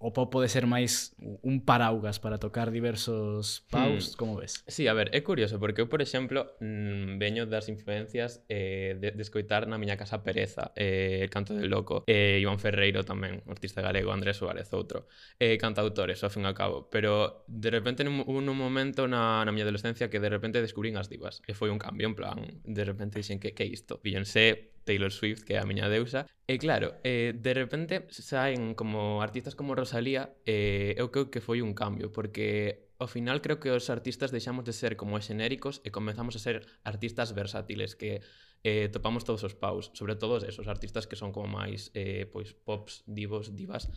o 0.02 0.12
pop 0.12 0.34
pode 0.34 0.50
ser 0.50 0.66
máis 0.66 1.14
un 1.22 1.62
paraugas 1.62 2.18
para 2.18 2.42
tocar 2.42 2.74
diversos 2.74 3.62
hmm. 3.62 3.70
paus, 3.70 4.04
hmm. 4.12 4.16
como 4.18 4.34
ves? 4.36 4.66
Sí, 4.66 4.90
a 4.90 4.94
ver, 4.94 5.14
é 5.14 5.22
curioso, 5.22 5.62
porque 5.62 5.80
eu, 5.80 5.88
por 5.88 6.02
exemplo, 6.02 6.58
mm, 6.58 7.22
veño 7.22 7.46
das 7.46 7.70
influencias 7.70 8.42
eh, 8.50 8.98
de, 8.98 9.14
de 9.14 9.22
escoitar 9.22 9.70
na 9.70 9.78
miña 9.78 9.94
casa 9.94 10.26
Pereza, 10.26 10.74
eh, 10.74 11.22
El 11.22 11.30
Canto 11.30 11.54
del 11.54 11.70
Loco, 11.70 12.02
eh, 12.10 12.42
Iván 12.42 12.58
Ferreiro 12.58 13.06
tamén, 13.06 13.46
artista 13.46 13.78
galego, 13.78 14.10
Andrés 14.10 14.42
Suárez, 14.42 14.74
outro, 14.74 15.06
eh, 15.38 15.54
cantautores, 15.54 16.18
ao 16.26 16.34
fin 16.34 16.42
e 16.42 16.50
ao 16.50 16.58
cabo, 16.58 16.90
pero 16.90 17.46
de 17.46 17.70
repente 17.70 18.02
nun, 18.02 18.26
un, 18.26 18.42
un 18.50 18.58
momento 18.58 19.06
na, 19.06 19.46
na 19.46 19.54
miña 19.54 19.70
adolescencia 19.70 20.10
que 20.10 20.18
de 20.18 20.28
repente 20.28 20.58
descubrín 20.58 20.98
as 20.98 21.06
divas, 21.06 21.46
e 21.46 21.54
foi 21.54 21.70
un 21.70 21.78
cambio, 21.78 22.10
en 22.10 22.18
plan, 22.18 22.42
de 22.66 22.82
repente 22.82 23.22
dixen 23.22 23.38
que, 23.38 23.54
que 23.54 23.62
isto? 23.62 24.02
Beyoncé, 24.02 24.71
Taylor 24.84 25.12
Swift, 25.12 25.44
que 25.44 25.54
é 25.54 25.58
a 25.58 25.68
miña 25.68 25.88
deusa. 25.88 26.26
E 26.46 26.58
claro, 26.58 26.98
eh, 27.06 27.32
de 27.32 27.52
repente 27.54 28.06
saen 28.10 28.74
como 28.74 29.22
artistas 29.22 29.54
como 29.54 29.74
Rosalía, 29.74 30.34
eh, 30.44 30.94
eu 30.98 31.10
creo 31.14 31.30
que 31.30 31.40
foi 31.40 31.62
un 31.62 31.72
cambio, 31.72 32.10
porque 32.10 32.90
ao 33.02 33.10
final 33.10 33.42
creo 33.42 33.58
que 33.58 33.70
os 33.70 33.90
artistas 33.90 34.30
deixamos 34.30 34.62
de 34.62 34.72
ser 34.72 34.94
como 34.94 35.18
xenéricos 35.18 35.82
e 35.82 35.90
comenzamos 35.90 36.38
a 36.38 36.40
ser 36.42 36.62
artistas 36.86 37.34
versátiles 37.34 37.98
que 37.98 38.22
eh, 38.62 38.88
topamos 38.94 39.24
todos 39.26 39.42
os 39.42 39.54
paus, 39.54 39.90
sobre 39.94 40.14
todo 40.14 40.38
esos 40.38 40.68
artistas 40.70 41.06
que 41.06 41.18
son 41.18 41.34
como 41.34 41.50
máis 41.50 41.90
eh, 41.98 42.30
pois 42.30 42.54
pops, 42.54 43.02
divos, 43.06 43.54
divas. 43.58 43.90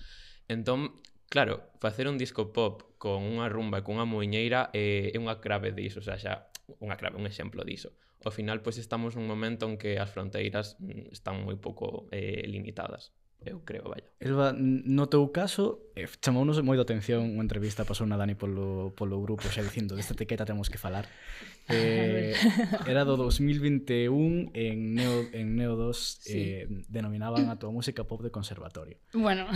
Entón, 0.50 0.98
claro, 1.30 1.70
facer 1.78 2.10
un 2.10 2.18
disco 2.18 2.50
pop 2.50 2.98
con 2.98 3.22
unha 3.22 3.46
rumba 3.46 3.82
e 3.82 3.86
con 3.86 4.02
unha 4.02 4.10
moiñeira 4.10 4.74
eh, 4.74 5.14
é 5.14 5.18
unha 5.22 5.38
crave 5.38 5.70
diso, 5.70 6.02
xa, 6.02 6.18
xa 6.18 6.50
unha 6.82 6.98
clave, 6.98 7.22
un 7.22 7.30
exemplo 7.30 7.62
diso 7.62 7.94
ao 8.26 8.34
final 8.34 8.60
pois 8.66 8.82
estamos 8.82 9.14
nun 9.14 9.30
momento 9.30 9.70
en 9.70 9.78
que 9.78 10.02
as 10.02 10.10
fronteiras 10.10 10.76
mm, 10.82 11.14
están 11.14 11.46
moi 11.46 11.56
pouco 11.56 12.10
eh, 12.10 12.44
limitadas 12.50 13.14
eu 13.46 13.62
creo, 13.64 13.84
vaya. 13.84 14.04
Elba, 14.20 14.54
no 14.58 15.06
teu 15.06 15.30
caso, 15.30 15.94
eh, 15.94 16.10
chamounos 16.18 16.58
moito 16.66 16.82
a 16.82 16.88
atención 16.90 17.22
unha 17.38 17.46
entrevista 17.46 17.86
pasou 17.86 18.10
na 18.10 18.18
Dani 18.18 18.34
polo, 18.34 18.90
polo 18.98 19.22
grupo 19.22 19.46
xa 19.54 19.62
dicindo, 19.62 19.94
desta 19.94 20.18
etiqueta 20.18 20.50
temos 20.50 20.68
que 20.68 20.82
falar. 20.82 21.06
Ah, 21.66 21.74
eh, 21.74 22.38
era 22.86 23.02
do 23.10 23.18
2021 23.18 24.54
en 24.54 24.94
Neo, 24.94 25.26
en 25.34 25.58
Neo 25.58 25.74
2 25.74 25.98
sí. 25.98 26.62
eh, 26.62 26.70
denominaban 26.94 27.50
a 27.50 27.58
tua 27.58 27.74
música 27.74 28.06
pop 28.06 28.22
de 28.22 28.30
conservatorio. 28.30 29.02
Bueno. 29.18 29.50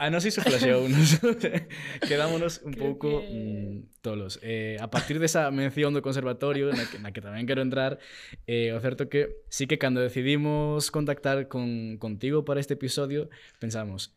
Ah, 0.00 0.08
no, 0.08 0.16
sí 0.18 0.30
se 0.30 0.40
flasheó 0.40 0.80
unos. 0.80 1.20
Quedámonos 2.08 2.62
un 2.64 2.72
Creo 2.72 2.96
pouco 2.96 3.20
que... 3.20 3.28
mm, 3.28 4.00
tolos. 4.00 4.40
Eh, 4.40 4.80
a 4.80 4.88
partir 4.88 5.20
desa 5.20 5.52
mención 5.52 5.92
do 5.92 6.00
conservatorio, 6.00 6.72
na 6.72 6.88
que, 6.88 6.96
na 6.96 7.12
que 7.12 7.20
tamén 7.20 7.44
quero 7.44 7.60
entrar, 7.60 8.00
eh, 8.48 8.72
o 8.72 8.80
certo 8.80 9.12
que 9.12 9.44
sí 9.52 9.68
que 9.68 9.76
cando 9.76 10.00
decidimos 10.00 10.88
contactar 10.88 11.52
con, 11.52 12.00
contigo 12.00 12.48
para 12.48 12.64
este 12.64 12.80
episodio, 12.80 13.28
pensamos, 13.60 14.16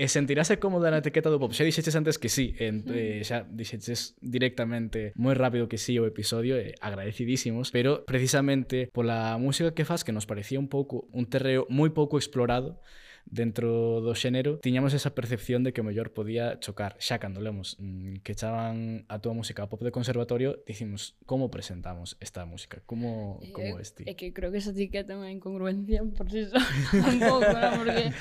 E 0.00 0.08
sentirase 0.08 0.56
cómoda 0.56 0.88
na 0.88 1.04
etiqueta 1.04 1.28
do 1.28 1.36
pop? 1.36 1.52
Xa 1.52 1.68
dixeches 1.68 1.92
antes 1.96 2.16
que 2.16 2.32
sí, 2.32 2.56
en, 2.56 2.84
eh, 2.92 3.20
xa 3.28 3.44
dixeches 3.44 4.16
directamente 4.24 5.12
moi 5.20 5.36
rápido 5.36 5.68
que 5.68 5.76
sí 5.76 6.00
o 6.00 6.08
episodio, 6.08 6.56
eh, 6.56 6.72
agradecidísimos, 6.80 7.68
pero 7.72 8.08
precisamente 8.08 8.88
pola 8.88 9.36
música 9.36 9.76
que 9.76 9.84
faz 9.84 10.00
que 10.00 10.16
nos 10.16 10.24
parecía 10.24 10.56
un 10.60 10.72
pouco 10.72 11.08
un 11.12 11.28
terreo 11.28 11.68
moi 11.68 11.92
pouco 11.92 12.16
explorado, 12.16 12.80
dentro 13.26 14.00
do 14.00 14.12
xénero, 14.14 14.58
tiñamos 14.58 14.92
esa 14.92 15.14
percepción 15.14 15.64
de 15.64 15.72
que 15.72 15.80
o 15.80 15.86
mellor 15.86 16.12
podía 16.12 16.58
chocar. 16.60 16.96
Xa 16.98 17.16
cando 17.22 17.40
lemos 17.40 17.76
mm, 17.80 18.20
que 18.26 18.32
echaban 18.32 19.06
a 19.08 19.18
túa 19.22 19.32
música 19.32 19.64
a 19.64 19.70
pop 19.70 19.80
de 19.80 19.94
conservatorio, 19.94 20.60
dicimos, 20.66 21.16
como 21.24 21.50
presentamos 21.50 22.16
esta 22.20 22.44
música? 22.44 22.82
Como, 22.84 23.40
como 23.52 23.78
é, 23.78 23.82
este? 23.82 24.04
É 24.08 24.14
que 24.14 24.32
creo 24.32 24.52
que 24.52 24.60
esa 24.60 24.74
etiqueta 24.74 25.14
é 25.14 25.18
unha 25.18 25.32
incongruencia 25.32 26.04
por 26.16 26.28
si 26.28 26.44
só, 26.46 26.58
un 26.58 27.18
pouco, 27.20 27.48
¿no? 27.48 27.68
porque... 27.80 28.12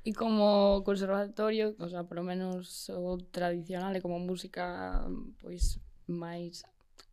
E 0.00 0.16
como 0.16 0.80
conservatorio, 0.80 1.76
o 1.76 1.88
sea, 1.92 2.08
polo 2.08 2.24
menos 2.24 2.88
o 2.88 3.20
tradicional 3.20 3.92
e 3.92 4.00
como 4.00 4.16
música 4.16 5.04
pois 5.44 5.76
máis 6.08 6.64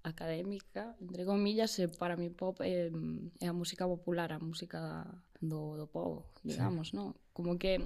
académica, 0.07 0.95
entre 1.03 1.27
comillas, 1.27 1.75
e 1.83 1.91
para 1.91 2.15
mi 2.15 2.31
pop 2.31 2.63
é, 2.63 2.87
é 3.43 3.47
a 3.47 3.53
música 3.53 3.83
popular, 3.83 4.31
a 4.31 4.39
música 4.39 5.03
do, 5.41 5.77
do 5.77 5.87
povo, 5.87 6.25
digamos, 6.43 6.89
sí. 6.89 6.97
non? 6.97 7.13
Como 7.33 7.57
que 7.57 7.81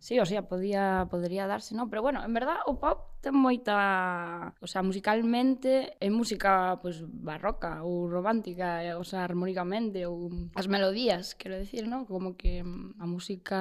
Sí, 0.00 0.18
o 0.18 0.24
sea, 0.24 0.48
podía, 0.48 1.06
podría 1.10 1.46
darse, 1.46 1.74
¿no? 1.74 1.90
Pero 1.90 2.00
bueno, 2.00 2.24
en 2.24 2.32
verdad 2.32 2.56
o 2.64 2.80
pop 2.80 3.20
ten 3.20 3.36
moita... 3.36 4.56
O 4.56 4.66
sea, 4.66 4.80
musicalmente 4.80 6.00
é 6.00 6.08
música 6.08 6.80
pues, 6.80 7.04
barroca 7.04 7.84
ou 7.84 8.08
romántica, 8.08 8.80
o 8.96 9.04
sea, 9.04 9.28
armónicamente, 9.28 10.08
ou 10.08 10.32
as 10.56 10.72
melodías, 10.72 11.36
quero 11.36 11.52
decir, 11.52 11.84
¿no? 11.84 12.08
Como 12.08 12.32
que 12.32 12.64
mm, 12.64 12.96
a 12.96 13.04
música 13.04 13.60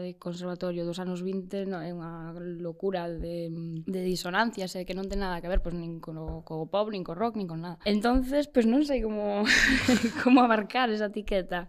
de 0.00 0.16
conservatorio 0.16 0.88
dos 0.88 0.96
anos 1.04 1.20
20 1.20 1.68
no, 1.68 1.84
é 1.84 1.92
unha 1.92 2.32
locura 2.64 3.04
de, 3.04 3.52
mm, 3.52 3.92
de 3.92 4.00
disonancias, 4.08 4.72
e 4.72 4.88
que 4.88 4.96
non 4.96 5.04
ten 5.04 5.20
nada 5.20 5.44
que 5.44 5.52
ver 5.52 5.60
pues, 5.60 5.76
nin 5.76 6.00
co, 6.00 6.16
co 6.48 6.64
pop, 6.64 6.88
nin 6.88 7.04
co 7.04 7.12
rock, 7.12 7.36
nin 7.36 7.44
con 7.44 7.60
nada. 7.60 7.76
Entonces, 7.84 8.48
pues 8.48 8.64
non 8.64 8.88
sei 8.88 9.04
como, 9.04 9.44
como 10.24 10.40
abarcar 10.40 10.88
esa 10.88 11.12
etiqueta. 11.12 11.68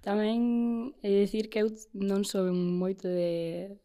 Tamén 0.00 0.96
é 1.04 1.10
dicir 1.12 1.52
que 1.52 1.60
eu 1.60 1.68
non 1.92 2.24
sou 2.24 2.48
moito 2.52 3.04
de, 3.04 3.76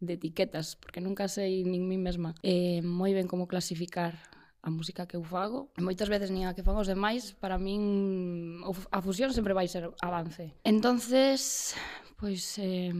de 0.00 0.12
etiquetas, 0.16 0.80
porque 0.80 1.04
nunca 1.04 1.28
sei 1.28 1.60
nin 1.64 1.84
mi 1.84 2.00
mesma 2.00 2.32
eh, 2.40 2.80
moi 2.80 3.12
ben 3.12 3.28
como 3.28 3.44
clasificar 3.44 4.16
a 4.64 4.72
música 4.72 5.04
que 5.04 5.16
eu 5.16 5.24
fago. 5.24 5.68
E 5.76 5.84
moitas 5.84 6.08
veces 6.08 6.32
nin 6.32 6.48
a 6.48 6.56
que 6.56 6.64
fago 6.64 6.80
os 6.80 6.88
demais, 6.88 7.36
para 7.36 7.60
min 7.60 8.64
a 8.64 8.98
fusión 9.04 9.32
sempre 9.36 9.52
vai 9.52 9.68
ser 9.68 9.92
avance. 10.00 10.56
Entonces, 10.64 11.76
pois... 12.16 12.56
Eh, 12.56 12.92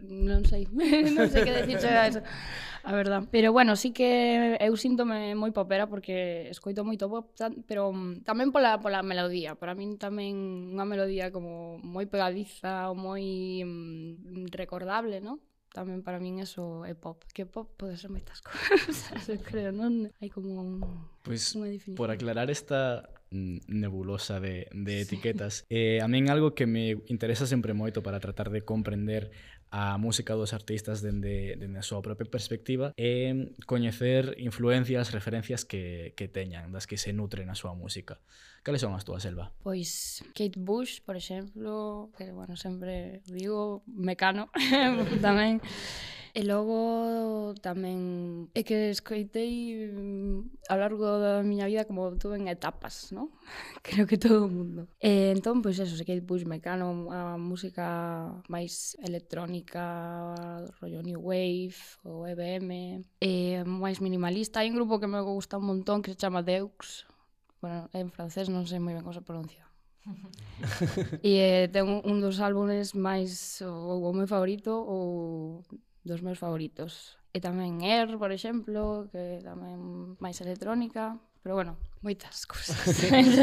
non 0.00 0.44
sei, 0.48 0.64
non 0.72 1.28
sei 1.28 1.44
que 1.44 1.52
decir 1.52 1.76
a 1.84 2.08
eso, 2.08 2.20
a 2.82 2.92
verdad. 2.96 3.28
Pero 3.28 3.52
bueno, 3.52 3.76
sí 3.76 3.92
que 3.92 4.56
eu 4.56 4.74
síntome 4.80 5.36
moi 5.36 5.52
popera 5.52 5.90
porque 5.90 6.48
escoito 6.48 6.86
moito 6.86 7.12
pop, 7.12 7.36
pero 7.68 7.92
mm, 7.92 8.24
tamén 8.24 8.48
pola, 8.54 8.80
pola 8.80 9.04
melodía. 9.04 9.52
Para 9.58 9.76
min 9.76 10.00
tamén 10.00 10.72
unha 10.72 10.88
melodía 10.88 11.28
como 11.28 11.76
moi 11.84 12.08
pegadiza 12.08 12.88
ou 12.88 12.96
moi 12.96 13.60
mm, 13.64 14.48
recordable, 14.54 15.20
non? 15.20 15.40
tamén 15.72 16.04
para 16.04 16.20
min 16.20 16.38
eso 16.38 16.84
é 16.84 16.92
pop. 16.92 17.24
Que 17.32 17.48
pop 17.48 17.64
pode 17.80 17.96
ser 17.96 18.12
moitas 18.12 18.44
cousas, 18.46 19.24
eu 19.26 19.40
creo, 19.40 19.72
non? 19.72 20.12
Hai 20.20 20.28
como 20.28 20.60
un, 20.60 20.84
pues, 21.24 21.56
unha 21.56 21.72
definición. 21.72 21.96
Por 21.96 22.12
aclarar 22.12 22.52
esta 22.52 23.08
nebulosa 23.32 24.40
de, 24.40 24.68
de 24.72 24.92
sí. 24.92 25.16
etiquetas, 25.16 25.64
eh, 25.72 26.04
a 26.04 26.06
min 26.08 26.28
algo 26.28 26.54
que 26.54 26.68
me 26.68 27.00
interesa 27.08 27.48
sempre 27.48 27.72
moito 27.72 28.04
para 28.04 28.20
tratar 28.20 28.52
de 28.52 28.60
comprender 28.60 29.32
a 29.72 29.96
música 29.96 30.36
dos 30.36 30.52
artistas 30.52 31.00
dende, 31.00 31.56
dende 31.56 31.80
a 31.80 31.86
súa 31.86 32.04
propia 32.04 32.28
perspectiva 32.28 32.92
e 33.00 33.56
coñecer 33.64 34.36
influencias, 34.36 35.16
referencias 35.16 35.64
que, 35.64 36.12
que 36.12 36.28
teñan, 36.28 36.76
das 36.76 36.84
que 36.84 37.00
se 37.00 37.16
nutren 37.16 37.48
a 37.48 37.56
súa 37.56 37.72
música. 37.72 38.20
Cales 38.60 38.84
son 38.84 38.92
as 38.92 39.08
túas, 39.08 39.24
Elba? 39.24 39.56
Pois 39.64 40.20
Kate 40.36 40.60
Bush, 40.60 41.00
por 41.00 41.16
exemplo, 41.16 42.12
que, 42.20 42.30
bueno, 42.36 42.54
sempre 42.60 43.24
digo, 43.24 43.80
Mecano 43.88 44.52
tamén. 45.24 45.64
E 46.32 46.48
logo 46.48 47.52
tamén 47.60 48.48
é 48.56 48.64
que 48.64 48.88
escoitei 48.88 49.84
mm, 49.92 50.64
ao 50.72 50.80
largo 50.80 51.04
da 51.20 51.44
miña 51.44 51.68
vida 51.68 51.84
como 51.84 52.16
tuve 52.16 52.40
en 52.40 52.48
etapas, 52.48 53.12
non? 53.12 53.28
Creo 53.84 54.08
que 54.08 54.16
todo 54.16 54.48
o 54.48 54.48
mundo. 54.48 54.88
E 54.96 55.28
entón, 55.36 55.60
pois 55.60 55.76
eso, 55.76 55.92
sei 55.92 56.08
que 56.08 56.24
pois 56.24 56.48
mecano 56.48 57.12
a 57.12 57.36
música 57.36 58.32
máis 58.48 58.96
electrónica, 59.04 59.84
rollo 60.80 61.04
New 61.04 61.20
Wave 61.20 62.00
ou 62.08 62.24
EBM, 62.24 63.04
e 63.20 63.60
máis 63.68 64.00
minimalista. 64.00 64.64
Hai 64.64 64.72
un 64.72 64.80
grupo 64.80 64.96
que 64.96 65.12
me 65.12 65.20
gusta 65.20 65.60
un 65.60 65.68
montón 65.68 66.00
que 66.00 66.16
se 66.16 66.20
chama 66.24 66.40
Deux. 66.40 67.04
Bueno, 67.60 67.92
en 67.92 68.08
francés 68.08 68.48
non 68.48 68.64
sei 68.64 68.80
moi 68.80 68.96
ben 68.96 69.04
como 69.04 69.12
se 69.12 69.20
pronuncia. 69.20 69.68
e 71.20 71.32
eh, 71.36 71.64
ten 71.68 71.84
un 71.84 72.24
dos 72.24 72.40
álbumes 72.40 72.96
máis 72.96 73.60
o, 73.60 74.08
o 74.08 74.16
meu 74.16 74.24
favorito 74.24 74.72
ou 74.72 75.60
dos 76.04 76.22
meus 76.22 76.38
favoritos. 76.38 77.18
E 77.32 77.40
tamén 77.40 77.80
Air, 77.80 78.20
por 78.20 78.28
exemplo, 78.28 79.08
que 79.08 79.40
tamén 79.40 80.14
máis 80.20 80.36
electrónica, 80.44 81.16
pero 81.40 81.56
bueno, 81.56 81.80
moitas 82.04 82.44
cousas. 82.50 82.76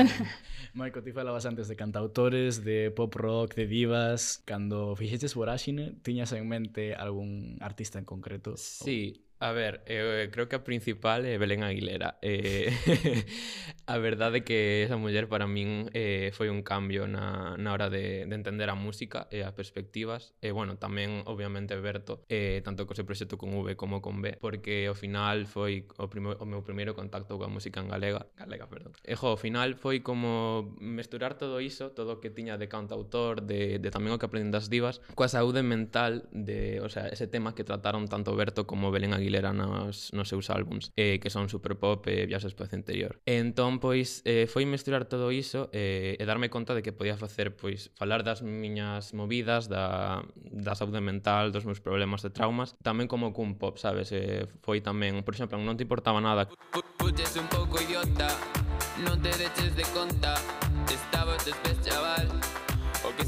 Maiko, 0.78 1.02
ti 1.02 1.12
falabas 1.12 1.50
antes 1.50 1.68
de 1.68 1.76
cantautores, 1.76 2.62
de 2.64 2.94
pop 2.94 3.10
rock, 3.18 3.58
de 3.58 3.66
divas. 3.66 4.46
Cando 4.46 4.94
fixeches 4.94 5.34
Voraxine, 5.34 5.98
tiñas 6.06 6.32
en 6.38 6.46
mente 6.46 6.94
algún 6.94 7.58
artista 7.60 7.98
en 7.98 8.06
concreto? 8.06 8.54
Sí, 8.56 9.26
A 9.42 9.54
ver, 9.54 9.82
eh, 9.86 10.28
creo 10.34 10.50
que 10.50 10.58
a 10.58 10.66
principal 10.66 11.24
é 11.24 11.40
Belén 11.40 11.64
Aguilera. 11.64 12.20
Eh, 12.22 12.76
a 13.88 13.96
verdade 13.96 14.40
é 14.40 14.44
que 14.44 14.84
esa 14.84 15.00
muller 15.00 15.32
para 15.32 15.48
min 15.48 15.88
eh, 15.96 16.36
foi 16.36 16.52
un 16.52 16.60
cambio 16.60 17.08
na, 17.08 17.56
na 17.56 17.72
hora 17.72 17.88
de, 17.88 18.28
de 18.28 18.36
entender 18.36 18.68
a 18.68 18.76
música 18.76 19.32
eh, 19.32 19.40
e 19.40 19.48
as 19.48 19.56
perspectivas. 19.56 20.36
E, 20.44 20.52
bueno, 20.52 20.76
tamén, 20.76 21.24
obviamente, 21.24 21.72
Berto, 21.80 22.28
eh, 22.28 22.60
tanto 22.68 22.84
co 22.84 22.92
seu 23.00 23.08
proxecto 23.08 23.40
con 23.40 23.56
V 23.56 23.80
como 23.80 24.04
con 24.04 24.20
B, 24.20 24.36
porque 24.44 24.92
ao 24.92 24.98
final 25.00 25.48
foi 25.48 25.88
o, 25.96 26.12
primo, 26.12 26.36
o 26.36 26.44
meu 26.44 26.60
primeiro 26.60 26.92
contacto 26.92 27.40
coa 27.40 27.48
música 27.48 27.80
en 27.80 27.88
galega. 27.88 28.28
Galega, 28.36 28.68
perdón. 28.68 28.92
E, 29.08 29.16
jo, 29.16 29.32
ao 29.32 29.40
final 29.40 29.80
foi 29.80 30.04
como 30.04 30.76
mesturar 30.84 31.40
todo 31.40 31.64
iso, 31.64 31.96
todo 31.96 32.20
o 32.20 32.20
que 32.20 32.28
tiña 32.28 32.60
de 32.60 32.68
cantautor, 32.68 33.40
de, 33.48 33.80
de 33.80 33.88
tamén 33.88 34.12
o 34.12 34.20
que 34.20 34.28
aprenden 34.28 34.52
das 34.52 34.68
divas, 34.68 35.00
coa 35.16 35.32
saúde 35.32 35.64
mental 35.64 36.28
de, 36.36 36.84
o 36.84 36.92
sea, 36.92 37.08
ese 37.08 37.32
tema 37.32 37.56
que 37.56 37.64
trataron 37.64 38.12
tanto 38.12 38.36
Berto 38.36 38.68
como 38.68 38.92
Belén 38.92 39.16
Aguilera 39.16 39.29
Aguilera 39.30 39.54
nos, 39.54 40.12
nos 40.12 40.28
seus 40.28 40.50
álbums 40.50 40.92
eh, 40.98 41.20
que 41.22 41.30
son 41.30 41.50
super 41.50 41.78
pop 41.78 42.10
e 42.10 42.26
eh, 42.26 42.28
para 42.28 42.50
o 42.50 42.54
pois, 42.58 42.74
interior 42.74 43.22
e 43.30 43.38
entón 43.38 43.78
pois 43.78 44.26
eh, 44.26 44.50
foi 44.50 44.66
mesturar 44.66 45.06
todo 45.06 45.30
iso 45.30 45.70
eh, 45.70 46.18
e 46.18 46.24
darme 46.26 46.50
conta 46.50 46.74
de 46.74 46.82
que 46.82 46.90
podía 46.90 47.14
facer 47.14 47.54
pois 47.54 47.94
falar 47.94 48.26
das 48.26 48.42
miñas 48.42 49.14
movidas 49.14 49.70
da, 49.70 50.26
da 50.34 50.74
saúde 50.74 51.00
mental 51.00 51.54
dos 51.54 51.70
meus 51.70 51.78
problemas 51.78 52.26
de 52.26 52.34
traumas 52.34 52.74
tamén 52.82 53.06
como 53.06 53.30
cun 53.30 53.62
pop 53.62 53.78
sabes? 53.78 54.10
Eh, 54.10 54.50
foi 54.66 54.82
tamén 54.82 55.22
por 55.22 55.38
exemplo 55.38 55.62
non 55.62 55.78
te 55.78 55.86
importaba 55.86 56.18
nada. 56.18 56.50
Puches 56.98 57.38
un 57.38 57.46
pouco 57.54 57.78
idiota 57.78 58.34
non 59.06 59.22
te 59.22 59.30
deches 59.38 59.78
de 59.78 59.86
conta 59.94 60.34
estabas 60.90 61.46
después 61.46 61.78
chaval 61.86 62.49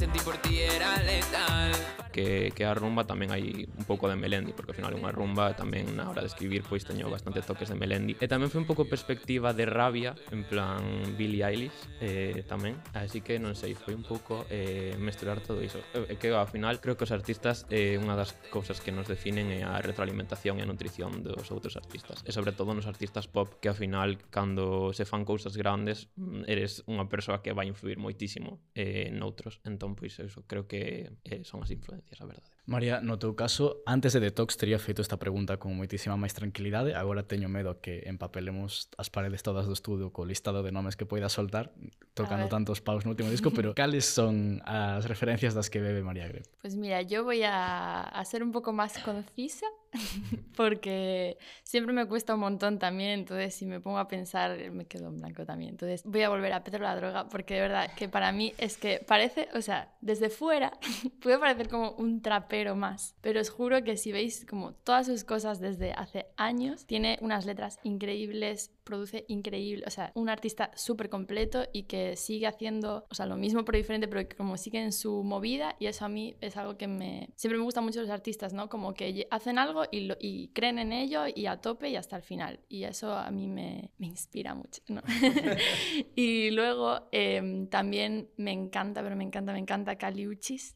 sentí 0.01 0.19
por 0.21 0.35
ti 0.37 0.61
era 0.61 0.97
letal 1.03 1.71
que, 2.11 2.51
que 2.55 2.65
a 2.65 2.73
rumba 2.75 3.07
tamén 3.07 3.31
hai 3.31 3.65
un 3.65 3.85
pouco 3.87 4.11
de 4.11 4.19
Melendi, 4.19 4.51
porque 4.51 4.75
ao 4.75 4.77
final 4.77 4.91
é 4.93 4.99
unha 4.99 5.15
rumba, 5.15 5.55
tamén 5.55 5.95
na 5.95 6.11
hora 6.11 6.21
de 6.21 6.29
escribir 6.29 6.61
pois 6.67 6.83
teño 6.83 7.07
bastante 7.07 7.41
toques 7.41 7.71
de 7.71 7.79
Melendi. 7.79 8.19
E 8.19 8.27
tamén 8.27 8.51
foi 8.51 8.61
un 8.61 8.67
pouco 8.67 8.85
perspectiva 8.85 9.55
de 9.55 9.65
rabia, 9.65 10.13
en 10.29 10.43
plan 10.43 10.83
Billie 11.15 11.41
Eilish 11.41 11.73
eh, 12.03 12.43
tamén, 12.45 12.77
así 12.93 13.23
que 13.23 13.39
non 13.39 13.55
sei, 13.55 13.73
foi 13.73 13.95
un 13.95 14.03
pouco 14.03 14.45
eh, 14.51 14.93
mesturar 14.99 15.39
todo 15.41 15.63
iso. 15.63 15.79
E 15.95 16.19
que 16.19 16.35
ao 16.35 16.45
final 16.45 16.83
creo 16.83 16.99
que 16.99 17.07
os 17.07 17.15
artistas 17.15 17.65
é 17.71 17.95
eh, 17.95 18.01
unha 18.01 18.13
das 18.19 18.35
cousas 18.51 18.83
que 18.83 18.91
nos 18.91 19.07
definen 19.07 19.49
é 19.49 19.63
a 19.63 19.79
retroalimentación 19.79 20.59
e 20.59 20.63
a 20.63 20.69
nutrición 20.69 21.23
dos 21.23 21.47
outros 21.49 21.79
artistas, 21.79 22.21
e 22.27 22.35
sobre 22.35 22.51
todo 22.51 22.75
nos 22.75 22.85
artistas 22.85 23.31
pop 23.31 23.57
que 23.63 23.71
ao 23.71 23.77
final 23.77 24.19
cando 24.29 24.91
se 24.91 25.07
fan 25.07 25.23
cousas 25.23 25.55
grandes 25.55 26.11
mm, 26.19 26.45
eres 26.51 26.83
unha 26.91 27.07
persoa 27.07 27.39
que 27.39 27.55
vai 27.55 27.71
influir 27.71 27.95
moitísimo 27.97 28.59
eh, 28.75 29.07
noutros, 29.15 29.63
entón 29.63 29.90
pois, 29.95 30.19
eso, 30.19 30.43
creo 30.47 30.67
que 30.67 31.12
eh, 31.23 31.43
son 31.43 31.63
as 31.63 31.71
influencias, 31.71 32.21
a 32.21 32.25
verdade. 32.25 32.49
María, 32.65 33.02
no 33.02 33.17
teu 33.17 33.34
caso, 33.34 33.82
antes 33.89 34.13
de 34.13 34.21
Detox 34.21 34.54
tería 34.56 34.78
feito 34.78 35.02
esta 35.02 35.17
pregunta 35.17 35.58
con 35.58 35.74
moitísima 35.74 36.13
máis 36.13 36.38
tranquilidade, 36.38 36.93
agora 36.93 37.26
teño 37.26 37.50
medo 37.50 37.82
que 37.82 38.06
empapelemos 38.06 38.93
as 39.02 39.10
paredes 39.10 39.41
todas 39.41 39.65
do 39.65 39.74
estudio 39.74 40.13
co 40.13 40.30
listado 40.30 40.62
de 40.62 40.69
nomes 40.69 40.93
que 40.93 41.10
poida 41.10 41.26
soltar, 41.26 41.74
tocando 42.13 42.45
tantos 42.54 42.78
paus 42.80 43.02
no 43.02 43.17
último 43.17 43.34
disco, 43.34 43.50
pero 43.50 43.74
cales 43.82 44.06
son 44.06 44.62
as 44.63 45.10
referencias 45.10 45.58
das 45.58 45.74
que 45.74 45.82
bebe 45.82 46.06
María 46.06 46.30
Greb? 46.30 46.45
Pues 46.62 46.78
mira, 46.78 47.02
yo 47.02 47.26
voy 47.26 47.41
a, 47.41 48.06
a 48.06 48.21
ser 48.26 48.45
un 48.45 48.54
poco 48.54 48.71
más 48.71 49.02
concisa 49.02 49.65
porque 50.56 51.38
siempre 51.63 51.93
me 51.93 52.08
cuesta 52.08 52.34
un 52.34 52.39
montón 52.41 52.80
también, 52.80 53.12
entonces 53.12 53.54
si 53.54 53.65
me 53.65 53.80
pongo 53.80 53.97
a 53.97 54.08
pensar 54.08 54.58
me 54.71 54.86
quedo 54.86 55.08
en 55.08 55.17
blanco 55.17 55.45
también. 55.45 55.71
Entonces 55.71 56.04
voy 56.06 56.21
a 56.21 56.30
volver 56.30 56.54
a 56.54 56.63
Pedro 56.63 56.84
la 56.84 56.95
droga 56.95 57.28
porque 57.28 57.56
de 57.56 57.62
verdad 57.62 57.91
que 57.95 58.08
para 58.08 58.32
mí 58.32 58.54
es 58.58 58.78
que 58.78 59.04
parece, 59.06 59.50
o 59.54 59.62
sea, 59.62 59.93
desde 60.02 60.30
fuera 60.30 60.74
puede 61.21 61.39
parecer 61.39 61.67
como 61.69 61.91
un 61.91 62.21
trapero 62.51 62.75
más, 62.75 63.15
pero 63.21 63.39
os 63.39 63.49
juro 63.49 63.81
que 63.83 63.95
si 63.95 64.11
veis 64.11 64.45
como 64.45 64.73
todas 64.73 65.07
sus 65.07 65.23
cosas 65.23 65.61
desde 65.61 65.93
hace 65.93 66.25
años, 66.35 66.85
tiene 66.85 67.17
unas 67.21 67.45
letras 67.45 67.79
increíbles, 67.83 68.71
produce 68.83 69.23
increíble, 69.29 69.85
o 69.87 69.89
sea, 69.89 70.11
un 70.15 70.27
artista 70.27 70.69
súper 70.75 71.09
completo 71.09 71.63
y 71.71 71.83
que 71.83 72.17
sigue 72.17 72.47
haciendo, 72.47 73.05
o 73.09 73.15
sea, 73.15 73.25
lo 73.25 73.37
mismo 73.37 73.63
pero 73.63 73.77
diferente, 73.77 74.09
pero 74.09 74.27
que 74.27 74.35
como 74.35 74.57
sigue 74.57 74.83
en 74.83 74.91
su 74.91 75.23
movida 75.23 75.77
y 75.79 75.85
eso 75.85 76.03
a 76.03 76.09
mí 76.09 76.35
es 76.41 76.57
algo 76.57 76.77
que 76.77 76.87
me... 76.87 77.29
Siempre 77.37 77.57
me 77.57 77.63
gustan 77.63 77.85
mucho 77.85 78.01
los 78.01 78.09
artistas, 78.09 78.51
¿no? 78.51 78.67
Como 78.67 78.93
que 78.93 79.27
hacen 79.31 79.57
algo 79.57 79.83
y, 79.89 80.01
lo- 80.01 80.17
y 80.19 80.49
creen 80.49 80.77
en 80.77 80.91
ello 80.91 81.23
y 81.33 81.45
a 81.45 81.61
tope 81.61 81.89
y 81.89 81.95
hasta 81.95 82.17
el 82.17 82.23
final. 82.23 82.59
Y 82.67 82.83
eso 82.83 83.13
a 83.13 83.31
mí 83.31 83.47
me, 83.47 83.91
me 83.97 84.07
inspira 84.07 84.55
mucho, 84.55 84.81
¿no? 84.89 85.01
y 86.15 86.51
luego 86.51 87.07
em, 87.13 87.67
también 87.67 88.29
me 88.35 88.51
encanta, 88.51 89.01
pero 89.01 89.15
me 89.15 89.23
encanta, 89.23 89.53
me 89.53 89.59
encanta 89.59 89.95
Caliuchis. 89.97 90.75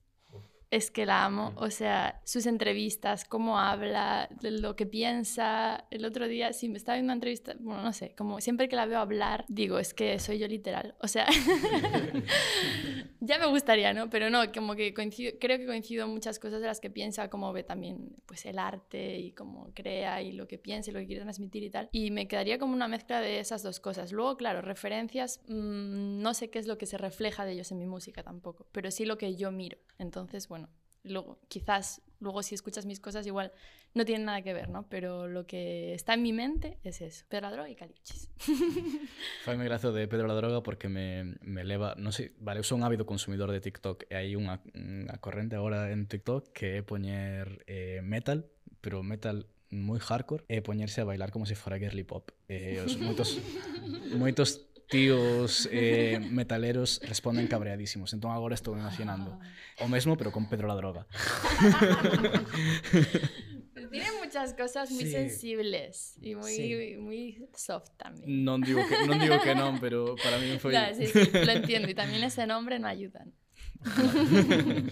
Es 0.72 0.92
que 0.92 1.06
la 1.06 1.26
amo, 1.26 1.54
o 1.58 1.70
sea, 1.70 2.22
sus 2.26 2.46
entrevistas, 2.46 3.24
cómo 3.26 3.60
habla, 3.60 4.30
lo 4.42 4.76
que 4.76 4.86
piensa. 4.86 5.86
El 5.92 6.06
otro 6.06 6.28
día, 6.28 6.54
sí, 6.54 6.70
me 6.70 6.78
estaba 6.78 6.96
viendo 6.96 7.12
una 7.12 7.14
entrevista, 7.14 7.56
bueno, 7.60 7.82
no 7.84 7.94
sé, 7.94 8.14
como 8.16 8.42
siempre 8.42 8.68
que 8.68 8.76
la 8.76 8.86
veo 8.86 9.00
hablar, 9.00 9.46
digo, 9.48 9.80
es 9.80 9.94
que 9.94 10.20
soy 10.20 10.40
yo 10.40 10.48
literal. 10.48 10.96
O 11.00 11.08
sea, 11.08 11.28
ya 13.20 13.40
me 13.40 13.48
gustaría, 13.48 13.94
¿no? 13.94 14.10
Pero 14.10 14.30
no, 14.30 14.52
como 14.52 14.76
que 14.76 14.94
coincido, 14.94 15.34
creo 15.40 15.58
que 15.58 15.66
coincido 15.66 16.06
en 16.06 16.12
muchas 16.12 16.40
cosas 16.40 16.62
de 16.62 16.68
las 16.68 16.80
que 16.80 16.90
piensa, 16.90 17.30
cómo 17.30 17.52
ve 17.54 17.64
también 17.64 18.16
pues 18.26 18.46
el 18.46 18.60
arte 18.60 19.20
y 19.20 19.32
cómo 19.32 19.72
crea 19.74 20.22
y 20.22 20.32
lo 20.32 20.48
que 20.48 20.58
piensa 20.58 20.90
y 20.90 20.94
lo 20.94 21.00
que 21.00 21.08
quiere 21.08 21.22
transmitir 21.22 21.64
y 21.64 21.70
tal. 21.70 21.90
Y 21.92 22.12
me 22.12 22.28
quedaría 22.28 22.60
como 22.60 22.74
una 22.74 22.88
mezcla 22.88 23.22
de 23.22 23.40
esas 23.40 23.64
dos 23.64 23.80
cosas. 23.80 24.12
Luego, 24.12 24.38
claro, 24.38 24.62
referencias, 24.62 25.42
mmm, 25.48 26.22
no 26.22 26.34
sé 26.34 26.50
qué 26.50 26.60
es 26.60 26.68
lo 26.68 26.78
que 26.78 26.86
se 26.86 26.98
refleja 26.98 27.46
de 27.46 27.54
ellos 27.54 27.72
en 27.72 27.80
mi 27.80 27.86
música 27.86 28.24
tampoco, 28.24 28.68
pero 28.72 28.92
sí 28.92 29.06
lo 29.06 29.18
que 29.18 29.36
yo 29.36 29.52
miro. 29.52 29.78
Entonces, 29.98 30.48
bueno, 30.48 30.65
luego 31.06 31.40
quizás 31.48 32.02
luego 32.20 32.44
si 32.44 32.56
escuchas 32.56 32.86
mis 32.86 33.00
cosas 33.00 33.26
igual 33.28 33.52
no 33.94 34.04
tienen 34.04 34.26
nada 34.26 34.42
que 34.42 34.54
ver, 34.54 34.70
¿no? 34.70 34.86
Pero 34.90 35.28
lo 35.28 35.48
que 35.48 35.94
está 35.94 36.16
en 36.16 36.22
mi 36.22 36.34
mente 36.34 36.78
es 36.84 37.00
eso, 37.02 37.24
Pedro 37.30 37.48
la 37.48 37.52
droga 37.52 37.70
y 37.70 37.76
Caliuchis. 37.76 38.30
Faime 39.46 39.64
gracia 39.64 39.92
de 39.92 40.08
Pedro 40.08 40.28
la 40.28 40.34
droga 40.34 40.62
porque 40.62 40.90
me, 40.90 41.36
me 41.42 41.64
leva, 41.64 41.96
non 41.96 42.12
sei, 42.12 42.36
vale, 42.44 42.60
eu 42.60 42.68
son 42.68 42.84
un 42.84 42.92
ávido 42.92 43.08
consumidor 43.08 43.56
de 43.56 43.64
TikTok 43.64 44.12
e 44.12 44.20
hai 44.20 44.36
unha, 44.36 44.60
unha 44.76 45.16
corrente 45.24 45.56
agora 45.56 45.96
en 45.96 46.12
TikTok 46.12 46.52
que 46.52 46.76
é 46.76 46.82
poñer 46.84 47.64
eh, 47.72 48.04
metal, 48.04 48.52
pero 48.84 49.00
metal 49.00 49.48
moi 49.72 49.98
hardcore 50.04 50.44
e 50.52 50.60
poñerse 50.60 51.00
a 51.00 51.08
bailar 51.08 51.32
como 51.32 51.48
se 51.48 51.56
fora 51.56 51.80
girly 51.80 52.04
pop. 52.04 52.36
E 52.52 52.84
os 52.84 53.00
moitos 53.00 53.40
moitos 54.22 54.75
tíos 54.96 55.68
eh, 55.76 56.20
metaleros 56.32 57.02
responden 57.04 57.48
cabreadísimos. 57.52 58.16
Entón 58.16 58.32
agora 58.32 58.56
estou 58.56 58.74
imaginando 58.80 59.36
o 59.84 59.88
mesmo 59.92 60.16
pero 60.16 60.32
con 60.32 60.48
Pedro 60.48 60.68
la 60.72 60.76
droga. 60.80 61.04
Tiene 63.92 64.12
muchas 64.24 64.54
cosas 64.54 64.92
muy 64.92 65.06
Sí. 65.06 65.12
sensibles 65.12 66.16
y 66.22 66.36
muy, 66.36 66.52
Sí. 66.52 66.96
muy 67.00 67.48
soft 67.56 67.92
también. 67.96 68.44
Non 68.44 68.60
digo 68.60 68.84
que 68.84 68.96
non 69.08 69.20
digo 69.20 69.40
que 69.40 69.56
non, 69.56 69.80
pero 69.80 70.16
para 70.20 70.36
mí 70.40 70.56
Claro, 70.60 70.96
sí, 70.96 71.08
sí, 71.08 71.24
lo 71.32 71.52
entiendo. 71.52 71.88
Y 71.88 71.96
también 71.96 72.24
ese 72.24 72.44
nombre 72.48 72.80
no 72.80 72.88
ayudan. 72.88 73.32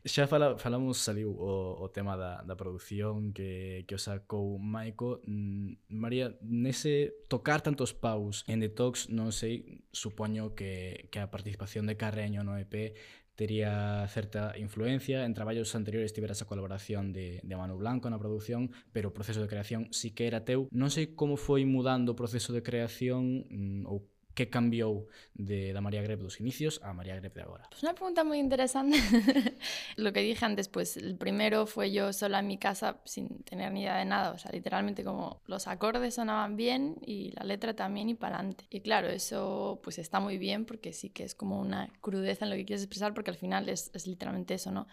Xa 0.00 0.24
fala, 0.26 0.56
falamos, 0.56 0.96
saliu 0.96 1.36
o, 1.36 1.76
o 1.76 1.86
tema 1.92 2.16
da, 2.16 2.40
da 2.40 2.56
produción 2.56 3.36
que, 3.36 3.84
que 3.84 3.94
o 3.94 4.00
sacou 4.00 4.56
Maico. 4.56 5.20
Mm, 5.28 5.76
María, 5.92 6.40
nese 6.40 7.12
tocar 7.28 7.60
tantos 7.60 7.92
paus 7.92 8.48
en 8.48 8.64
Detox, 8.64 9.12
non 9.12 9.28
sei, 9.28 9.84
supoño 9.92 10.56
que, 10.56 11.12
que 11.12 11.20
a 11.20 11.28
participación 11.28 11.84
de 11.84 12.00
Carreño 12.00 12.40
no 12.40 12.56
EP 12.56 12.96
tería 13.40 14.04
certa 14.08 14.52
influencia. 14.58 15.24
En 15.24 15.32
traballos 15.32 15.72
anteriores 15.74 16.12
tivera 16.12 16.32
esa 16.32 16.44
colaboración 16.44 17.12
de, 17.12 17.40
de 17.42 17.56
Manu 17.56 17.76
Blanco 17.80 18.12
na 18.12 18.20
produción, 18.20 18.68
pero 18.92 19.08
o 19.08 19.16
proceso 19.16 19.40
de 19.40 19.48
creación 19.48 19.88
sí 19.96 20.12
que 20.12 20.28
era 20.28 20.44
teu. 20.44 20.68
Non 20.72 20.92
sei 20.92 21.16
como 21.16 21.40
foi 21.40 21.64
mudando 21.64 22.12
o 22.12 22.20
proceso 22.20 22.52
de 22.52 22.60
creación 22.60 23.48
mm, 23.48 23.88
ou 23.88 24.09
que 24.34 24.48
cambiou 24.48 25.08
de 25.34 25.72
da 25.72 25.80
María 25.80 26.02
Greb 26.02 26.20
dos 26.20 26.40
inicios 26.40 26.80
a 26.82 26.92
María 26.92 27.16
Greb 27.16 27.32
de 27.32 27.42
agora. 27.42 27.66
Pues 27.70 27.82
una 27.82 27.94
pregunta 27.94 28.24
muy 28.24 28.38
interesante. 28.38 28.98
Lo 29.96 30.12
que 30.12 30.20
dije 30.20 30.44
antes, 30.44 30.68
pues 30.68 30.96
el 30.96 31.16
primero 31.16 31.66
fue 31.66 31.92
yo 31.92 32.12
sola 32.12 32.38
en 32.38 32.46
mi 32.46 32.58
casa 32.58 33.00
sin 33.04 33.42
tener 33.42 33.72
ni 33.72 33.82
idea 33.82 33.96
de 33.96 34.04
nada. 34.04 34.32
O 34.32 34.38
sea, 34.38 34.50
literalmente 34.52 35.04
como 35.04 35.40
los 35.46 35.66
acordes 35.66 36.14
sonaban 36.14 36.56
bien 36.56 36.96
y 37.04 37.32
la 37.32 37.44
letra 37.44 37.74
también 37.74 38.08
y 38.08 38.14
para 38.14 38.36
adelante. 38.36 38.64
Y 38.70 38.80
claro, 38.80 39.08
eso 39.08 39.80
pues 39.82 39.98
está 39.98 40.20
muy 40.20 40.38
bien 40.38 40.64
porque 40.64 40.92
sí 40.92 41.10
que 41.10 41.24
es 41.24 41.34
como 41.34 41.60
una 41.60 41.92
crudeza 42.00 42.44
en 42.44 42.50
lo 42.50 42.56
que 42.56 42.64
quieres 42.64 42.82
expresar 42.82 43.14
porque 43.14 43.30
al 43.30 43.36
final 43.36 43.68
es, 43.68 43.90
es 43.94 44.06
literalmente 44.06 44.54
eso, 44.54 44.70
¿no? 44.70 44.86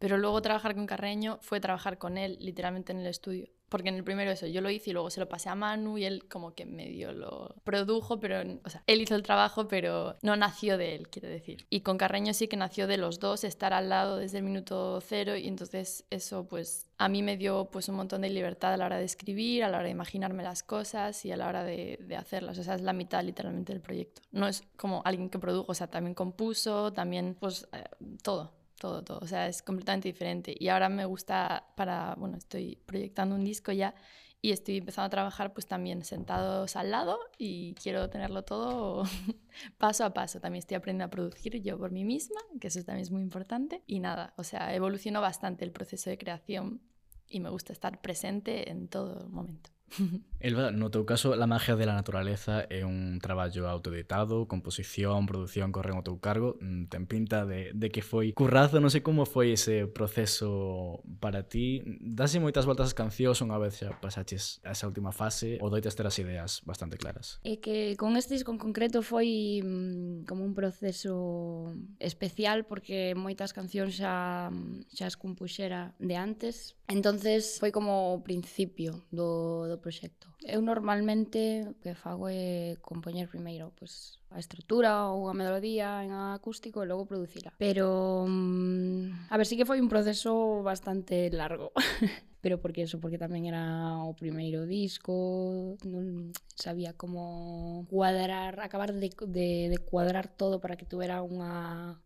Pero 0.00 0.16
luego 0.16 0.40
trabajar 0.40 0.74
con 0.74 0.86
Carreño 0.86 1.38
fue 1.42 1.60
trabajar 1.60 1.98
con 1.98 2.16
él 2.16 2.38
literalmente 2.40 2.90
en 2.90 3.00
el 3.00 3.06
estudio. 3.06 3.50
Porque 3.68 3.90
en 3.90 3.94
el 3.94 4.02
primero 4.02 4.32
eso, 4.32 4.46
yo 4.48 4.62
lo 4.62 4.70
hice 4.70 4.90
y 4.90 4.92
luego 4.94 5.10
se 5.10 5.20
lo 5.20 5.28
pasé 5.28 5.48
a 5.48 5.54
Manu 5.54 5.96
y 5.98 6.04
él 6.04 6.26
como 6.26 6.54
que 6.54 6.66
medio 6.66 7.12
lo 7.12 7.54
produjo, 7.62 8.18
pero, 8.18 8.40
o 8.64 8.70
sea, 8.70 8.82
él 8.88 9.00
hizo 9.00 9.14
el 9.14 9.22
trabajo, 9.22 9.68
pero 9.68 10.16
no 10.22 10.34
nació 10.36 10.76
de 10.76 10.96
él, 10.96 11.08
quiero 11.08 11.28
decir. 11.28 11.66
Y 11.70 11.82
con 11.82 11.98
Carreño 11.98 12.34
sí 12.34 12.48
que 12.48 12.56
nació 12.56 12.88
de 12.88 12.96
los 12.96 13.20
dos, 13.20 13.44
estar 13.44 13.72
al 13.72 13.90
lado 13.90 14.16
desde 14.16 14.38
el 14.38 14.44
minuto 14.44 15.00
cero 15.02 15.36
y 15.36 15.46
entonces 15.46 16.04
eso 16.10 16.48
pues 16.48 16.88
a 16.98 17.08
mí 17.08 17.22
me 17.22 17.36
dio 17.36 17.66
pues 17.70 17.88
un 17.88 17.94
montón 17.94 18.22
de 18.22 18.30
libertad 18.30 18.72
a 18.72 18.76
la 18.76 18.86
hora 18.86 18.98
de 18.98 19.04
escribir, 19.04 19.62
a 19.62 19.68
la 19.68 19.76
hora 19.76 19.86
de 19.86 19.92
imaginarme 19.92 20.42
las 20.42 20.64
cosas 20.64 21.24
y 21.24 21.30
a 21.30 21.36
la 21.36 21.46
hora 21.46 21.62
de, 21.62 21.98
de 22.00 22.16
hacerlas. 22.16 22.58
O 22.58 22.64
sea, 22.64 22.74
es 22.74 22.82
la 22.82 22.94
mitad 22.94 23.22
literalmente 23.22 23.72
del 23.72 23.82
proyecto. 23.82 24.22
No 24.32 24.48
es 24.48 24.64
como 24.76 25.02
alguien 25.04 25.30
que 25.30 25.38
produjo, 25.38 25.70
o 25.70 25.74
sea, 25.74 25.86
también 25.88 26.14
compuso, 26.14 26.92
también 26.92 27.36
pues 27.38 27.68
eh, 27.72 27.84
todo 28.22 28.59
todo, 28.80 29.04
todo. 29.04 29.20
O 29.22 29.26
sea, 29.28 29.46
es 29.46 29.62
completamente 29.62 30.08
diferente. 30.08 30.56
Y 30.58 30.68
ahora 30.68 30.88
me 30.88 31.04
gusta 31.04 31.68
para, 31.76 32.16
bueno, 32.16 32.36
estoy 32.36 32.76
proyectando 32.86 33.36
un 33.36 33.44
disco 33.44 33.70
ya 33.70 33.94
y 34.42 34.52
estoy 34.52 34.78
empezando 34.78 35.06
a 35.06 35.10
trabajar 35.10 35.52
pues 35.52 35.66
también 35.66 36.02
sentados 36.02 36.74
al 36.74 36.90
lado 36.90 37.18
y 37.36 37.74
quiero 37.74 38.08
tenerlo 38.08 38.42
todo 38.42 39.04
paso 39.78 40.04
a 40.04 40.14
paso. 40.14 40.40
También 40.40 40.60
estoy 40.60 40.76
aprendiendo 40.76 41.04
a 41.04 41.10
producir 41.10 41.60
yo 41.62 41.78
por 41.78 41.92
mí 41.92 42.04
misma, 42.04 42.40
que 42.58 42.68
eso 42.68 42.82
también 42.82 43.02
es 43.02 43.10
muy 43.10 43.22
importante. 43.22 43.82
Y 43.86 44.00
nada, 44.00 44.32
o 44.36 44.44
sea, 44.44 44.74
evolucionó 44.74 45.20
bastante 45.20 45.64
el 45.64 45.72
proceso 45.72 46.08
de 46.08 46.18
creación 46.18 46.80
y 47.28 47.40
me 47.40 47.50
gusta 47.50 47.72
estar 47.72 48.00
presente 48.00 48.70
en 48.70 48.88
todo 48.88 49.28
momento. 49.28 49.70
Elba, 50.40 50.72
no 50.72 50.88
teu 50.88 51.04
caso, 51.04 51.36
La 51.36 51.46
magia 51.46 51.76
de 51.76 51.84
la 51.84 51.92
naturaleza 51.92 52.64
é 52.72 52.80
un 52.84 53.20
traballo 53.20 53.68
autoeditado, 53.68 54.48
composición, 54.48 55.28
produción 55.28 55.68
corren 55.68 56.00
ao 56.00 56.04
teu 56.04 56.16
cargo, 56.16 56.56
mm, 56.64 56.88
ten 56.88 57.04
pinta 57.04 57.44
de, 57.44 57.76
de 57.76 57.88
que 57.92 58.00
foi 58.00 58.32
currazo, 58.32 58.80
non 58.80 58.88
sei 58.88 59.04
como 59.04 59.28
foi 59.28 59.52
ese 59.52 59.84
proceso 59.84 61.04
para 61.20 61.44
ti. 61.44 61.84
Dase 62.00 62.40
moitas 62.40 62.64
voltas 62.64 62.88
as 62.88 62.96
cancións 62.96 63.44
unha 63.44 63.60
vez 63.60 63.84
xa 63.84 63.92
pasaches 64.00 64.64
a 64.64 64.72
esa 64.72 64.88
última 64.88 65.12
fase 65.12 65.60
ou 65.60 65.68
doites 65.68 65.92
ter 65.92 66.08
as 66.08 66.16
ideas 66.16 66.64
bastante 66.64 66.96
claras? 66.96 67.36
É 67.44 67.60
que 67.60 67.92
con 68.00 68.16
este 68.16 68.32
disco 68.32 68.48
en 68.48 68.56
concreto 68.56 69.04
foi 69.04 69.60
mm, 69.60 70.24
como 70.24 70.48
un 70.48 70.56
proceso 70.56 71.76
especial 72.00 72.64
porque 72.64 73.12
moitas 73.12 73.52
cancións 73.52 73.92
xa, 73.92 74.48
xa 74.88 75.04
as 75.04 75.20
compuxera 75.20 75.92
de 76.00 76.16
antes. 76.16 76.80
Entonces 76.88 77.60
foi 77.60 77.68
como 77.68 78.16
o 78.16 78.24
principio 78.24 79.04
do, 79.12 79.68
do 79.68 79.76
proxecto. 79.76 80.29
Eu 80.44 80.62
normalmente 80.62 81.66
o 81.66 81.74
que 81.82 81.94
fago 81.94 82.28
é 82.30 82.76
compoñer 82.80 83.28
primeiro 83.28 83.72
pois, 83.76 84.18
a 84.30 84.38
estrutura 84.38 85.10
ou 85.10 85.28
a 85.28 85.34
melodía 85.34 86.00
en 86.06 86.10
acústico 86.14 86.80
e 86.80 86.88
logo 86.88 87.04
producila. 87.04 87.52
Pero, 87.58 88.24
mm, 88.28 89.30
a 89.30 89.36
ver, 89.36 89.46
sí 89.46 89.58
que 89.58 89.68
foi 89.68 89.82
un 89.82 89.90
proceso 89.90 90.62
bastante 90.62 91.28
largo. 91.30 91.72
pero 92.40 92.60
porque 92.60 92.82
eso, 92.82 93.00
porque 93.00 93.20
tamén 93.20 93.44
era 93.44 94.00
o 94.00 94.16
primeiro 94.16 94.64
disco, 94.64 95.76
non 95.84 96.32
sabía 96.56 96.96
como 96.96 97.84
cuadrar, 97.92 98.64
acabar 98.64 98.96
de, 98.96 99.12
de, 99.12 99.68
de 99.68 99.78
cuadrar 99.84 100.32
todo 100.32 100.56
para 100.56 100.80
que 100.80 100.88
tuvera 100.88 101.20
unha, 101.20 102.00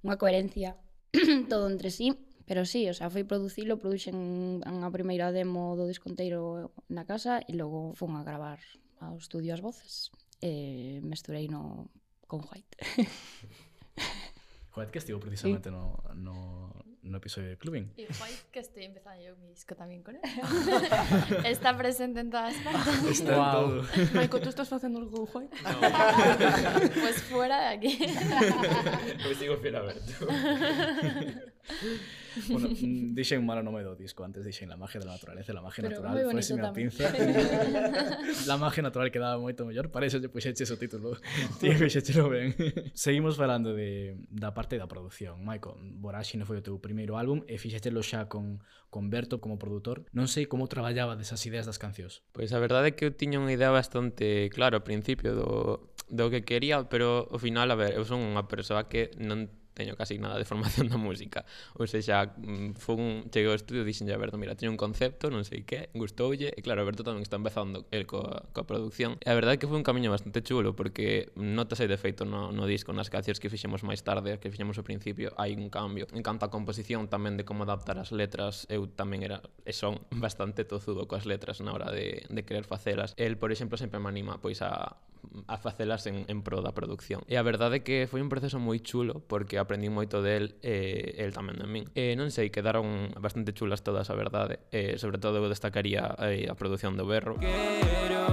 unha 0.00 0.16
coherencia 0.16 0.80
todo 1.52 1.68
entre 1.68 1.92
sí 1.92 2.16
Pero 2.46 2.64
sí, 2.68 2.88
o 2.88 2.94
sea, 2.94 3.08
foi 3.08 3.24
producilo, 3.24 3.80
produxen 3.80 4.60
a 4.64 4.90
primeira 4.92 5.32
demo 5.32 5.76
do 5.76 5.88
desconteiro 5.88 6.72
na 6.92 7.08
casa 7.08 7.40
e 7.48 7.56
logo 7.56 7.96
fun 7.96 8.16
a 8.20 8.26
gravar 8.26 8.60
ao 9.00 9.16
estudio 9.16 9.56
as 9.56 9.64
voces 9.64 10.12
e 10.44 11.00
mesturei 11.00 11.48
no 11.48 11.88
con 12.28 12.44
White. 12.44 12.76
White 14.76 14.92
que 14.92 14.98
estivo 14.98 15.20
precisamente 15.20 15.70
sí. 15.70 15.74
no, 15.74 16.02
no 16.12 16.84
no 17.04 17.18
episodio 17.18 17.50
de 17.50 17.56
Clubing. 17.56 17.92
Y 17.96 18.06
guay 18.18 18.32
que 18.50 18.60
estoy 18.60 18.84
empezando 18.84 19.22
yo 19.22 19.36
mi 19.36 19.48
disco 19.48 19.74
también 19.74 20.02
con 20.02 20.16
él. 20.16 20.22
Está 21.44 21.76
presente 21.76 22.20
en 22.20 22.30
todas 22.30 22.54
partes. 22.56 23.04
Está 23.10 23.36
en 23.36 23.52
todo. 23.52 23.84
Maiko, 24.14 24.40
¿tú 24.40 24.48
estás 24.48 24.72
haciendo 24.72 24.98
algo 25.00 25.26
guay? 25.26 25.48
Pues 27.00 27.22
fuera 27.24 27.60
de 27.60 27.76
aquí. 27.76 27.98
Pois 29.22 29.38
sigo 29.38 29.56
fiel 29.58 29.76
a 29.76 29.80
Berto. 29.82 30.26
Bueno, 32.48 32.68
mm, 32.68 33.14
dixen 33.14 33.46
mal 33.46 33.58
o 33.58 33.62
nome 33.62 33.82
do 33.86 33.94
disco 33.94 34.24
antes, 34.26 34.44
dixen 34.44 34.68
la 34.68 34.76
magia 34.76 34.98
de 34.98 35.06
la 35.06 35.12
naturaleza, 35.12 35.52
la 35.54 35.62
magia 35.62 35.86
Pero 35.86 36.02
natural, 36.02 36.30
fuese 36.30 36.54
a 36.54 36.66
tamén. 36.66 36.90
pinza. 36.90 37.06
la 38.50 38.56
magia 38.58 38.82
natural 38.82 39.08
quedaba 39.14 39.38
moito 39.38 39.62
mellor, 39.64 39.88
para 39.94 40.06
iso 40.10 40.18
lle 40.18 40.28
puxeches 40.28 40.66
o 40.70 40.76
título. 40.76 41.14
Ti 41.62 41.70
fixéchelo 41.78 42.26
ben. 42.28 42.50
Seguimos 42.92 43.38
falando 43.38 43.70
de, 43.72 44.18
da 44.34 44.50
parte 44.50 44.76
da 44.78 44.90
produción. 44.90 45.46
Maiko, 45.46 45.78
Voraxine 46.02 46.42
foi 46.42 46.58
o 46.58 46.62
teu 46.62 46.74
primeiro 46.82 46.93
primeiro 46.94 47.18
álbum 47.18 47.42
e 47.50 47.58
fixéstelo 47.58 48.06
xa 48.06 48.30
con, 48.30 48.62
con 48.86 49.10
Berto 49.10 49.42
como 49.42 49.58
produtor. 49.58 50.06
Non 50.14 50.30
sei 50.30 50.46
como 50.46 50.70
traballaba 50.70 51.18
desas 51.18 51.42
ideas 51.42 51.66
das 51.66 51.82
cancións. 51.82 52.22
Pois 52.30 52.54
a 52.54 52.62
verdade 52.62 52.94
é 52.94 52.94
que 52.94 53.02
eu 53.02 53.10
tiña 53.10 53.42
unha 53.42 53.50
idea 53.50 53.74
bastante 53.74 54.46
clara 54.54 54.78
ao 54.78 54.86
principio 54.86 55.34
do, 55.34 55.90
do 56.06 56.30
que 56.30 56.46
quería, 56.46 56.86
pero 56.86 57.26
ao 57.26 57.42
final, 57.42 57.74
a 57.74 57.76
ver, 57.76 57.98
eu 57.98 58.06
son 58.06 58.22
unha 58.22 58.46
persoa 58.46 58.86
que 58.86 59.10
non 59.18 59.50
teño 59.74 59.98
casi 59.98 60.18
nada 60.18 60.38
de 60.38 60.46
formación 60.50 60.88
da 60.88 60.96
música. 60.96 61.44
Ou 61.76 61.86
seja, 61.90 62.32
mm, 62.38 62.78
fun, 62.78 63.28
cheguei 63.28 63.50
ao 63.50 63.58
estudio 63.58 63.82
e 63.82 63.88
dixen 63.88 64.08
a 64.08 64.16
Berto, 64.16 64.38
mira, 64.38 64.54
teño 64.54 64.70
un 64.70 64.80
concepto, 64.80 65.28
non 65.28 65.42
sei 65.42 65.66
que, 65.66 65.90
gustoulle, 65.92 66.54
e 66.54 66.60
claro, 66.62 66.86
Berto 66.86 67.02
tamén 67.02 67.26
está 67.26 67.36
empezando 67.36 67.84
el 67.90 68.06
coa, 68.06 68.46
coa 68.54 68.64
producción. 68.64 69.18
E 69.20 69.28
a 69.28 69.36
verdade 69.36 69.58
é 69.58 69.60
que 69.60 69.68
foi 69.68 69.76
un 69.76 69.86
camiño 69.86 70.14
bastante 70.14 70.40
chulo, 70.40 70.78
porque 70.78 71.34
notas 71.34 71.82
de 71.82 71.98
feito 71.98 72.24
no, 72.24 72.54
no 72.54 72.64
disco, 72.64 72.94
nas 72.94 73.10
cancións 73.10 73.42
que 73.42 73.50
fixemos 73.50 73.82
máis 73.82 74.00
tarde, 74.06 74.38
que 74.38 74.48
fixemos 74.48 74.78
ao 74.78 74.86
principio, 74.86 75.34
hai 75.36 75.58
un 75.58 75.68
cambio. 75.68 76.06
En 76.14 76.22
canto 76.22 76.46
a 76.46 76.50
composición, 76.54 77.10
tamén 77.10 77.34
de 77.34 77.44
como 77.44 77.66
adaptar 77.66 77.98
as 77.98 78.14
letras, 78.14 78.64
eu 78.70 78.86
tamén 78.86 79.26
era, 79.26 79.42
e 79.66 79.74
son, 79.74 79.98
bastante 80.24 80.62
tozudo 80.62 81.10
coas 81.10 81.26
letras 81.26 81.58
na 81.60 81.74
hora 81.74 81.90
de, 81.90 82.22
de 82.30 82.40
querer 82.46 82.64
facelas. 82.64 83.12
El, 83.18 83.36
por 83.36 83.50
exemplo, 83.50 83.76
sempre 83.76 83.98
me 83.98 84.08
anima 84.08 84.38
pois 84.38 84.62
a, 84.62 84.96
a 85.46 85.56
facelas 85.56 86.06
en, 86.06 86.24
en 86.28 86.42
pro 86.42 86.62
da 86.62 86.72
producción. 86.72 87.24
E 87.28 87.36
a 87.36 87.44
verdade 87.44 87.80
é 87.80 87.84
que 87.84 88.06
foi 88.06 88.20
un 88.20 88.30
proceso 88.30 88.60
moi 88.60 88.80
chulo, 88.80 89.24
porque 89.26 89.56
a 89.56 89.63
aprendí 89.64 89.88
moito 89.88 90.20
del 90.20 90.60
e 90.60 91.16
eh, 91.16 91.24
el 91.24 91.32
tamén 91.32 91.56
de 91.56 91.66
min. 91.66 91.84
Eh, 91.96 92.12
non 92.14 92.28
sei, 92.28 92.52
quedaron 92.52 93.10
bastante 93.16 93.56
chulas 93.56 93.80
todas, 93.80 94.12
a 94.12 94.14
verdade. 94.14 94.60
Eh, 94.70 95.00
sobre 95.00 95.16
todo 95.16 95.40
eu 95.40 95.48
destacaría 95.48 96.14
eh, 96.20 96.46
a 96.46 96.54
produción 96.54 96.94
do 97.00 97.08
Berro. 97.08 97.40
Quero 97.40 98.24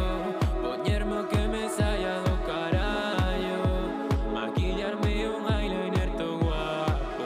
poñermo 0.62 1.26
que 1.32 1.42
me 1.48 1.66
saia 1.72 2.20
do 2.22 2.36
carallo 2.44 3.64
Maquillarme 4.36 5.30
un 5.32 5.44
eyeliner 5.48 6.10
to 6.20 6.38
guapo 6.40 7.26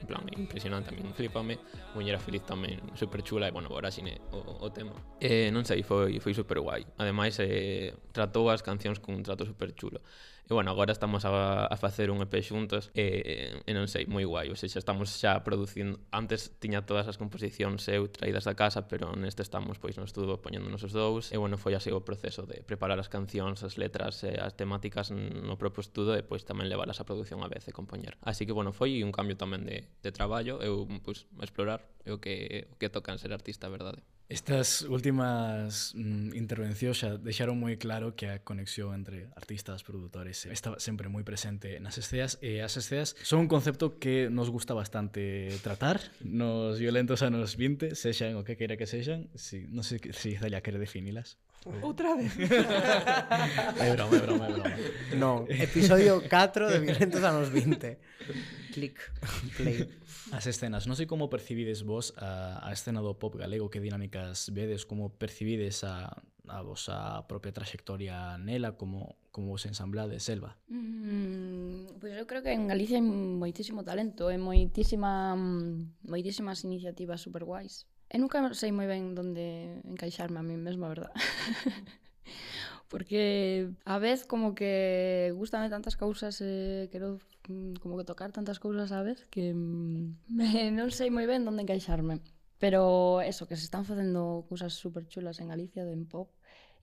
En 0.00 0.06
plan, 0.06 0.22
impresionante, 0.38 0.90
a 0.90 0.94
min 0.94 1.12
flipame 1.12 1.58
Muñera 1.94 2.18
feliz 2.22 2.42
tamén 2.46 2.78
super 2.94 3.22
chula 3.26 3.48
e, 3.48 3.52
bueno, 3.52 3.68
voraxine 3.68 4.20
o, 4.32 4.66
o 4.66 4.68
tema 4.70 4.94
eh, 5.20 5.50
Non 5.50 5.66
sei, 5.66 5.82
foi, 5.82 6.20
foi 6.20 6.34
super 6.34 6.60
guai 6.60 6.86
Ademais, 6.98 7.38
eh, 7.40 7.94
tratou 8.12 8.50
as 8.50 8.62
cancións 8.62 9.02
cun 9.02 9.22
trato 9.24 9.44
super 9.44 9.72
chulo 9.74 10.00
E 10.44 10.52
bueno, 10.52 10.70
agora 10.70 10.92
estamos 10.92 11.24
a, 11.24 11.64
a 11.64 11.76
facer 11.78 12.10
un 12.10 12.20
EP 12.20 12.44
xuntos 12.44 12.92
e, 12.92 13.64
e, 13.64 13.72
non 13.72 13.88
sei, 13.88 14.04
moi 14.04 14.28
guai, 14.28 14.52
ou 14.52 14.58
seja, 14.60 14.76
estamos 14.76 15.08
xa 15.08 15.40
producindo, 15.40 15.96
antes 16.12 16.52
tiña 16.60 16.84
todas 16.84 17.08
as 17.08 17.16
composicións 17.16 17.80
eu 17.88 18.12
traídas 18.12 18.44
da 18.44 18.52
casa, 18.52 18.84
pero 18.84 19.16
neste 19.16 19.40
estamos 19.40 19.80
pois 19.80 19.96
no 19.96 20.04
estudo 20.04 20.44
poñéndonos 20.44 20.84
os 20.84 20.92
dous 20.92 21.32
e 21.32 21.40
bueno, 21.40 21.56
foi 21.56 21.72
así 21.72 21.88
o 21.96 22.04
proceso 22.04 22.44
de 22.44 22.60
preparar 22.60 23.00
as 23.00 23.08
cancións, 23.08 23.64
as 23.64 23.80
letras 23.80 24.20
e 24.20 24.36
as 24.36 24.52
temáticas 24.52 25.08
no 25.16 25.56
propio 25.56 25.80
estudo 25.80 26.12
e 26.12 26.20
pois 26.20 26.44
tamén 26.44 26.68
levalas 26.68 27.00
a 27.00 27.08
produción 27.08 27.40
a 27.40 27.48
vez 27.48 27.64
e 27.64 27.72
compoñer. 27.72 28.20
Así 28.20 28.44
que 28.44 28.52
bueno, 28.52 28.76
foi 28.76 29.00
un 29.00 29.16
cambio 29.16 29.40
tamén 29.40 29.64
de, 29.64 29.88
de 30.04 30.10
traballo, 30.12 30.60
eu 30.60 30.84
pois 31.00 31.24
explorar 31.40 31.88
é 32.04 32.12
o 32.12 32.20
que 32.20 32.68
o 32.68 32.76
que 32.76 32.92
tocan 32.92 33.16
ser 33.16 33.32
artista, 33.32 33.72
verdade. 33.72 34.04
Estas 34.28 34.82
últimas 34.88 35.92
mm, 35.92 36.32
intervencións 36.32 36.96
xa 36.96 37.20
deixaron 37.20 37.60
moi 37.60 37.76
claro 37.76 38.16
que 38.16 38.32
a 38.32 38.40
conexión 38.40 38.96
entre 38.96 39.28
artistas, 39.36 39.84
produtores 39.84 40.48
eh, 40.48 40.56
estaba 40.56 40.80
sempre 40.80 41.12
moi 41.12 41.20
presente 41.28 41.76
nas 41.76 42.00
esceas 42.00 42.40
e 42.40 42.58
eh, 42.58 42.64
as 42.64 42.72
esceas 42.80 43.12
son 43.20 43.44
un 43.44 43.52
concepto 43.52 44.00
que 44.00 44.32
nos 44.32 44.48
gusta 44.48 44.72
bastante 44.72 45.52
tratar. 45.60 46.00
Nos 46.24 46.80
violentos 46.80 47.20
anos 47.20 47.60
20, 47.60 47.92
sexan 47.92 48.40
o 48.40 48.48
que 48.48 48.56
queira 48.56 48.80
que 48.80 48.88
sexan, 48.88 49.28
si, 49.36 49.68
non 49.68 49.84
sei 49.84 50.00
se 50.00 50.16
si 50.16 50.40
Zalla 50.40 50.64
quere 50.64 50.80
definilas. 50.80 51.36
Outra 51.82 52.14
vez. 52.14 52.32
é 52.38 53.96
broma, 53.96 54.16
é 54.16 54.20
broma, 54.20 54.46
é 54.48 54.52
broma. 54.52 54.70
Non, 55.16 55.36
episodio 55.48 56.20
4 56.28 56.68
de 56.68 56.78
Violentos 56.84 57.24
anos 57.24 57.48
20. 57.48 58.76
Clic, 58.76 59.00
play. 59.56 59.88
As 60.36 60.44
escenas, 60.44 60.84
non 60.84 60.92
sei 60.92 61.08
como 61.08 61.32
percibides 61.32 61.80
vos 61.80 62.12
a, 62.20 62.60
a 62.60 62.68
escena 62.76 63.00
do 63.00 63.16
pop 63.16 63.40
galego, 63.40 63.72
que 63.72 63.80
dinámicas 63.80 64.52
vedes, 64.52 64.84
como 64.84 65.16
percibides 65.16 65.88
a, 65.88 66.12
a 66.52 66.60
vosa 66.60 67.24
propia 67.24 67.56
trayectoria 67.56 68.36
nela, 68.36 68.76
como, 68.76 69.16
como 69.32 69.56
vos 69.56 69.64
ensamblades, 69.64 70.20
Selva? 70.20 70.60
Mm, 70.68 71.96
pois 71.96 72.12
pues 72.12 72.12
eu 72.20 72.28
creo 72.28 72.44
que 72.44 72.52
en 72.52 72.68
Galicia 72.68 73.00
hai 73.00 73.04
moitísimo 73.04 73.88
talento 73.88 74.28
e 74.28 74.36
moitísima, 74.36 75.32
moitísimas 76.04 76.60
iniciativas 76.68 77.24
superguais 77.24 77.88
E 78.14 78.18
nunca 78.22 78.38
sei 78.54 78.70
moi 78.70 78.86
ben 78.86 79.10
onde 79.18 79.82
encaixarme 79.82 80.38
a 80.38 80.46
mí 80.46 80.54
mesma, 80.54 80.86
verdad? 80.86 81.10
Porque 82.92 83.74
a 83.82 83.98
vez 83.98 84.22
como 84.22 84.54
que 84.54 85.34
gustame 85.34 85.66
tantas 85.66 85.98
cousas 85.98 86.38
e 86.38 86.46
eh, 86.46 86.82
quero 86.94 87.18
mm, 87.50 87.82
como 87.82 87.98
que 87.98 88.06
tocar 88.06 88.30
tantas 88.30 88.62
cousas, 88.62 88.94
sabes? 88.94 89.26
Que 89.34 89.50
mm, 89.50 90.30
me, 90.30 90.70
non 90.70 90.94
sei 90.94 91.10
moi 91.10 91.26
ben 91.26 91.42
onde 91.42 91.66
encaixarme. 91.66 92.22
Pero 92.62 93.18
eso, 93.18 93.50
que 93.50 93.58
se 93.58 93.66
están 93.66 93.82
facendo 93.82 94.46
cousas 94.46 94.78
super 94.78 95.10
chulas 95.10 95.42
en 95.42 95.50
Galicia, 95.50 95.82
de 95.82 95.90
en 95.90 96.06
pop, 96.06 96.30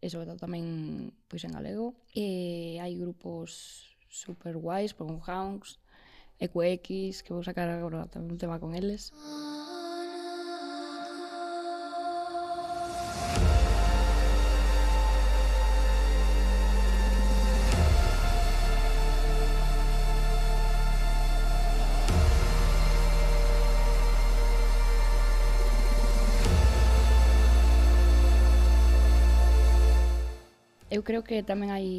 e 0.03 0.11
sobre 0.11 0.27
todo 0.27 0.35
tamén 0.35 1.15
pois 1.31 1.47
en 1.47 1.55
galego. 1.55 1.95
E 2.11 2.75
hai 2.83 2.99
grupos 2.99 3.87
super 4.11 4.59
guais, 4.59 4.91
por 4.91 5.07
un 5.07 5.23
Hounds, 5.23 5.79
EQX, 6.43 7.23
que 7.23 7.31
vou 7.31 7.39
sacar 7.39 7.71
agora 7.71 8.11
tamén 8.11 8.35
un 8.35 8.41
tema 8.41 8.59
con 8.59 8.75
eles. 8.75 9.15
Ah. 9.15 9.70
eu 31.01 31.03
creo 31.03 31.25
que 31.25 31.41
tamén 31.41 31.73
hai, 31.73 31.89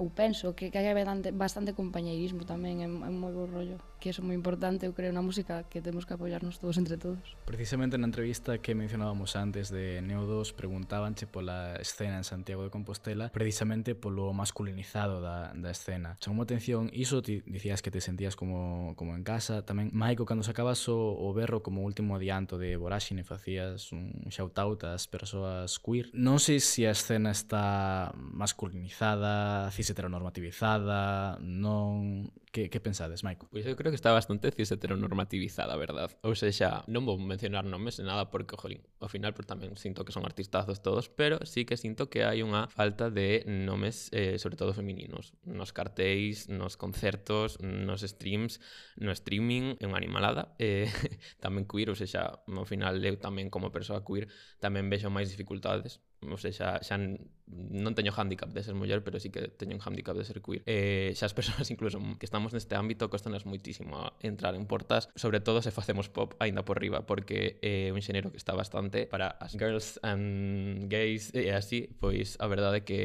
ou 0.00 0.08
penso, 0.08 0.56
que, 0.56 0.72
que 0.72 0.80
hai 0.80 0.96
bastante, 0.96 1.28
bastante 1.28 1.76
compañeirismo 1.76 2.48
tamén, 2.48 2.80
é, 2.80 2.88
é 2.88 3.10
moi 3.12 3.32
bo 3.36 3.44
rollo 3.44 3.76
que 4.04 4.12
é 4.12 4.20
moi 4.20 4.36
importante, 4.36 4.84
eu 4.84 4.92
creo, 4.92 5.16
na 5.16 5.24
música 5.24 5.64
que 5.64 5.80
temos 5.80 6.04
que 6.04 6.12
apoiarnos 6.12 6.60
todos 6.60 6.76
entre 6.76 7.00
todos. 7.00 7.24
Precisamente 7.48 7.96
na 7.96 8.04
entrevista 8.04 8.60
que 8.60 8.76
mencionábamos 8.76 9.32
antes 9.32 9.72
de 9.72 10.04
Neo 10.04 10.28
2 10.28 10.52
preguntábanche 10.52 11.24
pola 11.24 11.80
escena 11.80 12.20
en 12.20 12.26
Santiago 12.28 12.68
de 12.68 12.68
Compostela 12.68 13.32
precisamente 13.32 13.96
polo 13.96 14.36
masculinizado 14.36 15.24
da, 15.24 15.56
da 15.56 15.72
escena. 15.72 16.20
Chamou 16.20 16.44
atención 16.44 16.92
iso, 16.92 17.24
ti 17.24 17.40
dicías 17.48 17.80
que 17.80 17.88
te 17.88 18.04
sentías 18.04 18.36
como, 18.36 18.92
como 18.92 19.16
en 19.16 19.24
casa, 19.24 19.64
tamén 19.64 19.88
Maico, 19.96 20.28
cando 20.28 20.44
sacabas 20.44 20.84
o, 20.92 21.16
o 21.16 21.32
berro 21.32 21.64
como 21.64 21.80
último 21.80 22.20
adianto 22.20 22.60
de 22.60 22.76
Voráxine 22.76 23.24
facías 23.24 23.88
un 23.96 24.28
shoutout 24.28 24.84
ás 24.84 25.08
persoas 25.08 25.80
queer. 25.80 26.12
Non 26.12 26.36
sei 26.36 26.60
se 26.60 26.84
a 26.84 26.92
escena 26.92 27.32
está 27.32 28.12
masculinizada, 28.12 29.72
cis 29.72 29.88
heteronormativizada, 29.88 31.40
non 31.40 32.28
Que, 32.54 32.70
que 32.70 32.78
pensades, 32.78 33.24
Maico? 33.24 33.48
Pois 33.50 33.66
eu 33.66 33.74
creo 33.74 33.90
que 33.90 33.96
está 33.96 34.12
bastante 34.12 34.48
cis 34.52 34.70
heteronormativizada, 34.70 35.74
a 35.74 35.76
verdad. 35.76 36.14
Ou 36.22 36.38
seja, 36.38 36.86
non 36.86 37.02
vou 37.02 37.18
mencionar 37.18 37.66
nomes 37.66 37.98
e 37.98 38.06
nada 38.06 38.30
porque, 38.30 38.54
jolín, 38.54 38.78
ao 39.02 39.10
final 39.10 39.34
pues, 39.34 39.50
tamén 39.50 39.74
sinto 39.74 40.06
que 40.06 40.14
son 40.14 40.22
artistazos 40.22 40.78
todos, 40.78 41.10
pero 41.10 41.42
sí 41.42 41.66
que 41.66 41.74
sinto 41.74 42.06
que 42.06 42.22
hai 42.22 42.46
unha 42.46 42.70
falta 42.70 43.10
de 43.10 43.42
nomes, 43.42 44.06
eh, 44.14 44.38
sobre 44.38 44.54
todo 44.54 44.70
femininos. 44.70 45.34
Nos 45.42 45.74
cartéis, 45.74 46.46
nos 46.46 46.78
concertos, 46.78 47.58
nos 47.58 48.06
streams, 48.06 48.62
no 49.02 49.10
streaming, 49.10 49.74
é 49.82 49.90
unha 49.90 49.98
animalada. 49.98 50.54
Eh, 50.62 50.86
tamén 51.42 51.66
queer, 51.66 51.90
ou 51.90 51.98
seja, 51.98 52.38
ao 52.38 52.66
final 52.70 53.02
eu 53.02 53.18
tamén 53.18 53.50
como 53.50 53.74
persoa 53.74 54.06
queer 54.06 54.30
tamén 54.62 54.86
vexo 54.86 55.10
máis 55.10 55.26
dificultades 55.26 55.98
ou 56.30 56.38
sea, 56.38 56.52
xa, 56.52 56.68
xa 56.80 56.96
non 56.96 57.92
teño 57.92 58.10
handicap 58.16 58.48
de 58.50 58.64
ser 58.64 58.72
muller, 58.72 59.04
pero 59.04 59.20
sí 59.20 59.28
que 59.28 59.52
teño 59.52 59.76
un 59.76 59.82
handicap 59.84 60.16
de 60.16 60.24
ser 60.24 60.40
queer. 60.40 60.64
Eh, 60.64 61.12
xa 61.12 61.28
as 61.28 61.36
persoas 61.36 61.68
incluso 61.74 62.00
que 62.16 62.26
estamos 62.26 62.56
neste 62.56 62.74
ámbito 62.74 63.12
costanas 63.12 63.44
muitísimo 63.44 64.16
entrar 64.24 64.56
en 64.56 64.64
portas, 64.64 65.12
sobre 65.14 65.40
todo 65.44 65.60
se 65.60 65.70
facemos 65.70 66.08
pop 66.08 66.34
aínda 66.40 66.64
por 66.64 66.80
riba, 66.80 67.04
porque 67.04 67.60
é 67.60 67.88
eh, 67.88 67.96
un 67.96 68.00
xénero 68.00 68.32
que 68.32 68.40
está 68.40 68.56
bastante 68.56 69.04
para 69.04 69.36
as 69.40 69.52
girls 69.56 70.00
and 70.02 70.88
gays 70.88 71.34
e 71.36 71.52
así, 71.52 71.92
pois 72.00 72.40
a 72.40 72.46
verdade 72.48 72.80
é 72.80 72.84
que 72.84 73.00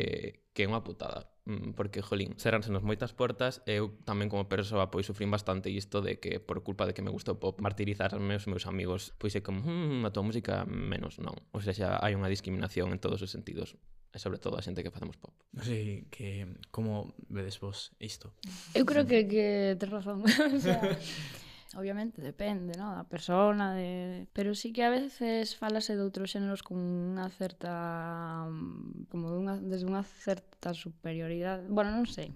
que 0.53 0.65
é 0.65 0.67
unha 0.67 0.83
putada 0.83 1.31
Mm, 1.49 1.73
porque, 1.73 2.05
jolín, 2.05 2.37
seransenos 2.37 2.85
moitas 2.85 3.09
portas 3.17 3.65
e 3.65 3.81
eu 3.81 3.89
tamén 4.05 4.29
como 4.29 4.45
persoa 4.45 4.93
pois 4.93 5.09
sufrín 5.09 5.33
bastante 5.33 5.73
isto 5.73 5.97
de 6.05 6.21
que 6.21 6.37
por 6.37 6.61
culpa 6.61 6.85
de 6.85 6.93
que 6.93 7.01
me 7.01 7.09
gusta 7.09 7.33
o 7.33 7.41
pop 7.41 7.57
martirizarme 7.57 8.37
os 8.37 8.45
meus 8.45 8.69
amigos 8.69 9.17
pois 9.17 9.33
é 9.33 9.41
como, 9.41 9.65
hmm, 9.65 10.05
a 10.05 10.13
tua 10.13 10.21
música 10.21 10.69
menos, 10.69 11.17
non. 11.17 11.33
Ou 11.49 11.57
sea, 11.65 11.97
hai 12.05 12.13
unha 12.13 12.29
discriminación 12.29 12.93
en 12.93 13.01
todos 13.01 13.25
os 13.25 13.33
sentidos 13.33 13.73
e 14.13 14.21
sobre 14.21 14.37
todo 14.37 14.57
a 14.57 14.65
xente 14.65 14.85
que 14.85 14.93
facemos 14.93 15.17
pop. 15.17 15.33
Non 15.57 15.65
sei 15.65 16.05
que, 16.13 16.45
como 16.69 17.17
vedes 17.33 17.57
vos 17.57 17.97
isto? 17.97 18.29
Eu 18.77 18.85
creo 18.85 19.09
que, 19.09 19.25
que 19.25 19.73
tens 19.73 19.89
razón. 19.89 20.21
O 20.53 20.61
sea, 20.61 20.85
obviamente 21.75 22.21
depende, 22.21 22.77
¿no? 22.77 22.95
da 22.95 23.03
persona, 23.03 23.73
de... 23.73 24.27
pero 24.33 24.55
sí 24.55 24.73
que 24.73 24.83
a 24.83 24.89
veces 24.89 25.55
falase 25.55 25.93
de 25.93 26.01
outros 26.01 26.33
xéneros 26.33 26.65
con 26.65 26.81
unha 26.81 27.29
certa 27.29 28.49
como 29.13 29.29
dunha, 29.29 29.61
desde 29.61 29.85
unha 29.85 30.01
certa 30.01 30.73
superioridade, 30.73 31.69
bueno, 31.69 31.93
non 31.93 32.09
sei. 32.09 32.33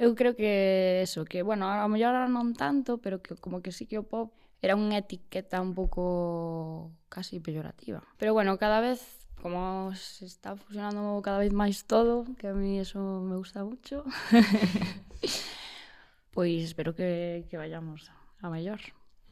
Eu 0.00 0.18
creo 0.18 0.34
que 0.34 1.04
eso, 1.04 1.22
que 1.22 1.46
bueno, 1.46 1.70
a 1.70 1.86
mellor 1.86 2.26
non 2.26 2.58
tanto, 2.58 2.98
pero 2.98 3.22
que 3.22 3.38
como 3.38 3.62
que 3.62 3.70
sí 3.70 3.86
que 3.86 4.00
o 4.00 4.08
pop 4.08 4.34
era 4.58 4.74
unha 4.74 4.98
etiqueta 4.98 5.62
un 5.62 5.74
pouco 5.74 6.90
casi 7.06 7.38
peyorativa. 7.38 8.02
Pero 8.18 8.34
bueno, 8.34 8.58
cada 8.58 8.82
vez 8.82 9.22
como 9.42 9.92
se 9.94 10.24
está 10.24 10.54
fusionando 10.54 11.20
cada 11.22 11.42
vez 11.42 11.50
máis 11.50 11.82
todo, 11.82 12.24
que 12.38 12.46
a 12.46 12.54
mí 12.54 12.78
eso 12.78 12.98
me 13.22 13.34
gusta 13.34 13.66
mucho, 13.66 14.06
pois 16.34 16.62
espero 16.62 16.94
que, 16.94 17.42
que 17.50 17.58
vayamos 17.58 18.06
a 18.42 18.50
maior. 18.50 18.80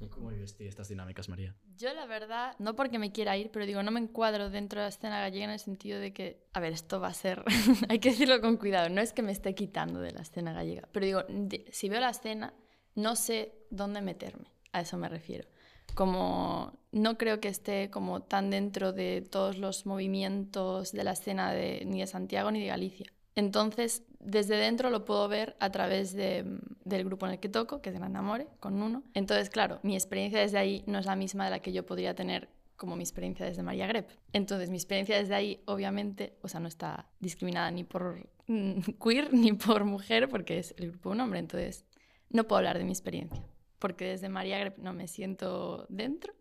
Como 0.09 0.31
vives 0.31 0.57
estas 0.59 0.89
dinámicas, 0.89 1.29
María? 1.29 1.55
Yo 1.77 1.93
la 1.93 2.07
verdad, 2.07 2.57
no 2.59 2.75
porque 2.75 2.99
me 2.99 3.13
quiera 3.13 3.37
ir, 3.37 3.51
pero 3.51 3.67
digo, 3.67 3.83
no 3.83 3.91
me 3.91 4.01
encuadro 4.01 4.49
dentro 4.49 4.81
de 4.81 4.85
la 4.85 4.89
escena 4.89 5.21
gallega 5.21 5.45
en 5.45 5.51
el 5.51 5.59
sentido 5.59 6.01
de 6.01 6.15
que, 6.15 6.43
a 6.55 6.61
ver, 6.61 6.73
esto 6.73 7.01
va 7.01 7.09
a 7.09 7.15
ser, 7.15 7.45
hay 7.91 7.99
que 7.99 8.09
decirlo 8.11 8.41
con 8.41 8.57
cuidado, 8.57 8.89
no 8.89 9.03
es 9.03 9.13
que 9.13 9.21
me 9.21 9.33
esté 9.33 9.55
quitando 9.55 10.01
de 10.01 10.13
la 10.13 10.23
escena 10.23 10.55
gallega, 10.55 10.89
pero 10.91 11.05
digo, 11.05 11.23
de- 11.29 11.67
si 11.71 11.91
veo 11.91 12.01
la 12.01 12.09
escena, 12.11 12.55
no 12.95 13.15
sé 13.15 13.53
dónde 13.69 14.01
meterme, 14.01 14.47
a 14.73 14.81
eso 14.81 14.97
me 14.97 15.09
refiero. 15.11 15.47
Como 15.95 16.79
no 16.93 17.19
creo 17.19 17.41
que 17.41 17.49
esté 17.49 17.91
como 17.91 18.23
tan 18.23 18.49
dentro 18.49 18.93
de 18.93 19.21
todos 19.21 19.59
los 19.59 19.85
movimientos 19.87 20.93
de 20.93 21.05
la 21.05 21.13
escena 21.13 21.53
de, 21.53 21.83
ni 21.85 22.01
de 22.01 22.07
Santiago 22.07 22.51
ni 22.51 22.61
de 22.61 22.67
Galicia. 22.69 23.13
Entonces, 23.35 24.03
desde 24.19 24.57
dentro 24.57 24.91
lo 24.91 25.05
puedo 25.05 25.29
ver 25.29 25.57
a 25.61 25.71
través 25.71 26.13
de, 26.13 26.45
del 26.85 27.05
grupo 27.05 27.27
en 27.27 27.33
el 27.33 27.41
que 27.41 27.49
toco, 27.49 27.81
que 27.81 27.91
es 27.91 27.97
Gran 27.97 28.17
Amore, 28.17 28.49
con 28.59 28.83
uno. 28.83 29.03
Entonces, 29.15 29.51
claro, 29.51 29.79
mi 29.83 29.95
experiencia 29.95 30.41
desde 30.41 30.59
ahí 30.59 30.85
no 30.87 30.99
es 30.99 31.07
la 31.07 31.17
misma 31.17 31.45
de 31.45 31.51
la 31.51 31.61
que 31.61 31.73
yo 31.73 31.87
podría 31.87 32.15
tener 32.15 32.49
como 32.77 32.97
mi 32.97 33.03
experiencia 33.03 33.45
desde 33.45 33.63
María 33.63 33.87
Grep. 33.87 34.11
Entonces, 34.33 34.71
mi 34.71 34.77
experiencia 34.77 35.19
desde 35.19 35.35
ahí, 35.35 35.63
obviamente, 35.67 36.39
o 36.43 36.49
sea, 36.49 36.61
no 36.61 36.69
está 36.69 37.11
discriminada 37.21 37.71
ni 37.71 37.85
por 37.85 38.29
queer 39.03 39.33
ni 39.33 39.53
por 39.53 39.85
mujer, 39.85 40.29
porque 40.29 40.59
es 40.59 40.75
el 40.79 40.91
grupo 40.91 41.11
de 41.11 41.15
un 41.17 41.21
hombre. 41.21 41.41
Entonces, 41.41 41.85
no 42.31 42.45
puedo 42.45 42.59
hablar 42.59 42.79
de 42.79 42.85
mi 42.85 42.91
experiencia, 42.91 43.43
porque 43.79 44.07
desde 44.07 44.29
María 44.29 44.59
Grep 44.59 44.79
no 44.79 44.93
me 44.93 45.09
siento 45.09 45.87
dentro 45.89 46.33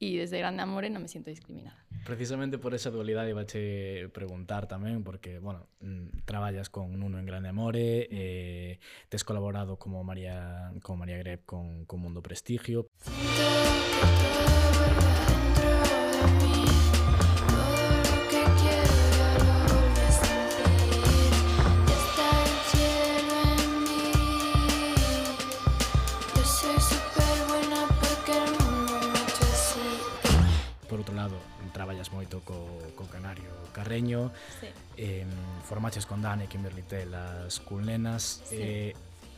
y 0.00 0.16
desde 0.16 0.38
Grande 0.38 0.62
Amore 0.62 0.88
no 0.88 0.98
me 0.98 1.06
siento 1.06 1.28
discriminada. 1.30 1.76
Precisamente 2.06 2.58
por 2.58 2.74
esa 2.74 2.90
dualidade 2.90 3.34
vache 3.34 4.08
preguntar 4.08 4.66
tamén, 4.66 5.04
porque, 5.04 5.38
bueno, 5.38 5.68
mm, 5.84 6.24
traballas 6.24 6.72
con 6.72 6.98
Nuno 6.98 7.20
en 7.20 7.26
Grande 7.28 7.52
Amore, 7.52 8.08
eh, 8.10 8.80
tes 9.12 9.22
colaborado 9.22 9.76
como 9.76 10.02
María, 10.02 10.72
como 10.82 11.04
María 11.04 11.18
Greb 11.18 11.44
con, 11.44 11.84
con 11.84 12.00
Mundo 12.00 12.24
Prestigio. 12.24 12.88
Sinto, 13.04 14.49
eh, 35.70 35.74
formaches 35.74 36.06
con 36.06 36.20
Dani, 36.20 36.46
Kimberly 36.48 36.82
Tell, 36.82 37.14
as 37.14 37.60
Culnenas. 37.60 38.42
Sí. 38.44 38.56
Eh, 38.58 38.94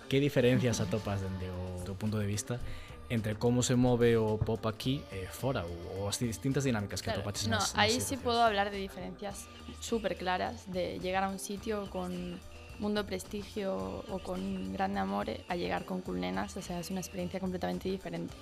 que 0.09 0.21
diferencias 0.21 0.81
atopas 0.81 1.21
dende 1.21 1.49
o 1.49 1.81
teu 1.85 1.97
punto 1.97 2.21
de 2.21 2.27
vista 2.29 2.61
entre 3.09 3.37
como 3.37 3.63
se 3.63 3.77
move 3.77 4.17
o 4.17 4.37
pop 4.37 4.61
aquí 4.69 5.01
e 5.13 5.25
fora 5.29 5.65
ou, 5.65 6.05
ou 6.05 6.09
as 6.09 6.21
distintas 6.21 6.65
dinámicas 6.65 7.01
que 7.01 7.09
Claro, 7.09 7.25
atopaches 7.25 7.49
no, 7.49 7.57
nas, 7.57 7.73
nas 7.73 7.81
ahí 7.81 7.97
sí 8.01 8.17
puedo 8.21 8.41
hablar 8.45 8.69
de 8.69 8.77
diferencias 8.77 9.49
súper 9.81 10.17
claras 10.17 10.69
de 10.69 11.01
llegar 11.01 11.25
a 11.25 11.29
un 11.29 11.41
sitio 11.41 11.89
con 11.89 12.37
Mundo 12.79 13.07
Prestigio 13.07 14.05
o 14.09 14.19
con 14.21 14.73
Grande 14.73 15.01
Amore 15.01 15.45
a 15.49 15.57
llegar 15.57 15.85
con 15.85 16.01
Culnenas, 16.01 16.57
o 16.57 16.63
sea, 16.63 16.81
es 16.81 16.91
una 16.91 17.01
experiencia 17.01 17.41
completamente 17.41 17.89
diferente. 17.89 18.35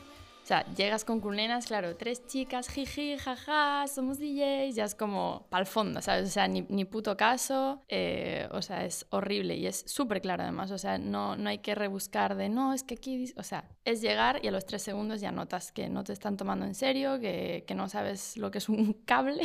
Sea, 0.50 0.64
llegas 0.74 1.04
con 1.04 1.20
Culnenas, 1.20 1.66
claro, 1.66 1.94
tres 1.94 2.26
chicas, 2.26 2.68
jiji, 2.68 3.16
jaja, 3.18 3.86
somos 3.86 4.18
DJs, 4.18 4.74
ya 4.74 4.84
es 4.84 4.96
como 4.96 5.46
pa'l 5.48 5.64
fondo, 5.64 6.02
¿sabes? 6.02 6.28
O 6.28 6.32
sea, 6.32 6.48
ni, 6.48 6.62
ni 6.62 6.84
puto 6.84 7.16
caso, 7.16 7.84
eh, 7.86 8.48
o 8.50 8.60
sea, 8.60 8.84
es 8.84 9.06
horrible 9.10 9.54
y 9.54 9.68
es 9.68 9.84
súper 9.86 10.20
claro 10.20 10.42
además, 10.42 10.72
o 10.72 10.78
sea, 10.78 10.98
no, 10.98 11.36
no 11.36 11.50
hay 11.50 11.58
que 11.58 11.76
rebuscar 11.76 12.34
de, 12.34 12.48
no, 12.48 12.74
es 12.74 12.82
que 12.82 12.94
aquí, 12.94 13.16
dis-", 13.16 13.34
o 13.36 13.44
sea, 13.44 13.70
es 13.84 14.00
llegar 14.00 14.40
y 14.42 14.48
a 14.48 14.50
los 14.50 14.66
tres 14.66 14.82
segundos 14.82 15.20
ya 15.20 15.30
notas 15.30 15.70
que 15.70 15.88
no 15.88 16.02
te 16.02 16.12
están 16.12 16.36
tomando 16.36 16.66
en 16.66 16.74
serio, 16.74 17.20
que, 17.20 17.62
que 17.64 17.76
no 17.76 17.88
sabes 17.88 18.36
lo 18.36 18.50
que 18.50 18.58
es 18.58 18.68
un 18.68 18.94
cable, 19.04 19.44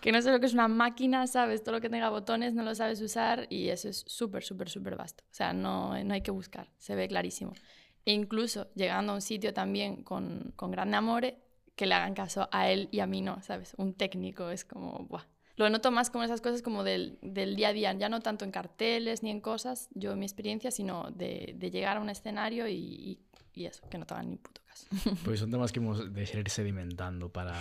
que 0.00 0.12
no 0.12 0.22
sé 0.22 0.30
lo 0.30 0.38
que 0.38 0.46
es 0.46 0.54
una 0.54 0.68
máquina, 0.68 1.26
¿sabes? 1.26 1.64
Todo 1.64 1.74
lo 1.74 1.80
que 1.80 1.90
tenga 1.90 2.10
botones 2.10 2.54
no 2.54 2.62
lo 2.62 2.76
sabes 2.76 3.00
usar 3.00 3.48
y 3.50 3.70
eso 3.70 3.88
es 3.88 4.04
súper, 4.06 4.44
súper, 4.44 4.70
súper 4.70 4.94
vasto. 4.94 5.24
O 5.32 5.34
sea, 5.34 5.52
no, 5.52 6.00
no 6.04 6.14
hay 6.14 6.20
que 6.20 6.30
buscar, 6.30 6.70
se 6.78 6.94
ve 6.94 7.08
clarísimo. 7.08 7.54
E 8.04 8.12
incluso 8.12 8.68
llegando 8.74 9.12
a 9.12 9.14
un 9.14 9.20
sitio 9.20 9.54
también 9.54 10.02
con, 10.02 10.52
con 10.56 10.70
grande 10.70 10.96
amore, 10.96 11.38
que 11.76 11.86
le 11.86 11.94
hagan 11.94 12.14
caso 12.14 12.48
a 12.52 12.70
él 12.70 12.88
y 12.90 13.00
a 13.00 13.06
mí 13.06 13.22
no, 13.22 13.42
¿sabes? 13.42 13.74
Un 13.78 13.94
técnico 13.94 14.50
es 14.50 14.64
como, 14.64 15.06
¡buah! 15.08 15.24
Lo 15.56 15.68
noto 15.68 15.90
más 15.90 16.10
como 16.10 16.24
esas 16.24 16.40
cosas 16.40 16.62
como 16.62 16.82
del, 16.82 17.18
del 17.22 17.56
día 17.56 17.68
a 17.68 17.72
día, 17.72 17.92
ya 17.92 18.08
no 18.08 18.20
tanto 18.20 18.44
en 18.44 18.50
carteles 18.50 19.22
ni 19.22 19.30
en 19.30 19.40
cosas, 19.40 19.88
yo 19.94 20.12
en 20.12 20.18
mi 20.18 20.24
experiencia, 20.24 20.70
sino 20.70 21.10
de, 21.10 21.54
de 21.56 21.70
llegar 21.70 21.98
a 21.98 22.00
un 22.00 22.10
escenario 22.10 22.66
y, 22.68 22.74
y 22.74 23.18
y 23.54 23.66
eso, 23.66 23.86
que 23.88 23.98
no 23.98 24.06
te 24.06 24.14
hagan 24.14 24.30
ni 24.30 24.36
puto 24.36 24.61
podcast. 24.72 24.92
Pois 25.24 25.40
son 25.40 25.50
temas 25.50 25.72
que 25.72 25.78
hemos 25.78 26.12
de 26.12 26.26
ser 26.26 26.48
sedimentando 26.50 27.28
para, 27.28 27.54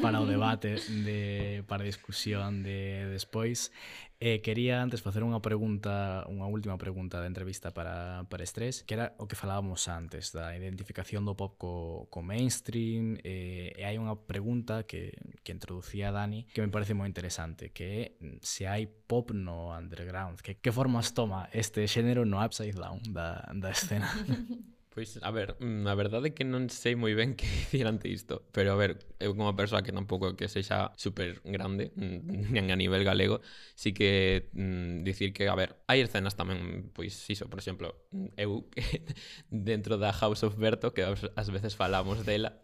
para 0.00 0.20
o 0.20 0.26
debate, 0.26 0.76
de, 0.76 1.64
para 1.66 1.82
a 1.82 1.86
discusión 1.86 2.62
de 2.62 3.06
despois. 3.10 3.72
Eh, 4.20 4.40
quería 4.40 4.80
antes 4.80 5.02
facer 5.02 5.26
unha 5.26 5.42
pregunta, 5.42 6.22
unha 6.30 6.46
última 6.46 6.78
pregunta 6.78 7.18
da 7.18 7.26
entrevista 7.26 7.74
para, 7.74 8.22
para 8.30 8.46
estrés, 8.46 8.86
que 8.86 8.94
era 8.94 9.18
o 9.18 9.26
que 9.26 9.34
falábamos 9.34 9.90
antes, 9.90 10.30
da 10.30 10.54
identificación 10.54 11.26
do 11.26 11.34
pop 11.34 11.58
co, 11.58 12.06
co 12.06 12.22
mainstream, 12.22 13.18
eh, 13.26 13.74
e 13.74 13.82
hai 13.82 13.98
unha 13.98 14.14
pregunta 14.14 14.86
que, 14.86 15.10
que 15.42 15.50
introducía 15.50 16.14
Dani 16.14 16.46
que 16.54 16.62
me 16.62 16.70
parece 16.70 16.94
moi 16.94 17.10
interesante, 17.10 17.74
que 17.74 17.86
é 17.90 18.02
se 18.46 18.70
hai 18.70 18.86
pop 18.86 19.34
no 19.34 19.74
underground, 19.74 20.38
que, 20.38 20.54
que 20.54 20.70
formas 20.70 21.10
toma 21.18 21.50
este 21.50 21.82
xénero 21.90 22.22
no 22.22 22.38
upside 22.38 22.78
down 22.78 23.02
da, 23.10 23.42
da 23.50 23.74
escena? 23.74 24.06
Pois, 24.94 25.18
a 25.22 25.30
ver, 25.30 25.56
mm, 25.58 25.86
a 25.86 25.94
verdade 25.94 26.28
é 26.28 26.34
que 26.36 26.44
non 26.44 26.68
sei 26.68 27.00
moi 27.00 27.16
ben 27.16 27.32
que 27.38 27.48
dicir 27.48 27.88
ante 27.88 28.12
isto, 28.12 28.44
pero 28.52 28.76
a 28.76 28.76
ver, 28.76 29.00
eu 29.16 29.32
como 29.32 29.48
persoa 29.56 29.80
que 29.80 29.88
tampouco 29.88 30.36
que 30.36 30.52
sexa 30.52 30.92
super 31.00 31.40
grande, 31.48 31.96
mm, 31.96 32.20
nen 32.52 32.68
a 32.68 32.76
nivel 32.76 33.00
galego, 33.00 33.40
sí 33.72 33.96
que 33.96 34.52
mm, 34.52 35.00
dicir 35.00 35.32
que, 35.32 35.48
a 35.48 35.56
ver, 35.56 35.80
hai 35.88 36.04
escenas 36.04 36.36
tamén, 36.36 36.92
pois 36.92 37.16
iso, 37.32 37.48
por 37.48 37.56
exemplo, 37.64 37.96
mm, 38.12 38.36
eu 38.36 38.68
dentro 39.48 39.96
da 39.96 40.12
House 40.12 40.44
of 40.44 40.60
Berto, 40.60 40.92
que 40.92 41.08
ás 41.08 41.48
veces 41.48 41.72
falamos 41.72 42.28
dela, 42.28 42.60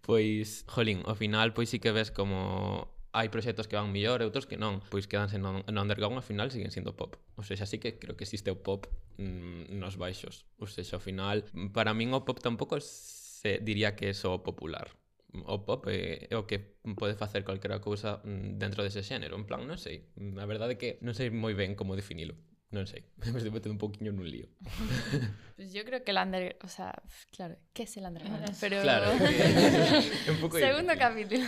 pois, 0.00 0.64
jolín, 0.64 1.04
ao 1.04 1.12
final, 1.12 1.52
pois 1.52 1.68
sí 1.68 1.76
que 1.76 1.92
ves 1.92 2.08
como 2.08 2.88
hai 3.18 3.28
proxectos 3.34 3.66
que 3.66 3.74
van 3.74 3.90
mellor 3.90 4.22
e 4.22 4.28
outros 4.30 4.46
que 4.46 4.54
non, 4.54 4.78
pois 4.86 5.10
quedanse 5.10 5.42
no, 5.42 5.66
no 5.66 5.78
underground 5.82 6.14
ao 6.14 6.24
final 6.24 6.54
siguen 6.54 6.70
sendo 6.70 6.94
pop. 6.94 7.18
O 7.34 7.42
sea, 7.42 7.66
sí 7.66 7.82
que 7.82 7.98
creo 7.98 8.14
que 8.14 8.22
existe 8.22 8.54
o 8.54 8.62
pop 8.62 8.86
mm, 9.18 9.74
nos 9.74 9.98
baixos. 9.98 10.46
O 10.62 10.70
sea, 10.70 10.86
ao 10.94 11.02
final, 11.02 11.42
para 11.74 11.90
min 11.98 12.14
o 12.14 12.22
pop 12.22 12.38
tampouco 12.38 12.78
se 12.78 13.58
diría 13.58 13.98
que 13.98 14.10
é 14.10 14.14
só 14.14 14.38
popular 14.38 14.94
o 15.44 15.58
pop 15.64 15.84
é, 15.88 16.26
é 16.30 16.36
o 16.36 16.46
que 16.46 16.58
pode 16.96 17.14
facer 17.14 17.44
calquera 17.44 17.80
cousa 17.80 18.20
mm, 18.24 18.56
dentro 18.56 18.82
dese 18.82 19.04
xénero, 19.04 19.36
en 19.36 19.44
plan, 19.44 19.60
non 19.68 19.76
sei, 19.76 20.08
a 20.16 20.46
verdade 20.48 20.74
é 20.76 20.80
que 20.80 20.90
non 21.04 21.12
sei 21.12 21.28
moi 21.28 21.52
ben 21.52 21.76
como 21.76 21.92
definilo. 21.92 22.32
Non 22.68 22.84
sei, 22.84 23.00
me 23.32 23.40
estou 23.40 23.48
metendo 23.48 23.72
un 23.72 23.80
poquinho 23.80 24.12
nun 24.12 24.28
lío. 24.28 24.48
Pues 25.58 25.72
yo 25.72 25.82
creo 25.84 26.04
que 26.04 26.12
el 26.12 26.18
underground, 26.18 26.54
o 26.62 26.68
sea, 26.68 26.94
claro, 27.32 27.56
¿qué 27.72 27.82
es 27.82 27.96
el 27.96 28.04
underground? 28.04 28.54
Pero 28.60 28.80
Claro, 28.80 29.10
un 30.30 30.38
pouco 30.38 30.56
Segundo 30.56 30.92
difícil. 30.94 30.98
capítulo. 30.98 31.44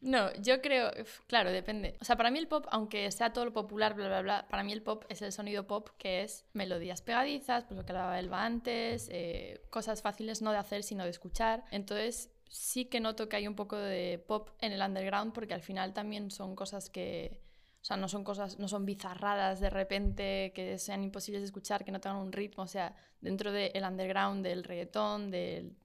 no, 0.00 0.32
yo 0.42 0.60
creo, 0.60 0.90
claro, 1.28 1.52
depende. 1.52 1.94
O 2.00 2.04
sea, 2.04 2.16
para 2.16 2.32
mí 2.32 2.40
el 2.40 2.48
pop, 2.48 2.66
aunque 2.72 3.08
sea 3.12 3.32
todo 3.32 3.44
lo 3.44 3.52
popular, 3.52 3.94
bla, 3.94 4.08
bla, 4.08 4.22
bla, 4.22 4.48
para 4.48 4.64
mí 4.64 4.72
el 4.72 4.82
pop 4.82 5.04
es 5.08 5.22
el 5.22 5.30
sonido 5.30 5.68
pop 5.68 5.90
que 5.98 6.22
es 6.24 6.44
melodías 6.52 7.00
pegadizas, 7.02 7.62
pues 7.62 7.78
lo 7.78 7.84
que 7.86 7.92
hablaba 7.92 8.18
Elba 8.18 8.44
antes, 8.44 9.08
eh, 9.12 9.60
cosas 9.70 10.02
fáciles 10.02 10.42
no 10.42 10.50
de 10.50 10.58
hacer, 10.58 10.82
sino 10.82 11.04
de 11.04 11.10
escuchar. 11.10 11.62
Entonces, 11.70 12.28
sí 12.48 12.86
que 12.86 12.98
noto 12.98 13.28
que 13.28 13.36
hay 13.36 13.46
un 13.46 13.54
poco 13.54 13.76
de 13.76 14.18
pop 14.18 14.50
en 14.58 14.72
el 14.72 14.80
underground 14.82 15.32
porque 15.32 15.54
al 15.54 15.62
final 15.62 15.92
también 15.94 16.32
son 16.32 16.56
cosas 16.56 16.90
que... 16.90 17.38
O 17.82 17.84
sea, 17.84 17.96
no 17.96 18.06
son 18.06 18.22
cosas, 18.22 18.60
no 18.60 18.68
son 18.68 18.86
bizarradas 18.86 19.58
de 19.58 19.68
repente 19.68 20.52
que 20.54 20.78
sean 20.78 21.02
imposibles 21.02 21.42
de 21.42 21.46
escuchar, 21.46 21.84
que 21.84 21.90
no 21.90 22.00
tengan 22.00 22.18
un 22.18 22.30
ritmo. 22.30 22.62
O 22.62 22.68
sea, 22.68 22.94
dentro 23.20 23.50
del 23.50 23.84
underground, 23.84 24.44
del 24.44 24.62
reggaetón, 24.62 25.32
del 25.32 25.76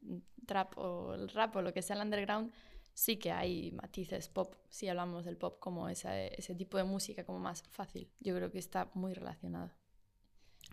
trap 0.45 0.77
o 0.77 1.15
el 1.15 1.27
rap 1.29 1.55
o 1.55 1.61
lo 1.63 1.73
que 1.73 1.81
sea 1.81 1.95
el 1.95 2.03
underground, 2.03 2.51
sí 2.93 3.17
que 3.17 3.31
hay 3.31 3.71
matices 3.71 4.29
pop, 4.29 4.53
si 4.69 4.87
hablamos 4.87 5.25
del 5.25 5.37
pop 5.37 5.59
como 5.59 5.89
ese, 5.89 6.29
tipo 6.55 6.77
de 6.77 6.83
música 6.83 7.23
como 7.23 7.39
más 7.39 7.63
fácil. 7.69 8.07
Yo 8.19 8.35
creo 8.35 8.51
que 8.51 8.59
está 8.59 8.89
muy 8.93 9.13
relacionado. 9.13 9.71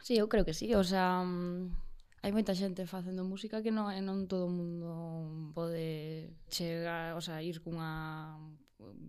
Sí, 0.03 0.18
eu 0.18 0.29
creo 0.29 0.45
que 0.45 0.53
sí, 0.53 0.75
o 0.75 0.83
sea, 0.83 1.22
mm, 1.22 1.70
hai 2.20 2.33
moita 2.33 2.53
xente 2.53 2.85
facendo 2.85 3.22
música 3.25 3.62
que 3.62 3.70
non, 3.70 3.93
e 3.93 4.01
non 4.03 4.27
todo 4.27 4.49
o 4.49 4.53
mundo 4.53 4.91
pode 5.55 6.35
chegar, 6.51 7.14
o 7.14 7.22
sea, 7.22 7.41
ir 7.41 7.62
cunha 7.62 8.35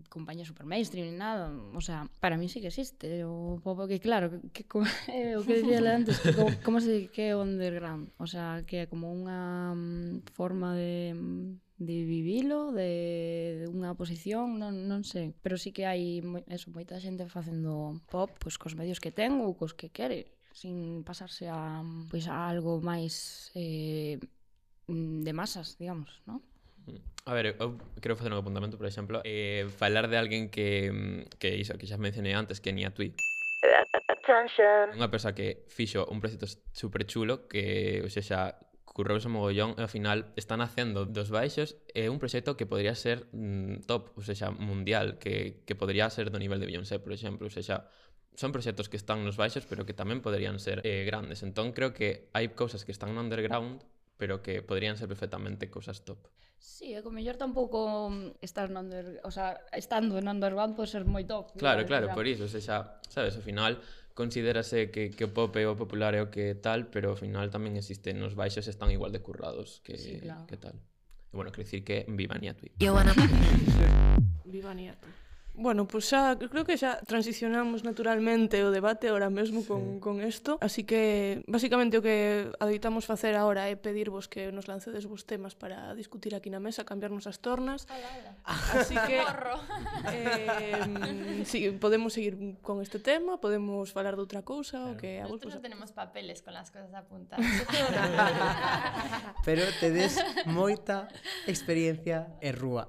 compañía 0.08 0.44
super 0.44 0.66
mainstream 0.66 1.10
ni 1.10 1.16
nada, 1.16 1.50
o 1.74 1.80
sea, 1.80 2.08
para 2.20 2.36
mí 2.36 2.48
sí 2.48 2.60
que 2.60 2.68
existe 2.68 3.24
o 3.24 3.60
pobo 3.62 3.86
que 3.86 4.00
claro, 4.00 4.30
que, 4.52 4.64
que 4.64 4.64
eh, 5.12 5.36
o 5.36 5.44
que 5.44 5.60
dicía 5.60 5.82
antes, 5.82 6.18
que 6.20 6.32
como, 6.32 6.50
como 6.64 6.80
se 6.80 7.08
que 7.10 7.30
é 7.30 7.36
underground, 7.36 8.10
o 8.16 8.26
sea, 8.26 8.62
que 8.66 8.84
é 8.84 8.86
como 8.86 9.12
unha 9.12 9.74
mm, 9.74 10.32
forma 10.32 10.72
de 10.74 11.12
mm, 11.12 11.66
de 11.76 12.04
vivilo, 12.08 12.72
de, 12.72 13.60
de 13.60 13.66
unha 13.68 13.92
posición, 13.92 14.56
non, 14.56 14.88
non 14.88 15.04
sei. 15.04 15.36
Pero 15.44 15.60
sí 15.60 15.76
que 15.76 15.84
hai 15.84 16.24
eso, 16.48 16.72
moita 16.72 16.96
xente 16.96 17.28
facendo 17.28 18.00
pop 18.08 18.32
pois, 18.40 18.56
cos 18.56 18.72
medios 18.72 18.96
que 18.96 19.12
ten 19.12 19.44
ou 19.44 19.52
cos 19.52 19.76
que 19.76 19.92
quere, 19.92 20.32
sin 20.56 21.04
pasarse 21.04 21.52
a, 21.52 21.84
mm, 21.84 22.08
pois, 22.08 22.24
a 22.32 22.48
algo 22.48 22.80
máis 22.80 23.52
eh, 23.52 24.16
de 24.88 25.32
masas, 25.36 25.76
digamos, 25.76 26.24
non? 26.24 26.40
A 27.26 27.34
ver, 27.34 27.58
eu 27.58 27.74
quero 27.98 28.14
facer 28.14 28.30
un 28.30 28.38
apuntamento, 28.38 28.78
por 28.78 28.86
exemplo, 28.86 29.20
eh, 29.26 29.66
falar 29.74 30.06
de 30.06 30.16
alguén 30.16 30.46
que, 30.46 30.92
mm, 30.92 31.38
que 31.42 31.58
iso, 31.58 31.74
que 31.74 31.90
xa 31.90 31.98
mencionei 31.98 32.38
antes, 32.38 32.62
que 32.62 32.70
Nia 32.70 32.94
Tui. 32.94 33.10
Unha 34.94 35.10
persoa 35.10 35.34
que 35.34 35.66
fixo 35.66 36.06
un 36.06 36.22
proxecto 36.22 36.46
super 36.70 37.02
chulo 37.02 37.50
que, 37.50 37.98
ou 38.02 38.10
xa, 38.10 38.54
currouse 38.96 39.28
mogollón 39.28 39.76
e 39.76 39.84
ao 39.84 39.92
final 39.92 40.32
están 40.40 40.64
facendo 40.64 41.04
dos 41.04 41.28
baixos 41.28 41.76
é 41.92 42.08
un 42.08 42.16
proxecto 42.16 42.56
que 42.56 42.64
podría 42.64 42.96
ser 42.96 43.28
mm, 43.28 43.84
top, 43.84 44.16
ou 44.16 44.24
seja, 44.24 44.48
mundial, 44.48 45.20
que, 45.20 45.60
que 45.68 45.76
podría 45.76 46.08
ser 46.08 46.32
do 46.32 46.40
nivel 46.40 46.56
de 46.62 46.70
Beyoncé, 46.70 46.96
por 46.96 47.12
exemplo, 47.12 47.44
ou 47.44 47.52
seja, 47.52 47.92
son 48.40 48.56
proxectos 48.56 48.88
que 48.88 48.96
están 48.96 49.20
nos 49.20 49.36
baixos 49.36 49.68
pero 49.68 49.84
que 49.84 49.92
tamén 49.92 50.24
poderían 50.24 50.56
ser 50.56 50.80
eh, 50.80 51.04
grandes. 51.04 51.44
Entón 51.44 51.76
creo 51.76 51.92
que 51.92 52.32
hai 52.32 52.56
cousas 52.56 52.88
que 52.88 52.94
están 52.94 53.12
no 53.12 53.20
underground 53.20 53.84
pero 54.16 54.40
que 54.40 54.64
poderían 54.64 54.96
ser 54.96 55.12
perfectamente 55.12 55.68
cousas 55.68 56.00
top. 56.08 56.16
Sí, 56.58 56.92
eh, 56.92 56.98
e 56.98 57.02
co 57.04 57.12
mellor 57.12 57.36
tampouco 57.36 58.08
mm, 58.10 58.40
estar 58.40 58.68
no 58.72 58.80
under, 58.80 59.20
o 59.24 59.30
sea, 59.30 59.60
estando 59.72 60.18
en 60.18 60.28
underground 60.28 60.76
pode 60.76 60.88
ser 60.90 61.04
moi 61.04 61.24
top. 61.24 61.56
Claro, 61.56 61.84
claro, 61.84 62.12
por 62.16 62.24
iso, 62.24 62.48
se 62.48 62.60
xa, 62.60 63.00
sabes, 63.08 63.36
ao 63.36 63.44
final 63.44 63.78
considerase 64.16 64.88
que, 64.90 65.12
que 65.12 65.24
o 65.28 65.30
pop 65.30 65.52
é 65.60 65.68
o 65.68 65.76
popular 65.76 66.16
é 66.16 66.24
o 66.24 66.32
que 66.32 66.56
tal, 66.56 66.88
pero 66.88 67.12
ao 67.12 67.18
final 67.20 67.52
tamén 67.52 67.76
existen 67.76 68.24
os 68.24 68.32
baixos 68.32 68.64
están 68.64 68.88
igual 68.88 69.12
de 69.12 69.20
currados 69.20 69.84
que, 69.84 70.00
sí, 70.00 70.16
claro. 70.24 70.48
que 70.48 70.56
tal. 70.56 70.76
E 70.76 71.34
bueno, 71.36 71.52
quer 71.52 71.68
dicir 71.68 71.84
que 71.84 72.08
viva 72.08 72.40
Niatui. 72.40 72.72
Viva 74.46 74.72
Niatui. 74.72 75.25
Bueno, 75.56 75.88
pois 75.88 76.04
pues 76.04 76.12
xa, 76.12 76.36
creo 76.36 76.68
que 76.68 76.76
xa 76.76 77.00
transicionamos 77.00 77.80
naturalmente 77.80 78.60
o 78.60 78.68
debate 78.68 79.08
ahora 79.08 79.32
mesmo 79.32 79.64
con, 79.64 79.96
sí. 79.96 80.00
con 80.04 80.20
esto, 80.20 80.60
así 80.60 80.84
que 80.84 81.40
basicamente 81.48 81.96
o 81.96 82.04
que 82.04 82.52
adoitamos 82.60 83.08
facer 83.08 83.32
agora 83.40 83.72
é 83.72 83.74
pedirvos 83.80 84.28
que 84.28 84.52
nos 84.52 84.68
lancedes 84.68 85.08
vos 85.08 85.24
temas 85.24 85.56
para 85.56 85.96
discutir 85.96 86.36
aquí 86.36 86.52
na 86.52 86.60
mesa, 86.60 86.84
cambiarnos 86.84 87.24
as 87.24 87.40
tornas. 87.40 87.88
Así 88.44 89.00
que 89.08 89.24
eh, 90.12 91.42
sí, 91.48 91.72
podemos 91.80 92.12
seguir 92.12 92.60
con 92.60 92.84
este 92.84 93.00
tema, 93.00 93.40
podemos 93.40 93.96
falar 93.96 94.12
de 94.12 94.28
outra 94.28 94.44
cousa, 94.44 94.76
claro. 94.76 94.92
o 94.92 95.00
que 95.00 95.24
a 95.24 95.24
vos 95.24 95.40
Nosotros 95.40 95.56
pues, 95.56 95.56
no 95.56 95.64
tenemos 95.64 95.88
papeles 95.96 96.44
con 96.44 96.52
las 96.52 96.68
cosas 96.68 96.92
apuntadas. 96.92 97.40
Pero 99.48 99.64
tedes 99.80 100.20
moita 100.44 101.08
experiencia 101.48 102.36
en 102.44 102.52
rúa. 102.52 102.84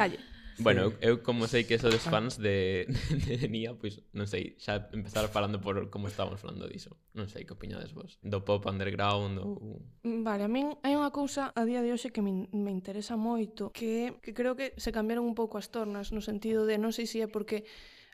Calle. 0.00 0.31
Bueno, 0.58 0.90
sí. 0.90 0.96
eu, 1.00 1.16
eu 1.16 1.22
como 1.22 1.48
sei 1.48 1.64
que 1.64 1.78
sodes 1.78 2.04
ah. 2.06 2.10
fans 2.10 2.36
de, 2.36 2.84
de, 3.26 3.38
de 3.38 3.48
Nia, 3.48 3.72
pois 3.78 4.02
non 4.12 4.28
sei, 4.28 4.56
xa 4.60 4.90
empezar 4.92 5.24
falando 5.32 5.60
por 5.60 5.88
como 5.88 6.08
estábamos 6.08 6.40
falando 6.40 6.68
diso. 6.68 6.98
Non 7.16 7.30
sei 7.30 7.48
que 7.48 7.56
opiñades 7.56 7.96
vos, 7.96 8.20
do 8.20 8.44
pop 8.44 8.68
underground 8.68 9.40
ou 9.40 9.80
Vale, 10.04 10.44
a 10.44 10.50
min 10.50 10.76
hai 10.84 10.92
unha 10.98 11.14
cousa 11.14 11.50
a 11.56 11.62
día 11.64 11.80
de 11.80 11.92
hoxe 11.92 12.12
que 12.12 12.20
me, 12.20 12.48
me 12.52 12.72
interesa 12.74 13.16
moito, 13.16 13.72
que 13.72 14.18
que 14.20 14.36
creo 14.36 14.58
que 14.58 14.76
se 14.76 14.92
cambiaron 14.92 15.24
un 15.24 15.36
pouco 15.38 15.56
as 15.56 15.72
tornas 15.72 16.12
no 16.12 16.20
sentido 16.20 16.68
de 16.68 16.76
non 16.76 16.92
sei 16.92 17.08
se 17.08 17.24
é 17.24 17.28
porque 17.28 17.64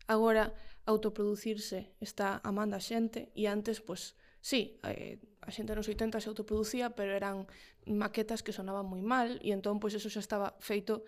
agora 0.07 0.55
autoproducirse 0.89 1.93
está 2.01 2.41
a 2.41 2.51
a 2.51 2.81
xente 2.81 3.29
e 3.35 3.51
antes 3.51 3.83
pois 3.83 4.17
Sí, 4.41 4.79
eh, 4.85 5.19
a 5.43 5.51
xente 5.51 5.75
nos 5.75 5.89
80 5.89 6.21
se 6.21 6.29
autoproducía, 6.31 6.95
pero 6.95 7.11
eran 7.13 7.51
maquetas 7.89 8.45
que 8.45 8.53
sonaban 8.53 8.87
moi 8.87 9.03
mal 9.03 9.41
e 9.41 9.51
entón 9.51 9.81
pois 9.81 9.97
eso 9.97 10.13
xa 10.13 10.21
estaba 10.21 10.55
feito 10.61 11.03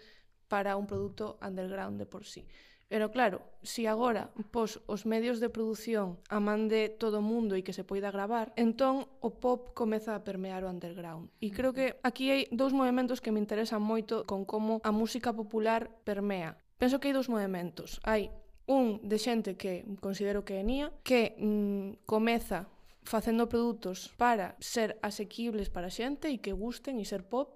para 0.50 0.74
un 0.74 0.90
produto 0.90 1.38
underground 1.40 1.96
de 1.96 2.10
por 2.10 2.26
sí. 2.26 2.44
Pero 2.90 3.12
claro, 3.12 3.46
si 3.62 3.86
agora 3.86 4.34
pos 4.50 4.82
os 4.90 5.06
medios 5.06 5.38
de 5.38 5.46
produción 5.46 6.18
a 6.26 6.42
man 6.42 6.66
de 6.66 6.90
todo 6.90 7.22
o 7.22 7.24
mundo 7.24 7.54
e 7.54 7.62
que 7.62 7.70
se 7.70 7.86
poida 7.86 8.10
gravar, 8.10 8.50
entón 8.58 9.06
o 9.22 9.30
pop 9.38 9.70
comeza 9.78 10.18
a 10.18 10.26
permear 10.26 10.66
o 10.66 10.70
underground. 10.74 11.30
E 11.38 11.54
creo 11.54 11.70
que 11.70 12.02
aquí 12.02 12.34
hai 12.34 12.50
dous 12.50 12.74
movimentos 12.74 13.22
que 13.22 13.30
me 13.30 13.38
interesan 13.38 13.78
moito 13.78 14.26
con 14.26 14.42
como 14.42 14.82
a 14.82 14.90
música 14.90 15.30
popular 15.30 15.86
permea. 16.02 16.58
Penso 16.82 16.98
que 16.98 17.06
hai 17.06 17.14
dous 17.14 17.30
movimentos. 17.30 18.02
Hai 18.02 18.34
un 18.66 18.98
de 19.06 19.22
xente 19.22 19.54
que 19.54 19.86
considero 20.02 20.42
que 20.42 20.58
é 20.58 20.66
Nia, 20.66 20.90
que 21.06 21.38
mm, 21.38 22.10
comeza 22.10 22.66
facendo 23.06 23.46
produtos 23.46 24.10
para 24.18 24.58
ser 24.58 24.98
asequibles 24.98 25.70
para 25.70 25.94
xente 25.94 26.26
e 26.26 26.42
que 26.42 26.50
gusten 26.50 26.98
e 26.98 27.06
ser 27.06 27.22
pop, 27.22 27.54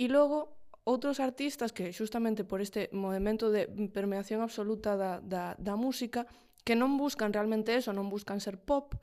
e 0.00 0.08
logo 0.08 0.61
outros 0.82 1.22
artistas 1.22 1.70
que 1.70 1.94
xustamente 1.94 2.42
por 2.42 2.58
este 2.58 2.90
movimento 2.90 3.54
de 3.54 3.70
permeación 3.94 4.42
absoluta 4.42 4.98
da, 4.98 5.22
da, 5.22 5.54
da 5.58 5.74
música 5.78 6.26
que 6.66 6.74
non 6.74 6.98
buscan 6.98 7.30
realmente 7.30 7.74
eso, 7.74 7.94
non 7.94 8.10
buscan 8.10 8.42
ser 8.42 8.58
pop, 8.58 8.98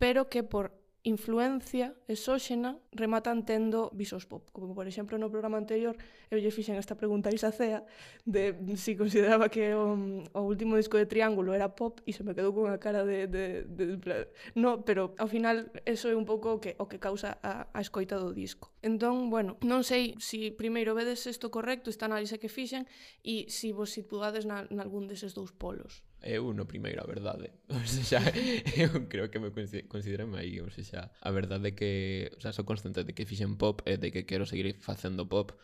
pero 0.00 0.32
que 0.32 0.44
por 0.44 0.77
influencia 1.04 1.94
exóxena 2.08 2.80
rematan 2.92 3.46
tendo 3.46 3.90
visos 3.94 4.26
pop. 4.26 4.48
Como, 4.50 4.74
por 4.74 4.86
exemplo, 4.88 5.18
no 5.18 5.30
programa 5.30 5.60
anterior, 5.60 5.94
eu 6.32 6.40
lle 6.40 6.50
fixen 6.50 6.74
esta 6.74 6.96
pregunta 6.98 7.30
a 7.30 7.34
Isa 7.34 7.52
Cea 7.52 7.84
de 8.26 8.56
si 8.74 8.96
consideraba 8.96 9.48
que 9.48 9.74
o, 9.74 10.24
o 10.32 10.40
último 10.42 10.74
disco 10.74 10.98
de 10.98 11.06
Triángulo 11.06 11.54
era 11.54 11.70
pop 11.76 12.02
e 12.02 12.12
se 12.12 12.24
me 12.24 12.34
quedou 12.34 12.50
cunha 12.50 12.80
cara 12.80 13.04
de, 13.04 13.28
de, 13.28 13.64
de, 13.68 13.84
de... 14.00 14.28
No, 14.58 14.82
pero 14.82 15.14
ao 15.20 15.28
final 15.28 15.70
eso 15.86 16.08
é 16.08 16.16
un 16.16 16.26
pouco 16.26 16.56
o 16.56 16.60
que, 16.60 16.74
o 16.80 16.90
que 16.90 16.98
causa 16.98 17.38
a, 17.42 17.70
a 17.70 17.80
escoita 17.80 18.18
do 18.18 18.34
disco. 18.34 18.74
Entón, 18.82 19.30
bueno, 19.30 19.54
non 19.62 19.86
sei 19.86 20.16
se 20.18 20.38
si 20.38 20.50
primeiro 20.54 20.94
vedes 20.94 21.26
isto 21.26 21.50
correcto, 21.50 21.90
esta 21.90 22.06
análise 22.06 22.38
que 22.38 22.50
fixen, 22.50 22.86
e 23.22 23.50
se 23.50 23.68
si 23.68 23.72
vos 23.72 23.90
situades 23.90 24.46
na, 24.46 24.66
nalgún 24.70 25.10
deses 25.10 25.34
dous 25.34 25.50
polos. 25.50 26.06
Eu 26.22 26.52
no 26.52 26.66
primeiro, 26.66 27.00
a 27.02 27.06
verdade. 27.06 27.50
O 27.68 27.86
sea, 27.86 28.20
xa, 28.20 28.32
eu 28.76 29.08
creo 29.08 29.30
que 29.30 29.38
me 29.38 29.50
consideran 29.88 30.34
aí, 30.34 30.60
o 30.60 30.70
sea, 30.70 30.84
xa, 30.84 31.00
a 31.20 31.30
verdade 31.30 31.68
é 31.68 31.72
que, 31.78 32.30
o 32.36 32.40
sea, 32.40 32.52
sou 32.52 32.64
consciente 32.64 33.04
de 33.04 33.14
que 33.14 33.26
fixen 33.26 33.56
pop 33.56 33.82
e 33.86 33.96
de 33.96 34.10
que 34.10 34.26
quero 34.26 34.44
seguir 34.46 34.74
facendo 34.80 35.28
pop 35.28 35.54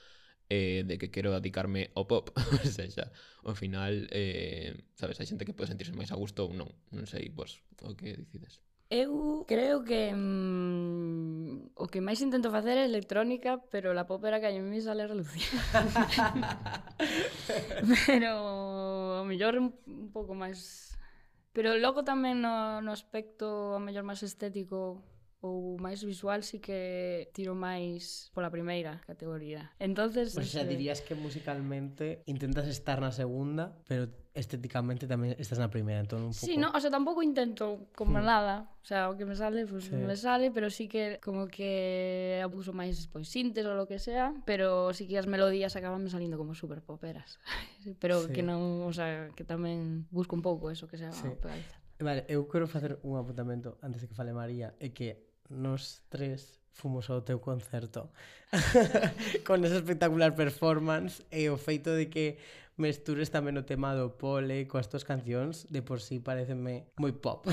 eh, 0.48 0.84
de 0.86 0.98
que 0.98 1.10
quero 1.10 1.32
dedicarme 1.32 1.90
ao 1.94 2.06
pop. 2.06 2.30
Ou 2.64 2.70
seja, 2.70 3.10
ao 3.44 3.54
final 3.54 3.92
eh, 4.10 4.76
sabes, 4.94 5.18
hai 5.18 5.26
xente 5.26 5.44
que 5.46 5.56
pode 5.56 5.70
sentirse 5.72 5.96
máis 5.96 6.10
a 6.12 6.16
gusto 6.22 6.40
ou 6.46 6.52
non. 6.54 6.70
Non 6.94 7.06
sei, 7.06 7.30
vos, 7.34 7.52
o 7.82 7.94
que 7.98 8.14
decides. 8.14 8.60
Eu 8.94 9.44
creo 9.48 9.82
que 9.82 10.14
mm, 10.14 11.74
o 11.74 11.90
que 11.90 11.98
máis 11.98 12.22
intento 12.22 12.54
facer 12.54 12.78
é 12.78 12.86
electrónica, 12.86 13.58
pero 13.66 13.90
la 13.90 14.06
pop 14.06 14.22
era 14.22 14.38
que 14.38 14.46
a 14.46 14.54
mí 14.54 14.78
sale 14.78 15.02
a 15.02 15.10
relucir. 15.10 15.42
pero 18.06 19.18
o 19.18 19.26
mellor 19.26 19.58
un 19.58 19.74
pouco 20.14 20.38
máis... 20.38 20.94
Pero 21.50 21.74
logo 21.74 22.06
tamén 22.06 22.38
no, 22.38 22.78
no 22.86 22.94
aspecto 22.94 23.74
a 23.74 23.82
mellor 23.82 24.06
máis 24.06 24.22
estético 24.22 25.02
ou 25.44 25.76
máis 25.76 26.00
visual 26.00 26.40
sí 26.40 26.56
que 26.56 27.28
tiro 27.36 27.52
máis 27.52 28.32
pola 28.32 28.48
primeira 28.48 29.04
categoría. 29.04 29.76
Entonces, 29.76 30.32
o 30.32 30.40
sea, 30.40 30.64
eh, 30.64 30.72
dirías 30.72 31.04
que 31.04 31.12
musicalmente 31.12 32.24
intentas 32.24 32.64
estar 32.64 33.04
na 33.04 33.12
segunda, 33.12 33.76
pero 33.84 34.08
estéticamente 34.32 35.04
tamén 35.04 35.36
estás 35.36 35.60
na 35.60 35.68
primeira, 35.68 36.00
entón 36.00 36.24
un 36.24 36.32
pouco. 36.32 36.48
Sí, 36.48 36.56
no, 36.56 36.72
o 36.72 36.80
sea, 36.80 36.88
tampouco 36.88 37.20
intento 37.20 37.92
como 37.92 38.18
hmm. 38.18 38.24
nada, 38.24 38.72
o 38.80 38.86
sea, 38.88 39.12
o 39.12 39.20
que 39.20 39.28
me 39.28 39.36
sale, 39.36 39.68
pues 39.68 39.92
sí. 39.92 39.94
me 39.94 40.16
sale, 40.16 40.48
pero 40.48 40.72
sí 40.72 40.88
que 40.88 41.20
como 41.20 41.46
que 41.46 42.40
abuso 42.40 42.72
máis 42.72 43.04
pois 43.12 43.28
pues, 43.28 43.36
sintes 43.36 43.68
ou 43.68 43.76
lo 43.76 43.84
que 43.84 44.00
sea, 44.00 44.32
pero 44.48 44.96
sí 44.96 45.04
que 45.04 45.20
as 45.20 45.28
melodías 45.28 45.76
acaban 45.76 46.08
salindo 46.08 46.40
como 46.40 46.56
super 46.56 46.80
poperas. 46.80 47.36
pero 48.02 48.24
sí. 48.24 48.32
que 48.32 48.40
non, 48.40 48.88
o 48.88 48.92
sea, 48.96 49.28
que 49.36 49.44
tamén 49.44 50.08
busco 50.08 50.32
un 50.32 50.40
pouco 50.40 50.72
eso 50.72 50.88
que 50.88 50.96
sea 50.96 51.12
sí. 51.12 51.28
Vale, 52.00 52.26
eu 52.26 52.48
quero 52.50 52.66
facer 52.66 52.98
un 53.06 53.14
apuntamento 53.16 53.78
antes 53.78 54.02
de 54.02 54.08
que 54.10 54.18
fale 54.18 54.34
María, 54.34 54.74
é 54.82 54.90
que 54.90 55.33
nos 55.48 56.02
tres 56.08 56.60
fomos 56.74 57.08
ao 57.08 57.22
teu 57.22 57.38
concerto 57.38 58.10
con 59.46 59.62
esa 59.62 59.78
espectacular 59.78 60.34
performance 60.34 61.22
e 61.30 61.46
o 61.48 61.56
feito 61.56 61.94
de 61.94 62.10
que 62.10 62.36
mestures 62.74 63.30
tamén 63.30 63.54
o 63.54 63.62
tema 63.62 63.94
do 63.94 64.18
pole 64.18 64.66
coas 64.66 64.90
tuas 64.90 65.06
cancións 65.06 65.70
de 65.70 65.80
por 65.86 66.02
sí 66.02 66.18
pareceme 66.18 66.90
moi 66.98 67.14
pop. 67.14 67.46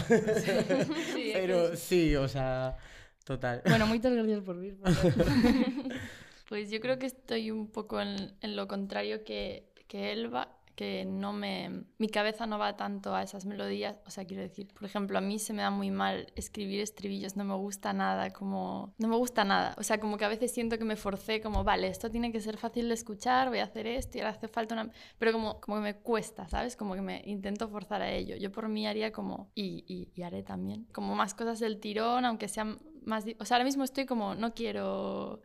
Sí, 1.13 1.29
pero 1.37 1.77
sí, 1.77 2.17
o 2.17 2.25
sea 2.25 2.73
total. 3.21 3.61
Bueno, 3.69 3.85
moitas 3.85 4.09
gracias 4.09 4.41
por 4.41 4.57
vir 4.57 4.81
Pues 6.49 6.67
yo 6.67 6.81
creo 6.81 6.99
que 6.99 7.05
estoy 7.05 7.49
un 7.49 7.71
poco 7.71 8.01
en, 8.01 8.35
en 8.41 8.57
lo 8.57 8.67
contrario 8.67 9.23
que, 9.23 9.71
que 9.87 10.11
Elba 10.11 10.51
que 10.81 11.05
no 11.05 11.31
me... 11.31 11.83
Mi 11.99 12.09
cabeza 12.09 12.47
no 12.47 12.57
va 12.57 12.75
tanto 12.75 13.13
a 13.13 13.21
esas 13.21 13.45
melodías. 13.45 13.97
O 14.07 14.09
sea, 14.09 14.25
quiero 14.25 14.41
decir, 14.41 14.67
por 14.73 14.85
ejemplo, 14.85 15.15
a 15.19 15.21
mí 15.21 15.37
se 15.37 15.53
me 15.53 15.61
da 15.61 15.69
muy 15.69 15.91
mal 15.91 16.33
escribir 16.35 16.79
estribillos, 16.79 17.35
no 17.35 17.43
me 17.43 17.53
gusta 17.53 17.93
nada, 17.93 18.31
como... 18.31 18.95
No 18.97 19.07
me 19.07 19.15
gusta 19.15 19.43
nada. 19.43 19.75
O 19.77 19.83
sea, 19.83 19.99
como 19.99 20.17
que 20.17 20.25
a 20.25 20.27
veces 20.27 20.51
siento 20.51 20.79
que 20.79 20.83
me 20.83 20.95
forcé, 20.95 21.39
como, 21.39 21.63
vale, 21.63 21.87
esto 21.87 22.09
tiene 22.09 22.31
que 22.31 22.41
ser 22.41 22.57
fácil 22.57 22.87
de 22.87 22.95
escuchar, 22.95 23.49
voy 23.49 23.59
a 23.59 23.65
hacer 23.65 23.85
esto 23.85 24.17
y 24.17 24.21
ahora 24.21 24.31
hace 24.31 24.47
falta 24.47 24.73
una... 24.73 24.89
Pero 25.19 25.33
como, 25.33 25.61
como 25.61 25.77
que 25.77 25.83
me 25.83 25.95
cuesta, 25.97 26.49
¿sabes? 26.49 26.75
Como 26.75 26.95
que 26.95 27.01
me 27.01 27.21
intento 27.27 27.69
forzar 27.69 28.01
a 28.01 28.11
ello. 28.11 28.35
Yo 28.37 28.51
por 28.51 28.67
mí 28.67 28.87
haría 28.87 29.11
como... 29.11 29.51
Y, 29.53 29.85
y, 29.87 30.09
y 30.19 30.23
haré 30.23 30.41
también. 30.41 30.87
Como 30.91 31.13
más 31.13 31.35
cosas 31.35 31.59
del 31.59 31.79
tirón, 31.79 32.25
aunque 32.25 32.47
sean 32.47 32.79
más... 33.03 33.23
O 33.37 33.45
sea, 33.45 33.57
ahora 33.57 33.65
mismo 33.65 33.83
estoy 33.83 34.07
como, 34.07 34.33
no 34.33 34.55
quiero... 34.55 35.41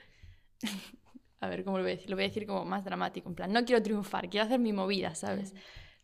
A 1.40 1.48
ver, 1.48 1.64
¿cómo 1.64 1.78
lo 1.78 1.84
voy 1.84 1.92
a 1.92 1.94
decir? 1.96 2.10
Lo 2.10 2.16
voy 2.16 2.24
a 2.24 2.28
decir 2.28 2.46
como 2.46 2.64
más 2.64 2.84
dramático, 2.84 3.28
en 3.28 3.34
plan, 3.34 3.52
no 3.52 3.64
quiero 3.64 3.82
triunfar, 3.82 4.30
quiero 4.30 4.46
hacer 4.46 4.58
mi 4.58 4.72
movida, 4.72 5.14
¿sabes? 5.14 5.54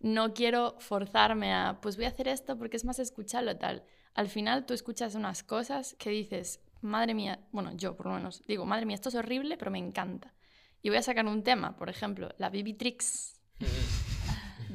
No 0.01 0.35
quiero 0.35 0.76
forzarme 0.78 1.55
a, 1.55 1.78
pues 1.80 1.97
voy 1.97 2.07
a 2.07 2.09
hacer 2.09 2.28
esto 2.28 2.59
porque 2.59 2.76
es 2.76 2.85
más 2.85 2.99
escucharlo 2.99 3.57
tal. 3.57 3.85
Al 4.14 4.28
final 4.28 4.66
tú 4.66 4.74
escuchas 4.74 5.14
unas 5.14 5.43
cosas 5.43 5.97
que 5.99 6.11
dices, 6.11 6.61
madre 6.80 7.14
mía, 7.14 7.41
bueno, 7.53 7.72
yo 7.74 7.97
por 7.97 8.07
lo 8.07 8.14
menos 8.14 8.43
digo, 8.47 8.66
madre 8.66 8.85
mía, 8.85 8.97
esto 8.97 9.09
es 9.09 9.14
horrible, 9.14 9.57
pero 9.57 9.70
me 9.70 9.78
encanta. 9.78 10.35
Y 10.83 10.89
voy 10.89 10.99
a 10.99 11.03
sacar 11.03 11.26
un 11.26 11.43
tema, 11.43 11.76
por 11.76 11.89
ejemplo, 11.89 12.35
la 12.39 12.51
Bibi 12.51 12.74
Tricks. 12.74 13.41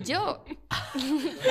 Yo, 0.04 0.44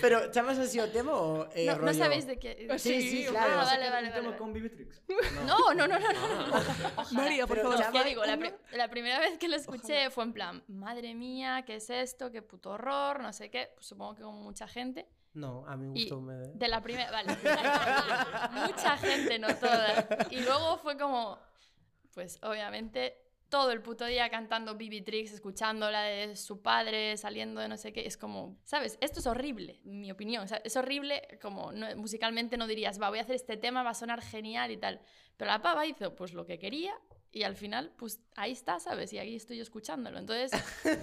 Pero 0.00 0.30
chamas 0.30 0.58
así 0.58 0.80
o 0.80 0.88
tema 0.90 1.12
ou 1.12 1.44
é 1.52 1.74
no, 1.76 1.92
sabéis 1.92 2.24
de 2.26 2.38
qué... 2.38 2.66
Sí, 2.78 3.00
sí, 3.02 3.26
Ah, 3.28 3.32
claro. 3.32 3.56
vale, 3.66 3.90
vale, 3.90 4.10
vale. 4.10 4.36
con 4.36 4.52
Bibitrix. 4.52 5.02
No, 5.44 5.58
no, 5.74 5.86
no, 5.86 5.98
no. 5.98 5.98
no. 5.98 7.12
María, 7.12 7.46
por 7.46 7.58
favor. 7.60 7.80
Es 7.80 7.86
que 7.88 7.92
llama 7.92 8.04
digo, 8.04 8.24
la, 8.24 8.34
uno- 8.34 8.46
pri- 8.46 8.76
la 8.76 8.88
primera 8.88 9.18
vez 9.20 9.38
que 9.38 9.48
lo 9.48 9.56
escuché 9.56 10.10
fue 10.10 10.24
en 10.24 10.32
plan, 10.32 10.62
madre 10.68 11.14
mía, 11.14 11.64
¿qué 11.66 11.76
es 11.76 11.90
esto? 11.90 12.30
¿Qué 12.30 12.42
puto 12.42 12.70
horror? 12.70 13.20
No 13.20 13.32
sé 13.32 13.50
qué. 13.50 13.70
Pues 13.74 13.86
supongo 13.86 14.14
que 14.14 14.22
con 14.22 14.34
mucha 14.36 14.66
gente. 14.68 15.06
No, 15.34 15.64
a 15.68 15.76
mí 15.76 15.86
Y 15.94 16.02
gustoume 16.08 16.34
de... 16.34 16.52
de 16.54 16.68
la 16.68 16.80
primera, 16.80 17.10
vale. 17.10 17.36
mucha 18.66 18.96
gente, 18.96 19.38
no 19.38 19.48
toda. 19.56 20.08
Y 20.30 20.40
luego 20.40 20.78
fue 20.78 20.96
como, 20.96 21.38
pues 22.14 22.38
obviamente 22.42 23.27
todo 23.48 23.70
el 23.72 23.80
puto 23.82 24.04
día 24.04 24.28
cantando 24.28 24.76
Bibi 24.76 25.02
Tricks, 25.02 25.32
escuchando 25.32 25.90
la 25.90 26.02
de 26.02 26.36
su 26.36 26.60
padre, 26.60 27.16
saliendo 27.16 27.60
de 27.60 27.68
no 27.68 27.76
sé 27.76 27.92
qué, 27.92 28.06
es 28.06 28.16
como, 28.16 28.58
¿sabes? 28.64 28.98
Esto 29.00 29.20
es 29.20 29.26
horrible, 29.26 29.80
mi 29.84 30.10
opinión. 30.10 30.46
Es 30.64 30.76
horrible, 30.76 31.38
como 31.40 31.72
musicalmente 31.96 32.56
no 32.56 32.66
dirías, 32.66 33.00
va, 33.00 33.08
voy 33.08 33.18
a 33.18 33.22
hacer 33.22 33.36
este 33.36 33.56
tema, 33.56 33.82
va 33.82 33.90
a 33.90 33.94
sonar 33.94 34.20
genial 34.22 34.70
y 34.70 34.76
tal. 34.76 35.00
Pero 35.36 35.50
la 35.50 35.62
pava 35.62 35.86
hizo 35.86 36.14
pues 36.14 36.34
lo 36.34 36.44
que 36.44 36.58
quería 36.58 36.94
y 37.38 37.44
al 37.44 37.54
final, 37.54 37.92
pues 37.96 38.20
ahí 38.34 38.50
está, 38.50 38.80
¿sabes? 38.80 39.12
Y 39.12 39.18
ahí 39.18 39.36
estoy 39.36 39.60
escuchándolo. 39.60 40.18
Entonces, 40.18 40.50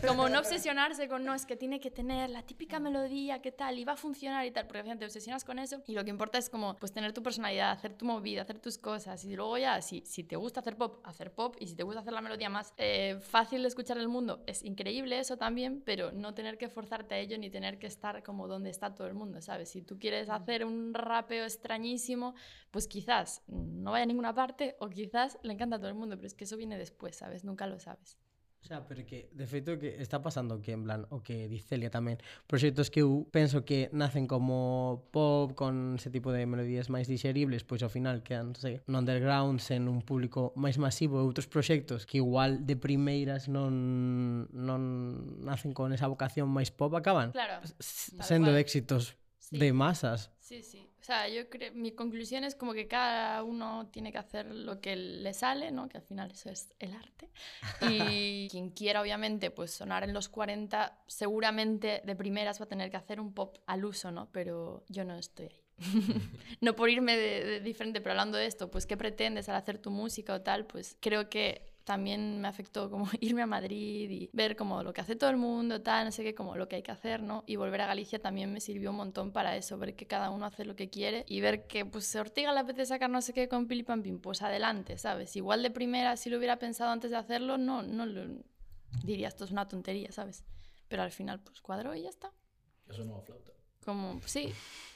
como 0.05 0.27
no 0.27 0.39
obsesionarse 0.39 1.07
con, 1.07 1.23
no, 1.23 1.33
es 1.33 1.45
que 1.45 1.55
tiene 1.55 1.79
que 1.79 1.89
tener 1.89 2.29
la 2.29 2.43
típica 2.43 2.77
melodía, 2.77 3.41
¿qué 3.41 3.53
tal? 3.53 3.79
Y 3.79 3.86
va 3.86 3.93
a 3.93 3.97
funcionar 3.97 4.45
y 4.45 4.51
tal, 4.51 4.65
porque 4.65 4.79
al 4.79 4.83
final 4.83 4.99
te 4.99 5.05
obsesionas 5.05 5.45
con 5.45 5.59
eso 5.59 5.81
y 5.88 5.93
lo 5.93 6.03
que 6.03 6.09
importa 6.09 6.38
es 6.38 6.49
como, 6.49 6.75
pues 6.75 6.91
tener 6.91 7.13
tu 7.13 7.23
personalidad, 7.23 7.71
hacer 7.71 7.93
tu 7.93 8.05
movida, 8.05 8.41
hacer 8.41 8.59
tus 8.59 8.77
cosas 8.77 9.23
y 9.23 9.33
luego 9.33 9.57
ya, 9.57 9.81
si, 9.81 10.03
si 10.05 10.25
te 10.25 10.36
gusta 10.36 10.59
hacer 10.59 10.75
pop, 10.75 10.99
hacer 11.05 11.33
pop 11.33 11.55
y 11.57 11.67
si 11.67 11.75
te 11.75 11.83
gusta 11.83 12.01
hacer 12.01 12.11
la 12.11 12.21
melodía 12.21 12.49
más 12.49 12.73
eh, 12.77 13.17
fácil 13.21 13.61
de 13.61 13.69
escuchar 13.69 13.97
el 13.97 14.09
mundo, 14.09 14.43
es 14.45 14.61
increíble 14.63 15.17
eso 15.17 15.38
también, 15.38 15.81
pero 15.86 16.11
no 16.11 16.33
tener 16.33 16.57
que 16.57 16.67
forzarte 16.67 17.15
a 17.15 17.19
ello 17.19 17.38
ni 17.38 17.49
tener 17.49 17.79
que 17.79 17.88
estar 17.88 18.23
como 18.23 18.49
donde 18.49 18.69
está 18.69 18.93
todo 18.93 19.07
el 19.07 19.13
mundo, 19.13 19.41
¿sabes? 19.41 19.69
Si 19.69 19.81
tú 19.81 19.97
quieres 19.97 20.29
hacer 20.29 20.65
un 20.65 20.93
rapeo 20.93 21.45
extrañísimo, 21.45 22.36
pues 22.71 22.88
quizás 22.88 23.41
no 23.47 23.91
vaya 23.91 24.03
a 24.03 24.07
ninguna 24.07 24.36
parte 24.36 24.75
o 24.79 24.89
quizás 24.89 25.39
le 25.43 25.53
encanta 25.53 25.77
a 25.77 25.79
todo 25.79 25.88
el 25.88 25.95
mundo, 25.95 26.17
pero 26.26 26.32
es 26.32 26.34
que 26.34 26.45
eso 26.45 26.57
viene 26.57 26.80
después, 26.80 27.17
sabes, 27.17 27.43
nunca 27.43 27.67
lo 27.67 27.80
sabes. 27.80 28.17
O 28.63 28.65
sea, 28.65 28.88
pero 28.88 29.05
que 29.05 29.30
de 29.32 29.45
feito 29.45 29.78
que 29.78 30.01
está 30.01 30.23
pasando 30.23 30.59
que 30.59 30.71
en 30.71 30.84
plan, 30.84 31.05
o 31.11 31.21
que 31.21 31.45
dice 31.47 31.78
Celia 31.78 31.93
tamén, 31.93 32.17
proxectos 32.49 32.89
que 32.89 33.05
eu 33.05 33.30
penso 33.30 33.61
que 33.61 33.93
nacen 33.93 34.26
como 34.26 35.05
pop, 35.13 35.53
con 35.53 36.01
ese 36.01 36.09
tipo 36.09 36.34
de 36.34 36.49
melodías 36.49 36.89
máis 36.89 37.05
digeribles, 37.05 37.61
pois 37.61 37.86
ao 37.86 37.93
final 37.93 38.26
quedan, 38.26 38.57
sei, 38.57 38.82
no 38.89 39.05
underground, 39.05 39.61
sen 39.61 39.86
un 39.86 40.01
público 40.01 40.49
máis 40.57 40.82
masivo, 40.82 41.21
e 41.21 41.26
outros 41.30 41.45
proxectos 41.45 42.09
que 42.09 42.17
igual 42.17 42.65
de 42.65 42.73
primeiras 42.73 43.45
non, 43.45 44.49
non 44.49 44.82
nacen 45.45 45.78
con 45.78 45.93
esa 45.93 46.09
vocación 46.09 46.49
máis 46.49 46.73
pop, 46.73 46.89
acaban 46.97 47.38
claro, 47.38 47.61
sendo 47.78 48.49
cual. 48.49 48.65
éxitos 48.65 49.13
sí. 49.38 49.61
de 49.61 49.69
masas. 49.78 50.34
Sí, 50.41 50.65
sí. 50.65 50.84
O 51.06 51.08
sea, 51.08 51.30
yo 51.30 51.47
creo, 51.51 51.72
mi 51.76 51.91
conclusión 51.91 52.43
es 52.43 52.56
como 52.56 52.74
que 52.74 52.88
cada 52.88 53.43
uno 53.43 53.89
tiene 53.91 54.12
que 54.12 54.18
hacer 54.18 54.47
lo 54.47 54.82
que 54.82 54.95
le 54.95 55.36
sale, 55.36 55.70
¿no? 55.70 55.88
Que 55.88 55.97
al 55.97 56.03
final 56.03 56.32
eso 56.32 56.49
es 56.49 56.74
el 56.80 56.95
arte. 56.95 57.30
Y 57.82 58.47
quien 58.49 58.72
quiera, 58.72 59.03
obviamente, 59.03 59.51
pues 59.51 59.70
sonar 59.70 60.03
en 60.03 60.16
los 60.16 60.30
40, 60.30 61.03
seguramente 61.06 62.01
de 62.03 62.16
primeras 62.16 62.60
va 62.60 62.66
a 62.66 62.70
tener 62.70 62.89
que 62.89 62.97
hacer 62.97 63.20
un 63.20 63.36
pop 63.36 63.60
al 63.68 63.86
uso, 63.86 64.10
¿no? 64.10 64.32
Pero 64.32 64.84
yo 64.89 65.06
no 65.06 65.16
estoy 65.16 65.45
ahí. 65.45 65.62
no 66.62 66.76
por 66.76 66.89
irme 66.89 67.16
de, 67.16 67.45
de 67.45 67.60
diferente, 67.60 68.01
pero 68.01 68.14
hablando 68.14 68.39
de 68.39 68.47
esto, 68.47 68.72
pues 68.72 68.88
qué 68.88 68.97
pretendes 68.97 69.47
al 69.47 69.58
hacer 69.58 69.78
tu 69.78 69.91
música 69.91 70.34
o 70.34 70.41
tal, 70.41 70.66
pues 70.66 70.97
creo 71.01 71.30
que 71.30 71.74
también 71.86 72.41
me 72.41 72.47
afectó 72.47 72.89
como 72.89 73.07
irme 73.21 73.43
a 73.43 73.47
Madrid 73.47 74.09
y 74.09 74.29
ver 74.33 74.55
como 74.55 74.83
lo 74.83 74.91
que 74.91 75.01
hace 75.01 75.15
todo 75.15 75.29
el 75.29 75.38
mundo, 75.38 75.81
tal, 75.81 76.05
no 76.05 76.11
sé 76.11 76.23
qué, 76.23 76.36
como 76.36 76.55
lo 76.55 76.67
que 76.67 76.77
hay 76.77 76.83
que 76.83 76.91
hacer, 76.91 77.21
¿no? 77.21 77.43
Y 77.47 77.55
volver 77.55 77.81
a 77.81 77.88
Galicia 77.88 78.19
también 78.19 78.51
me 78.51 78.59
sirvió 78.59 78.89
un 78.89 78.97
montón 78.97 79.31
para 79.31 79.55
eso, 79.55 79.77
ver 79.77 79.95
que 79.95 80.07
cada 80.07 80.31
uno 80.31 80.45
hace 80.45 80.65
lo 80.65 80.75
que 80.75 80.89
quiere 80.89 81.23
y 81.29 81.39
ver 81.39 81.67
que 81.67 81.86
pues 81.86 82.13
a 82.15 82.21
Ortega 82.21 82.51
le 82.51 82.59
apetece 82.59 82.88
sacar 82.88 83.09
no 83.09 83.21
sé 83.21 83.33
qué 83.33 83.47
con 83.47 83.67
Pili 83.67 83.83
Pam 83.83 84.01
Pim, 84.01 84.19
pues 84.19 84.41
adelante, 84.41 84.97
¿sabes? 84.97 85.36
Igual 85.36 85.63
de 85.63 85.71
primera, 85.71 86.17
si 86.17 86.29
lo 86.29 86.38
hubiera 86.38 86.57
pensado 86.57 86.91
antes 86.91 87.11
de 87.11 87.17
hacerlo, 87.17 87.57
no, 87.57 87.83
no 87.83 88.05
lo 88.05 88.43
diría, 89.03 89.27
esto 89.27 89.45
es 89.45 89.51
una 89.51 89.67
tontería, 89.67 90.11
¿sabes? 90.11 90.43
Pero 90.88 91.03
al 91.03 91.11
final 91.11 91.39
pues 91.39 91.61
cuadró 91.61 91.93
y 91.95 92.01
ya 92.01 92.09
está. 92.09 92.31
Eso 92.89 93.05
no 93.05 93.21
flauta. 93.21 93.51
Como, 93.83 94.19
sí, 94.25 94.51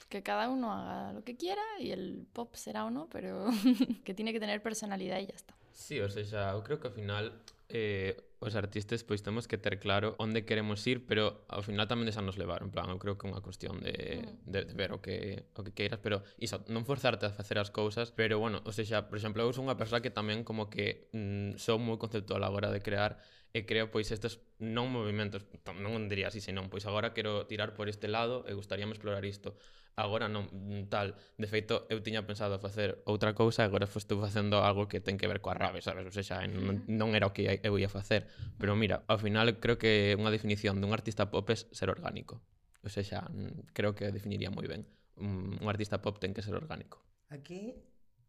que 0.09 0.23
cada 0.23 0.49
uno 0.49 0.73
haga 0.73 1.13
lo 1.13 1.23
que 1.23 1.37
quiera 1.37 1.61
y 1.79 1.91
el 1.91 2.27
pop 2.33 2.55
será 2.55 2.85
o 2.85 2.89
no, 2.89 3.07
pero 3.09 3.45
que 4.03 4.15
tiene 4.15 4.33
que 4.33 4.39
tener 4.39 4.63
personalidad 4.63 5.19
y 5.19 5.27
ya 5.27 5.35
está. 5.35 5.59
Sí, 5.80 5.95
o 6.01 6.09
sea, 6.09 6.51
eu 6.51 6.61
creo 6.61 6.77
que 6.77 6.88
ao 6.91 6.93
final 6.93 7.32
eh, 7.69 8.36
os 8.43 8.53
artistas 8.55 9.07
pois 9.07 9.23
temos 9.23 9.47
que 9.47 9.57
ter 9.57 9.80
claro 9.80 10.13
onde 10.19 10.43
queremos 10.43 10.84
ir, 10.91 11.07
pero 11.07 11.47
ao 11.47 11.63
final 11.63 11.88
tamén 11.88 12.03
deixarnos 12.03 12.36
levar, 12.36 12.59
en 12.67 12.71
plan, 12.71 12.91
eu 12.91 12.99
creo 12.99 13.15
que 13.15 13.23
é 13.23 13.32
unha 13.32 13.39
cuestión 13.39 13.80
de, 13.80 13.95
mm. 14.19 14.43
de, 14.43 14.59
de 14.67 14.73
ver 14.75 14.91
o 14.91 14.99
que 14.99 15.47
o 15.55 15.63
que 15.63 15.71
queiras, 15.71 16.03
pero 16.03 16.19
iso, 16.36 16.59
non 16.67 16.84
forzarte 16.84 17.32
a 17.32 17.36
facer 17.36 17.55
as 17.63 17.71
cousas, 17.71 18.11
pero 18.11 18.43
bueno, 18.43 18.59
o 18.67 18.75
sea, 18.75 19.07
por 19.07 19.15
exemplo, 19.15 19.39
eu 19.39 19.55
sou 19.55 19.63
unha 19.63 19.80
persoa 19.80 20.03
que 20.03 20.11
tamén 20.11 20.43
como 20.43 20.67
que 20.67 21.07
mm, 21.15 21.55
sou 21.55 21.80
moi 21.80 21.95
conceptual 21.95 22.43
a 22.43 22.51
hora 22.51 22.75
de 22.75 22.84
crear 22.84 23.15
e 23.53 23.65
creo 23.65 23.89
pois 23.89 24.13
estes 24.13 24.37
non 24.61 24.93
movimentos, 24.93 25.45
non 25.73 26.05
diría 26.05 26.29
así, 26.29 26.37
senón 26.37 26.69
pois 26.69 26.85
agora 26.85 27.17
quero 27.17 27.49
tirar 27.49 27.73
por 27.73 27.89
este 27.89 28.05
lado 28.05 28.45
e 28.45 28.53
gustaríame 28.53 28.93
explorar 28.93 29.25
isto. 29.25 29.57
Agora 29.97 30.29
non, 30.31 30.47
mm, 30.47 30.87
tal, 30.87 31.17
de 31.35 31.47
feito 31.49 31.89
eu 31.89 31.99
tiña 31.99 32.23
pensado 32.23 32.55
facer 32.61 33.01
outra 33.09 33.33
cousa 33.35 33.65
e 33.65 33.67
agora 33.67 33.89
estou 33.89 34.21
facendo 34.21 34.61
algo 34.61 34.87
que 34.87 35.01
ten 35.01 35.17
que 35.17 35.27
ver 35.27 35.41
coa 35.41 35.57
rave, 35.57 35.81
sabes? 35.81 36.07
O 36.07 36.13
sea, 36.13 36.45
non, 36.45 36.85
non 36.87 37.09
era 37.17 37.27
o 37.27 37.33
que 37.33 37.49
eu 37.49 37.75
ia 37.75 37.89
facer, 37.89 38.29
pero 38.61 38.77
mira, 38.77 39.03
ao 39.09 39.17
final 39.17 39.59
creo 39.59 39.81
que 39.81 40.13
unha 40.15 40.31
definición 40.31 40.77
dun 40.79 40.93
artista 40.93 41.27
pop 41.33 41.49
é 41.49 41.57
ser 41.57 41.89
orgánico. 41.89 42.39
O 42.85 42.87
sea, 42.87 43.27
mm, 43.27 43.75
creo 43.75 43.91
que 43.97 44.13
definiría 44.13 44.53
moi 44.53 44.69
ben. 44.69 44.87
Un, 45.19 45.59
un 45.59 45.67
artista 45.67 45.99
pop 45.99 46.15
ten 46.15 46.31
que 46.31 46.45
ser 46.45 46.55
orgánico. 46.55 47.03
Aquí 47.27 47.75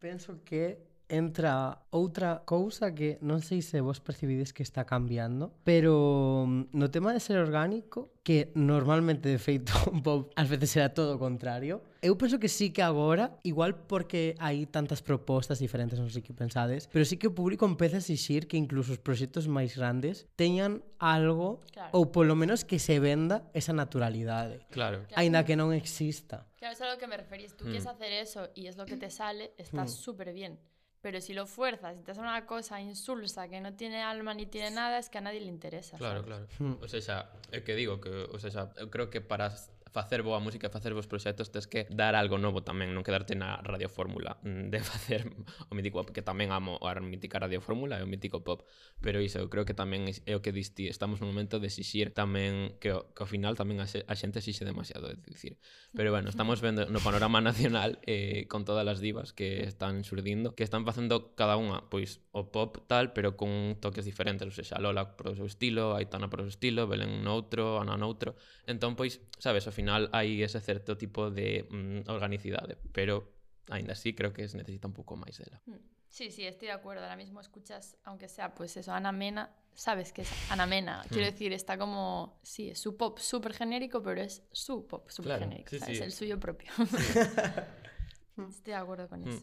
penso 0.01 0.43
que 0.43 0.90
entra 1.11 1.83
outra 1.91 2.47
cousa 2.47 2.95
que 2.95 3.19
non 3.19 3.43
sei 3.43 3.59
se 3.59 3.83
vos 3.83 3.99
percibides 3.99 4.55
que 4.55 4.63
está 4.63 4.87
cambiando, 4.87 5.51
pero 5.67 6.47
mm, 6.47 6.71
no 6.71 6.87
tema 6.87 7.11
de 7.11 7.19
ser 7.19 7.35
orgánico, 7.35 8.15
que 8.23 8.55
normalmente 8.55 9.27
de 9.27 9.37
feito 9.37 9.75
pop 10.05 10.31
ás 10.39 10.47
veces 10.47 10.79
era 10.79 10.95
todo 10.95 11.19
o 11.19 11.19
contrario, 11.19 11.83
eu 12.01 12.17
penso 12.17 12.39
que 12.39 12.47
sí 12.47 12.71
que 12.71 12.81
agora, 12.81 13.37
igual 13.43 13.75
porque 13.75 14.33
hai 14.39 14.65
tantas 14.65 15.03
propostas 15.03 15.59
diferentes, 15.59 15.99
non 15.99 16.09
sei 16.09 16.23
que 16.23 16.33
pensades, 16.33 16.87
pero 16.89 17.03
sí 17.05 17.19
que 17.19 17.29
o 17.29 17.35
público 17.35 17.67
empeza 17.67 17.99
a 17.99 18.01
exixir 18.01 18.47
que 18.47 18.57
incluso 18.57 18.95
os 18.95 19.01
proxectos 19.03 19.45
máis 19.51 19.75
grandes 19.75 20.25
teñan 20.39 20.81
algo 20.97 21.61
claro. 21.75 21.91
ou 21.93 22.09
polo 22.09 22.33
menos 22.33 22.63
que 22.63 22.79
se 22.79 22.97
venda 22.97 23.45
esa 23.53 23.75
naturalidade. 23.75 24.63
Claro. 24.73 25.05
Ainda 25.13 25.43
que 25.43 25.59
non 25.59 25.75
exista. 25.75 26.47
Claro, 26.57 26.73
es 26.73 26.81
a 26.81 26.89
lo 26.89 26.97
que 26.97 27.05
me 27.05 27.17
referís. 27.17 27.53
Tú 27.53 27.65
mm. 27.65 27.69
quieres 27.69 27.87
hacer 27.89 28.11
eso 28.13 28.49
y 28.55 28.65
es 28.65 28.77
lo 28.77 28.85
que 28.85 28.97
te 28.97 29.09
sale, 29.09 29.53
está 29.57 29.85
mm. 29.85 29.89
súper 29.89 30.33
bien. 30.33 30.57
Pero 31.01 31.19
si 31.19 31.33
lo 31.33 31.47
fuerzas 31.47 31.97
y 31.97 32.03
te 32.03 32.11
hace 32.11 32.21
una 32.21 32.45
cosa 32.45 32.79
insulsa 32.79 33.47
que 33.47 33.59
no 33.59 33.73
tiene 33.73 34.03
alma 34.03 34.33
ni 34.33 34.45
tiene 34.45 34.69
nada, 34.71 34.99
es 34.99 35.09
que 35.09 35.17
a 35.17 35.21
nadie 35.21 35.39
le 35.39 35.47
interesa. 35.47 35.97
Claro, 35.97 36.23
¿sabes? 36.23 36.47
claro. 36.57 36.77
O 36.81 36.87
sea, 36.87 37.01
xa, 37.01 37.17
é 37.51 37.65
que 37.65 37.73
digo 37.73 37.99
que, 37.99 38.09
o 38.09 38.37
sea, 38.37 38.69
creo 38.93 39.09
que 39.09 39.19
para 39.19 39.49
facer 39.91 40.23
boa 40.23 40.39
música 40.39 40.67
e 40.67 40.71
facer 40.71 40.95
vos 40.95 41.05
proxectos 41.05 41.51
tes 41.51 41.67
que 41.67 41.85
dar 41.91 42.15
algo 42.15 42.39
novo 42.39 42.63
tamén, 42.63 42.95
non 42.95 43.03
quedarte 43.03 43.35
na 43.35 43.59
radiofórmula 43.59 44.39
mm, 44.41 44.71
de 44.71 44.79
facer 44.91 45.27
o 45.67 45.75
mítico 45.75 45.99
pop, 45.99 46.15
que 46.15 46.23
tamén 46.23 46.55
amo 46.55 46.79
a 46.79 46.95
mítica 47.03 47.37
radiofórmula 47.37 47.99
e 47.99 48.03
o 48.03 48.09
mítico 48.09 48.41
pop, 48.41 48.63
pero 49.03 49.19
iso 49.19 49.43
eu 49.43 49.51
creo 49.51 49.67
que 49.67 49.75
tamén 49.75 50.07
é 50.23 50.33
o 50.33 50.39
que 50.39 50.55
disti, 50.55 50.87
estamos 50.87 51.19
no 51.19 51.27
momento 51.27 51.59
de 51.59 51.67
exixir 51.67 52.15
tamén 52.15 52.79
que, 52.79 52.95
que 52.95 53.21
ao 53.21 53.27
final 53.27 53.59
tamén 53.59 53.83
a, 53.83 53.87
a 53.87 54.15
xente 54.15 54.39
exixe 54.39 54.63
demasiado, 54.63 55.11
é 55.11 55.19
dicir. 55.27 55.59
Pero 55.91 56.15
bueno, 56.15 56.31
estamos 56.31 56.63
vendo 56.63 56.87
no 56.87 57.03
panorama 57.03 57.43
nacional 57.49 57.99
eh, 58.07 58.47
con 58.47 58.63
todas 58.63 58.87
as 58.87 59.03
divas 59.03 59.35
que 59.35 59.67
están 59.67 60.07
surdindo, 60.07 60.55
que 60.55 60.63
están 60.63 60.87
facendo 60.87 61.35
cada 61.35 61.59
unha, 61.59 61.91
pois 61.91 62.23
o 62.31 62.47
pop 62.47 62.79
tal, 62.87 63.11
pero 63.11 63.35
con 63.35 63.75
toques 63.83 64.07
diferentes, 64.07 64.47
ou 64.47 64.55
seja, 64.55 64.79
Lola 64.79 65.19
pro 65.19 65.35
seu 65.35 65.45
estilo, 65.45 65.99
Aitana 65.99 66.31
pro 66.31 66.47
seu 66.47 66.53
estilo, 66.55 66.87
Belén 66.87 67.27
noutro, 67.27 67.83
Ana 67.83 67.99
noutro. 67.99 68.39
Entón, 68.63 68.95
pois, 68.95 69.19
sabes, 69.35 69.67
ao 69.67 69.73
final 69.73 69.80
hai 69.89 70.43
ese 70.43 70.59
certo 70.59 70.97
tipo 70.97 71.31
de 71.31 71.65
mm, 71.69 72.09
organicidade, 72.11 72.77
pero 72.91 73.31
aínda 73.69 73.93
así 73.93 74.13
creo 74.13 74.33
que 74.33 74.47
se 74.47 74.57
necesita 74.57 74.85
un 74.87 74.93
pouco 74.93 75.15
máis 75.15 75.37
dela. 75.39 75.61
Mm. 75.65 75.79
Sí, 76.11 76.27
sí, 76.29 76.43
estoy 76.43 76.67
de 76.67 76.73
acuerdo. 76.75 77.03
Ahora 77.03 77.15
mismo 77.15 77.39
escuchas, 77.39 77.95
aunque 78.03 78.27
sea 78.27 78.51
pues 78.53 78.75
eso, 78.75 78.91
Ana 78.91 79.13
Mena, 79.15 79.55
sabes 79.73 80.11
que 80.11 80.23
es 80.27 80.29
Ana 80.51 80.67
Mena. 80.67 81.01
Quiero 81.07 81.23
Mm. 81.23 81.31
decir, 81.31 81.53
está 81.55 81.77
como, 81.77 82.37
sí, 82.43 82.69
es 82.69 82.79
su 82.83 82.97
pop 82.97 83.17
súper 83.17 83.53
genérico, 83.53 84.03
pero 84.03 84.19
es 84.21 84.43
su 84.51 84.85
pop 84.87 85.07
súper 85.09 85.37
Claro, 85.39 85.43
genérico. 85.47 85.69
sí, 85.69 85.79
¿sabes? 85.79 85.97
sí. 85.97 86.03
El 86.03 86.11
suyo 86.11 86.37
propio. 86.37 86.69
estoy 88.49 88.73
de 88.73 88.75
acuerdo 88.75 89.07
con 89.07 89.23
eso. 89.25 89.41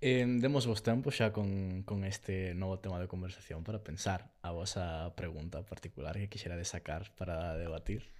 Eh, 0.00 0.24
demos 0.28 0.66
vos 0.66 0.82
tempo 0.82 1.10
xa 1.10 1.32
con, 1.32 1.82
con 1.84 2.04
este 2.04 2.54
novo 2.54 2.78
tema 2.80 3.00
de 3.00 3.08
conversación 3.08 3.64
para 3.64 3.84
pensar 3.84 4.32
a 4.40 4.52
vosa 4.52 5.12
pregunta 5.16 5.64
particular 5.64 6.16
que 6.16 6.28
quixera 6.28 6.56
sacar 6.64 7.12
para 7.16 7.56
debatir. 7.56 8.15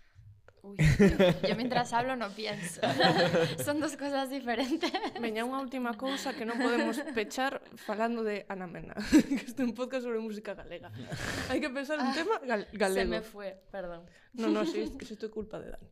Uy, 0.63 0.77
yo 1.49 1.55
mientras 1.57 1.93
hablo 1.93 2.17
no 2.17 2.31
pienso. 2.31 2.81
Son 3.65 3.81
dos 3.81 3.97
cosas 3.97 4.31
diferentes. 4.31 4.91
Veña, 5.21 5.47
unha 5.47 5.63
última 5.63 5.95
cousa 5.95 6.35
que 6.35 6.43
non 6.43 6.59
podemos 6.59 6.99
pechar 7.15 7.63
falando 7.79 8.27
de 8.27 8.43
Ana 8.51 8.67
Mena, 8.67 8.99
que 9.31 9.47
este 9.47 9.63
un 9.63 9.79
podcast 9.79 10.03
sobre 10.09 10.19
música 10.19 10.59
galega. 10.59 10.91
Hai 11.47 11.63
que 11.63 11.71
pensar 11.71 12.03
un 12.03 12.11
ah, 12.11 12.17
tema 12.17 12.35
gal 12.43 12.67
galego. 12.75 13.07
Se 13.07 13.07
me 13.07 13.23
fue, 13.23 13.63
perdón. 13.71 14.11
No, 14.35 14.51
no, 14.51 14.67
si, 14.67 14.91
que 14.99 15.07
isto 15.07 15.27
é 15.27 15.31
culpa 15.31 15.63
de 15.63 15.71
Dani. 15.71 15.89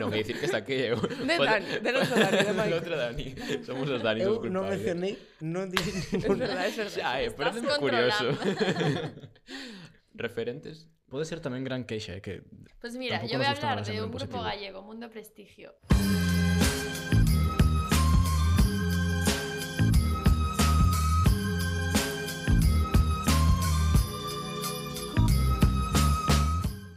non, 0.00 0.10
é 0.16 0.24
dicir 0.24 0.40
que 0.40 0.48
está 0.48 0.64
aquí 0.64 0.88
eu. 0.88 0.96
De 0.98 1.36
Dani, 1.36 1.70
de 1.84 1.90
noso 1.92 2.16
Dani, 2.16 2.40
de 2.40 2.52
Mike. 2.56 2.72
Outro 2.72 2.94
Dani. 2.96 3.26
Somos 3.68 3.86
os 3.92 4.00
Dani, 4.00 4.24
eu 4.24 4.40
non 4.48 4.64
eh. 4.64 4.70
mencionei, 4.74 5.14
non 5.44 5.68
dixen... 5.68 6.24
É 6.24 6.30
verdade, 6.30 6.72
é 6.72 6.72
verdad. 6.72 6.96
Xa, 6.96 7.10
é, 7.20 7.28
eh, 7.28 7.30
parece 7.36 7.60
curioso. 7.76 8.26
Referentes 10.16 10.88
Pode 11.06 11.22
ser 11.22 11.38
tamén 11.38 11.62
gran 11.62 11.86
queixa, 11.86 12.18
eh, 12.18 12.22
que 12.22 12.42
Pues 12.82 12.98
mira, 12.98 13.22
yo 13.30 13.38
voy 13.38 13.46
a 13.46 13.54
hablar 13.54 13.78
de 13.86 14.02
un 14.02 14.10
grupo 14.10 14.42
gallego, 14.42 14.82
Mundo 14.82 15.06
Prestigio. 15.06 15.70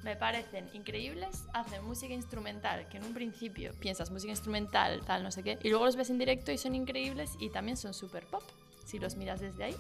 Me 0.02 0.16
parecen 0.18 0.66
increíbles, 0.74 1.46
hacen 1.54 1.86
música 1.86 2.16
instrumental, 2.16 2.90
que 2.90 2.98
en 2.98 3.06
un 3.06 3.14
principio 3.14 3.74
piensas 3.78 4.10
música 4.10 4.32
instrumental, 4.32 5.06
tal, 5.06 5.22
no 5.22 5.30
sé 5.30 5.44
qué, 5.44 5.60
y 5.62 5.70
luego 5.70 5.86
los 5.86 5.96
ves 5.96 6.10
en 6.10 6.18
directo 6.18 6.52
y 6.52 6.58
son 6.58 6.74
increíbles 6.74 7.38
y 7.40 7.52
también 7.52 7.78
son 7.78 7.94
super 7.94 8.26
pop, 8.26 8.42
si 8.86 8.98
los 8.98 9.16
miras 9.18 9.40
desde 9.40 9.66
ahí. 9.66 9.76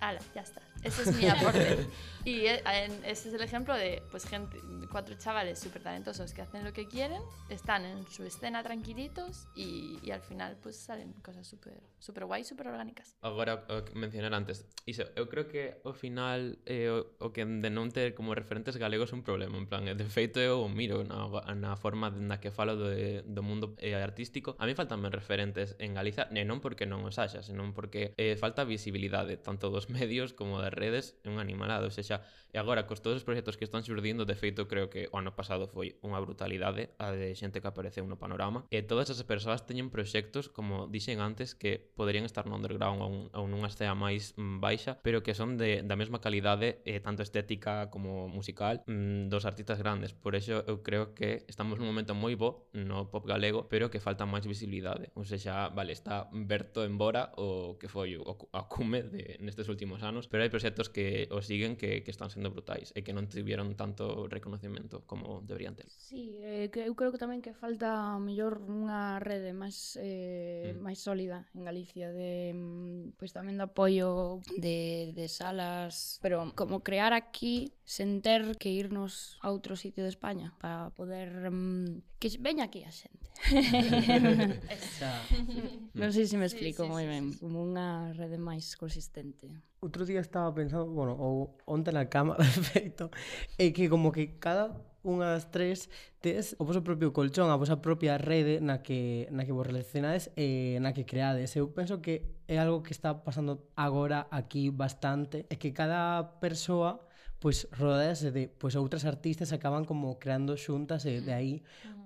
Ala, 0.00 0.18
ya 0.34 0.42
está. 0.42 0.71
Ese 0.82 1.02
es 1.02 1.16
mi 1.16 1.28
aporte. 1.28 1.86
y 2.24 2.46
eh, 2.46 2.62
ese 3.04 3.28
es 3.28 3.34
el 3.34 3.42
ejemplo 3.42 3.74
de 3.74 4.02
pues 4.10 4.24
gente, 4.24 4.58
cuatro 4.90 5.14
chavales 5.16 5.58
súper 5.58 5.82
talentosos 5.82 6.32
que 6.32 6.42
hacen 6.42 6.64
lo 6.64 6.72
que 6.72 6.86
quieren, 6.86 7.22
están 7.48 7.84
en 7.84 8.06
su 8.10 8.24
escena 8.24 8.62
tranquilitos 8.62 9.48
y, 9.54 9.98
y 10.02 10.10
al 10.10 10.20
final 10.20 10.56
pues 10.62 10.76
salen 10.76 11.12
cosas 11.14 11.46
súper 11.46 11.80
super 11.98 12.24
guay, 12.24 12.44
súper 12.44 12.68
orgánicas. 12.68 13.16
O 13.22 13.36
que 13.84 13.94
mencionar 13.94 14.34
antes, 14.34 14.66
iso, 14.86 15.04
eu 15.14 15.28
creo 15.28 15.46
que 15.46 15.78
ao 15.84 15.94
final 15.94 16.58
eh, 16.66 16.90
o, 16.90 17.06
o 17.18 17.32
que 17.32 17.46
de 17.46 17.70
non 17.70 17.94
ter 17.94 18.14
como 18.18 18.34
referentes 18.34 18.74
galegos 18.74 19.14
é 19.14 19.16
un 19.16 19.22
problema, 19.22 19.54
en 19.54 19.70
plan, 19.70 19.86
de 19.86 20.06
feito 20.10 20.42
eu 20.42 20.66
miro 20.66 21.06
na, 21.06 21.30
na 21.54 21.78
forma 21.78 22.10
na 22.10 22.42
que 22.42 22.50
falo 22.50 22.74
do, 22.74 22.90
do 23.22 23.42
mundo 23.42 23.78
eh, 23.78 23.94
artístico, 23.94 24.58
a 24.58 24.66
mí 24.66 24.74
faltanme 24.74 25.14
referentes 25.14 25.78
en 25.78 25.94
Galiza, 25.94 26.26
e 26.34 26.42
non 26.42 26.58
porque 26.58 26.90
non 26.90 27.06
os 27.06 27.22
haxa, 27.22 27.46
senón 27.46 27.70
porque 27.70 28.14
eh, 28.18 28.34
falta 28.34 28.66
visibilidade, 28.66 29.38
tanto 29.38 29.70
dos 29.70 29.86
medios 29.94 30.34
como 30.34 30.58
das 30.72 30.80
redes 30.80 31.20
é 31.22 31.28
un 31.28 31.36
animalado, 31.36 31.84
ou 31.84 31.92
sexa, 31.92 32.24
e 32.52 32.56
agora 32.56 32.88
cos 32.88 33.04
todos 33.04 33.20
os 33.20 33.24
proxectos 33.24 33.56
que 33.60 33.64
están 33.64 33.84
surdindo, 33.84 34.24
de 34.24 34.34
feito 34.34 34.64
creo 34.64 34.88
que 34.88 35.08
o 35.12 35.20
ano 35.20 35.36
pasado 35.36 35.68
foi 35.68 36.00
unha 36.00 36.16
brutalidade 36.20 36.96
a 36.96 37.12
de 37.12 37.36
xente 37.36 37.60
que 37.60 37.68
apareceu 37.68 38.08
no 38.08 38.16
panorama, 38.16 38.64
e 38.72 38.80
todas 38.80 39.12
as 39.12 39.20
persoas 39.28 39.68
teñen 39.68 39.92
proxectos, 39.92 40.48
como 40.48 40.88
dixen 40.88 41.20
antes, 41.20 41.52
que 41.52 41.76
poderían 41.76 42.24
estar 42.24 42.48
no 42.48 42.56
underground 42.56 43.00
ou, 43.04 43.10
un, 43.12 43.20
ou 43.36 43.44
nunha 43.44 43.68
escena 43.68 43.92
máis 43.92 44.32
mm, 44.40 44.64
baixa, 44.64 44.96
pero 45.04 45.20
que 45.20 45.36
son 45.36 45.60
de, 45.60 45.84
da 45.84 45.96
mesma 45.96 46.24
calidade, 46.24 46.80
eh, 46.88 47.00
tanto 47.04 47.20
estética 47.20 47.92
como 47.92 48.28
musical, 48.32 48.80
mm, 48.88 49.28
dos 49.28 49.44
artistas 49.44 49.76
grandes. 49.76 50.16
Por 50.16 50.32
iso 50.32 50.64
eu 50.64 50.80
creo 50.80 51.12
que 51.12 51.44
estamos 51.48 51.76
nun 51.76 51.88
momento 51.88 52.16
moi 52.16 52.32
bo 52.36 52.72
no 52.72 53.12
pop 53.12 53.28
galego, 53.28 53.68
pero 53.68 53.92
que 53.92 54.00
falta 54.00 54.24
máis 54.24 54.48
visibilidade. 54.48 55.12
Ou 55.16 55.24
seja, 55.24 55.68
vale, 55.68 55.92
está 55.92 56.28
Berto 56.32 56.84
embora 56.84 57.32
o 57.36 57.76
que 57.76 57.88
foi 57.88 58.16
o, 58.16 58.24
o 58.24 58.60
cume 58.68 59.04
de, 59.04 59.36
nestes 59.40 59.68
últimos 59.68 60.04
anos, 60.04 60.28
pero 60.28 60.44
hai 60.44 60.52
proxectos 60.62 60.88
que 60.90 61.26
os 61.30 61.46
siguen 61.46 61.76
que, 61.76 62.04
que 62.04 62.10
están 62.10 62.30
sendo 62.30 62.50
brutais 62.54 62.94
e 62.94 63.02
que 63.02 63.10
non 63.10 63.26
tiveron 63.26 63.74
tanto 63.74 64.30
reconocimento 64.30 65.02
como 65.10 65.42
deberían 65.42 65.74
ter. 65.74 65.90
Sí, 65.90 66.38
eh, 66.38 66.70
que 66.70 66.86
eu 66.86 66.94
creo 66.94 67.10
que 67.10 67.18
tamén 67.18 67.42
que 67.42 67.50
falta 67.50 68.14
mellor 68.22 68.62
unha 68.62 69.18
rede 69.18 69.50
máis 69.50 69.98
eh, 69.98 70.70
mm. 70.70 70.78
máis 70.78 71.02
sólida 71.02 71.50
en 71.58 71.66
Galicia 71.66 72.14
de 72.14 72.54
mm, 72.54 73.18
pois 73.18 73.34
pues, 73.34 73.34
tamén 73.34 73.58
de 73.58 73.66
apoio 73.66 74.38
de, 74.54 75.10
de 75.18 75.26
salas, 75.26 76.22
pero 76.22 76.54
como 76.54 76.86
crear 76.86 77.10
aquí 77.10 77.74
sen 77.82 78.22
ter 78.22 78.54
que 78.54 78.70
irnos 78.70 79.42
a 79.42 79.50
outro 79.50 79.74
sitio 79.74 80.06
de 80.06 80.14
España 80.14 80.54
para 80.62 80.94
poder 80.94 81.50
mm, 81.50 82.11
que 82.22 82.30
veña 82.38 82.70
aquí 82.70 82.86
a 82.86 82.92
xente. 82.94 83.26
non 85.98 86.14
sei 86.14 86.30
se 86.30 86.38
me 86.38 86.46
explico 86.46 86.82
sí, 86.82 86.86
sí, 86.86 86.92
moi 86.94 87.06
ben, 87.10 87.24
sí, 87.26 87.30
sí, 87.34 87.34
sí. 87.34 87.42
como 87.42 87.66
unha 87.66 88.14
rede 88.14 88.38
máis 88.38 88.78
consistente. 88.78 89.50
Outro 89.82 90.06
día 90.06 90.22
estaba 90.22 90.54
pensando, 90.54 90.86
bueno, 90.86 91.18
ou 91.18 91.58
onte 91.66 91.90
na 91.90 92.06
cama, 92.06 92.38
de 92.38 92.46
feito, 92.46 93.10
é 93.58 93.74
que 93.74 93.90
como 93.90 94.14
que 94.14 94.38
cada 94.38 94.70
unha 95.02 95.34
das 95.34 95.50
tres 95.50 95.90
tes 96.22 96.54
o 96.62 96.64
vosso 96.64 96.86
propio 96.86 97.10
colchón, 97.10 97.50
a 97.50 97.58
vosa 97.58 97.82
propia 97.82 98.22
rede 98.22 98.62
na 98.62 98.86
que, 98.86 99.26
na 99.34 99.42
que 99.42 99.50
vos 99.50 99.66
relacionades 99.66 100.30
e 100.38 100.78
na 100.78 100.94
que 100.94 101.02
creades. 101.02 101.58
Eu 101.58 101.74
penso 101.74 101.98
que 101.98 102.38
é 102.46 102.62
algo 102.62 102.86
que 102.86 102.94
está 102.94 103.26
pasando 103.26 103.66
agora 103.74 104.30
aquí 104.30 104.70
bastante, 104.70 105.50
é 105.50 105.58
que 105.58 105.74
cada 105.74 106.38
persoa 106.38 107.02
pois 107.42 107.66
rodease 107.74 108.30
de 108.30 108.46
pois 108.46 108.78
outras 108.78 109.02
artistas 109.02 109.50
acaban 109.50 109.82
como 109.82 110.14
creando 110.22 110.54
xuntas 110.54 111.02
e 111.10 111.18
de 111.18 111.34
aí 111.34 111.54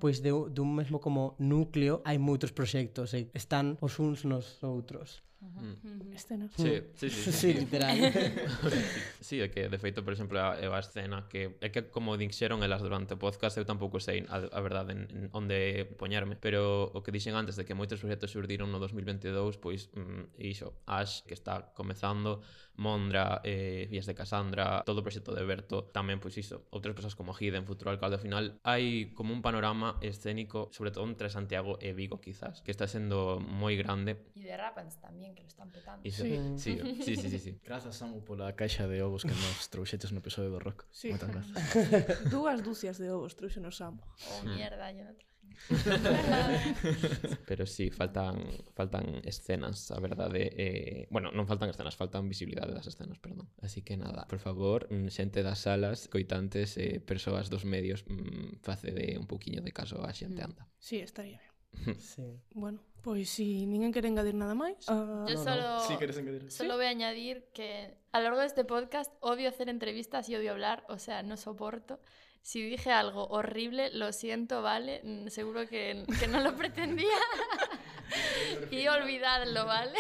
pois 0.01 0.25
de, 0.25 0.33
dun 0.33 0.73
mesmo 0.73 0.97
como 0.97 1.37
núcleo 1.37 2.01
hai 2.09 2.17
moitos 2.17 2.57
proxectos 2.57 3.13
e 3.13 3.29
eh, 3.29 3.37
están 3.37 3.77
os 3.85 4.01
uns 4.01 4.25
nos 4.25 4.65
outros. 4.65 5.21
Mm. 5.41 6.13
Escena. 6.15 6.47
Mm. 6.47 6.51
Sí, 6.57 6.83
sí, 6.95 7.11
sí, 7.11 7.23
sí, 7.33 7.33
sí. 7.33 7.53
literal. 7.53 7.97
sí, 9.21 9.41
é 9.41 9.49
que 9.53 9.69
de 9.69 9.79
feito, 9.79 10.01
por 10.03 10.13
exemplo, 10.17 10.41
a, 10.41 10.57
a 10.57 10.81
escena 10.81 11.29
que 11.29 11.61
é 11.61 11.69
que 11.69 11.93
como 11.93 12.17
dixeron 12.17 12.65
elas 12.65 12.81
durante 12.81 13.15
o 13.15 13.19
podcast, 13.21 13.61
eu 13.61 13.69
tampouco 13.69 14.01
sei 14.01 14.25
a, 14.33 14.41
a 14.41 14.61
verdade 14.65 14.97
en, 14.97 15.05
en 15.13 15.23
onde 15.37 15.85
poñerme, 16.01 16.41
pero 16.41 16.89
o 16.93 17.05
que 17.05 17.13
dixen 17.13 17.37
antes 17.37 17.61
de 17.61 17.69
que 17.69 17.77
moitos 17.77 18.01
proxectos 18.01 18.33
surdiron 18.33 18.73
no 18.73 18.81
2022, 18.81 19.61
pois 19.61 19.93
mm, 19.93 20.41
iso, 20.41 20.81
Ash 20.89 21.21
que 21.29 21.37
está 21.37 21.73
comezando 21.77 22.41
Mondra, 22.77 23.41
eh, 23.45 23.89
Vías 23.91 24.07
de 24.07 24.15
Casandra, 24.15 24.83
todo 24.85 25.01
o 25.01 25.05
proxecto 25.05 25.33
de 25.33 25.45
Berto, 25.45 25.89
tamén, 25.91 26.21
pois 26.21 26.37
iso, 26.37 26.69
outras 26.73 26.93
persoas 26.93 27.17
como 27.17 27.33
Hidden, 27.33 27.65
Futuro 27.65 27.91
Alcalde, 27.91 28.21
ao 28.21 28.25
final 28.25 28.61
hai 28.63 29.13
como 29.17 29.33
un 29.33 29.41
panorama 29.41 29.97
escénico, 30.05 30.69
sobre 30.73 30.93
todo 30.93 31.09
entre 31.09 31.33
Santiago 31.33 31.81
e 31.81 31.97
Vigo, 31.97 32.21
quizás, 32.21 32.61
que 32.61 32.73
está 32.73 32.85
sendo 32.87 33.41
moi 33.41 33.75
grande. 33.81 34.21
E 34.37 34.45
de 34.45 34.55
Rapans 34.55 35.01
tamén, 35.01 35.33
que 35.33 35.43
lo 35.43 35.51
están 35.51 35.73
petando. 35.73 36.05
Iso, 36.05 36.23
sí. 36.23 36.37
Sí, 36.57 36.73
sí, 37.03 37.13
sí, 37.17 37.29
sí, 37.33 37.39
sí. 37.41 37.53
Grazas, 37.67 37.97
Samu, 37.97 38.21
pola 38.23 38.53
caixa 38.53 38.85
de 38.87 39.01
ovos 39.01 39.25
que 39.25 39.33
nos 39.33 39.69
trouxetes 39.73 40.13
no 40.13 40.21
episodio 40.21 40.53
do 40.53 40.61
Rock. 40.61 40.85
Sí. 40.93 41.11
Moitas 41.11 41.33
grazas. 41.33 41.57
Dúas 42.33 42.61
dúcias 42.61 43.01
de 43.01 43.11
ovos 43.11 43.37
trouxenos 43.37 43.77
Samu. 43.81 44.01
Oh, 44.05 44.45
hmm. 44.45 44.55
mierda, 44.55 44.93
yo 44.93 45.05
no 45.05 45.15
traje. 45.17 45.36
Pero 47.47 47.67
sí, 47.67 47.91
faltan, 47.91 48.47
faltan 48.75 49.21
escenas, 49.25 49.91
a 49.91 49.99
verdade 50.01 50.53
eh, 50.55 51.09
Bueno, 51.11 51.33
non 51.35 51.47
faltan 51.47 51.71
escenas, 51.73 51.99
faltan 51.99 52.29
visibilidade 52.31 52.71
das 52.77 52.87
escenas, 52.87 53.19
perdón 53.19 53.51
Así 53.63 53.83
que 53.83 53.99
nada, 53.99 54.27
por 54.31 54.39
favor, 54.39 54.87
mm, 54.93 55.11
xente 55.11 55.43
das 55.43 55.67
salas, 55.67 56.07
coitantes, 56.07 56.79
eh, 56.79 57.03
persoas 57.03 57.51
dos 57.51 57.67
medios 57.67 58.07
mm, 58.07 58.63
Facede 58.63 59.19
un 59.19 59.27
poquinho 59.27 59.63
de 59.63 59.73
caso 59.75 60.03
a 60.05 60.15
xente 60.15 60.43
mm. 60.43 60.47
anda 60.47 60.63
Sí, 60.79 61.03
estaría 61.03 61.43
ben 61.43 61.57
Sí. 62.01 62.41
Bueno, 62.55 62.81
pois 63.03 63.31
si 63.31 63.67
ninguén 63.67 63.93
quere 63.93 64.09
engadir 64.09 64.35
nada 64.35 64.55
máis... 64.55 64.83
Uh, 64.89 65.27
Yo 65.27 65.37
solo, 65.39 65.63
no. 65.63 65.81
Sí, 65.87 65.95
queres 65.99 66.19
engadir. 66.19 66.51
solo 66.51 66.75
¿Sí? 66.75 66.77
voy 66.77 66.87
a 66.87 66.95
añadir 66.95 67.47
que 67.53 67.99
a 68.13 68.19
lo 68.19 68.25
largo 68.31 68.41
de 68.41 68.47
este 68.47 68.65
podcast 68.65 69.13
odio 69.21 69.49
hacer 69.49 69.69
entrevistas 69.69 70.29
y 70.29 70.37
odio 70.37 70.53
hablar, 70.53 70.85
o 70.89 70.99
sea, 70.99 71.23
no 71.23 71.37
soporto. 71.37 72.01
Si 72.47 72.63
dije 72.63 72.93
algo 72.93 73.27
horrible, 73.27 73.91
lo 73.91 74.13
siento, 74.13 74.63
¿vale? 74.63 75.01
Mm, 75.03 75.27
Seguro 75.27 75.67
que, 75.67 76.05
que 76.21 76.29
no 76.29 76.39
lo 76.41 76.55
pretendía. 76.55 77.19
y 78.71 78.87
olvidadlo, 78.87 79.67
¿vale? 79.67 79.99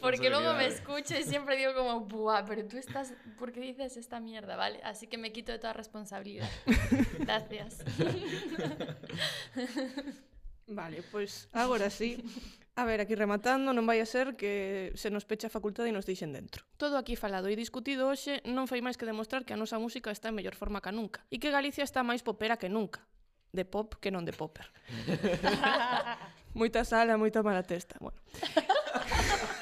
Porque 0.00 0.30
luego 0.30 0.52
me 0.54 0.68
escucho 0.68 1.18
y 1.18 1.24
siempre 1.24 1.56
digo 1.56 1.74
como, 1.74 2.02
buah, 2.02 2.44
pero 2.44 2.64
tú 2.68 2.76
estás, 2.76 3.12
¿por 3.40 3.50
qué 3.50 3.58
dices 3.58 3.96
esta 3.96 4.20
mierda, 4.20 4.54
vale? 4.54 4.80
Así 4.84 5.08
que 5.08 5.18
me 5.18 5.32
quito 5.32 5.50
de 5.50 5.58
toda 5.58 5.72
responsabilidad. 5.72 6.48
Gracias. 7.18 7.78
Vale, 10.68 11.02
pois 11.10 11.48
agora 11.52 11.90
sí. 11.90 12.22
A 12.76 12.84
ver, 12.84 13.00
aquí 13.00 13.16
rematando, 13.16 13.72
non 13.72 13.88
vai 13.88 14.04
a 14.04 14.06
ser 14.06 14.36
que 14.36 14.92
se 15.00 15.08
nos 15.08 15.24
pecha 15.24 15.48
a 15.48 15.54
facultade 15.56 15.88
e 15.88 15.96
nos 15.96 16.04
deixen 16.04 16.36
dentro. 16.36 16.68
Todo 16.76 17.00
aquí 17.00 17.16
falado 17.16 17.48
e 17.48 17.56
discutido 17.56 18.04
hoxe 18.04 18.44
non 18.44 18.68
fai 18.68 18.84
máis 18.84 19.00
que 19.00 19.08
demostrar 19.08 19.48
que 19.48 19.56
a 19.56 19.60
nosa 19.60 19.80
música 19.80 20.12
está 20.12 20.28
en 20.28 20.36
mellor 20.36 20.52
forma 20.52 20.84
que 20.84 20.92
nunca 20.92 21.24
e 21.32 21.40
que 21.40 21.48
Galicia 21.48 21.88
está 21.88 22.04
máis 22.04 22.20
popera 22.20 22.60
que 22.60 22.68
nunca. 22.68 23.00
De 23.48 23.64
pop 23.64 23.96
que 23.96 24.12
non 24.12 24.28
de 24.28 24.36
popper. 24.36 24.68
moita 26.52 26.84
sala, 26.84 27.16
moita 27.16 27.40
mala 27.40 27.64
testa. 27.64 27.96
Bueno. 27.96 28.20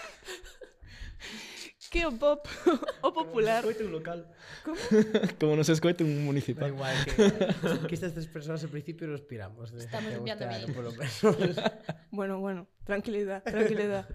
que 1.95 2.03
o 2.07 2.11
pop, 2.11 2.43
o 3.07 3.15
popular... 3.15 3.63
Escoite 3.63 3.87
un 3.87 3.93
local. 3.95 4.27
Como? 4.67 4.75
Como 5.39 5.55
nos 5.55 5.71
escoite 5.71 6.03
un 6.03 6.11
Da 6.19 6.27
municipal. 6.27 6.67
igual 6.75 6.91
que, 7.07 7.87
que 7.87 7.95
estas 7.95 8.11
tres 8.19 8.27
persoas 8.27 8.67
ao 8.67 8.71
principio 8.75 9.07
nos 9.07 9.23
piramos. 9.23 9.71
De, 9.71 9.87
Estamos 9.87 10.11
enviando 10.11 10.43
buscar, 10.43 10.59
mail. 10.67 10.75
polo 10.75 10.91
menos. 10.99 11.55
Bueno, 12.11 12.43
bueno, 12.43 12.67
tranquilidad, 12.83 13.47
tranquilidad. 13.47 14.11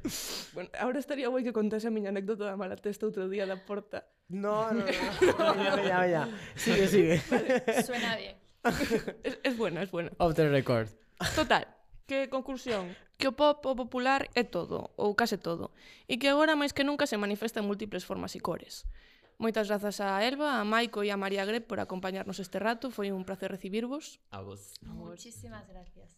bueno, 0.52 0.68
ahora 0.76 1.00
estaría 1.00 1.32
guai 1.32 1.48
que 1.48 1.56
contase 1.56 1.88
a 1.88 1.94
miña 1.96 2.12
anécdota 2.12 2.44
da 2.44 2.60
mala 2.60 2.76
testa 2.76 3.08
outro 3.08 3.32
día 3.32 3.48
da 3.48 3.56
porta. 3.56 4.04
No, 4.28 4.76
no, 4.76 4.84
no. 4.84 4.92
Veña, 5.56 5.72
veña, 5.80 5.98
veña. 6.04 6.24
Sigue, 6.60 6.86
sigue. 6.92 7.16
Suena 7.88 8.20
bien. 8.20 8.36
Es, 9.24 9.40
es 9.40 9.56
buena, 9.56 9.88
es 9.88 9.90
buena. 9.96 10.12
Off 10.20 10.36
the 10.36 10.52
record. 10.52 10.92
Total, 11.32 11.64
Que 12.10 12.28
conclusión? 12.28 12.98
Que 13.22 13.30
o 13.30 13.38
pop, 13.38 13.62
o 13.70 13.78
popular 13.78 14.34
é 14.34 14.42
todo, 14.42 14.90
ou 14.98 15.14
case 15.14 15.38
todo, 15.38 15.70
e 16.10 16.18
que 16.18 16.26
agora 16.26 16.58
máis 16.58 16.74
que 16.74 16.82
nunca 16.82 17.06
se 17.06 17.22
manifesta 17.22 17.62
en 17.62 17.70
múltiples 17.70 18.02
formas 18.02 18.34
e 18.34 18.42
cores. 18.42 18.90
Moitas 19.38 19.70
grazas 19.70 20.02
a 20.02 20.18
Elba, 20.26 20.58
a 20.58 20.66
Maico 20.66 21.06
e 21.06 21.14
a 21.14 21.22
María 21.22 21.46
Greb 21.46 21.70
por 21.70 21.78
acompañarnos 21.78 22.42
este 22.42 22.58
rato. 22.58 22.90
Foi 22.90 23.14
un 23.14 23.30
placer 23.30 23.54
recibirvos. 23.54 24.18
A 24.34 24.42
vos. 24.42 24.74
Muchísimas 24.82 25.70
gracias. 25.70 26.18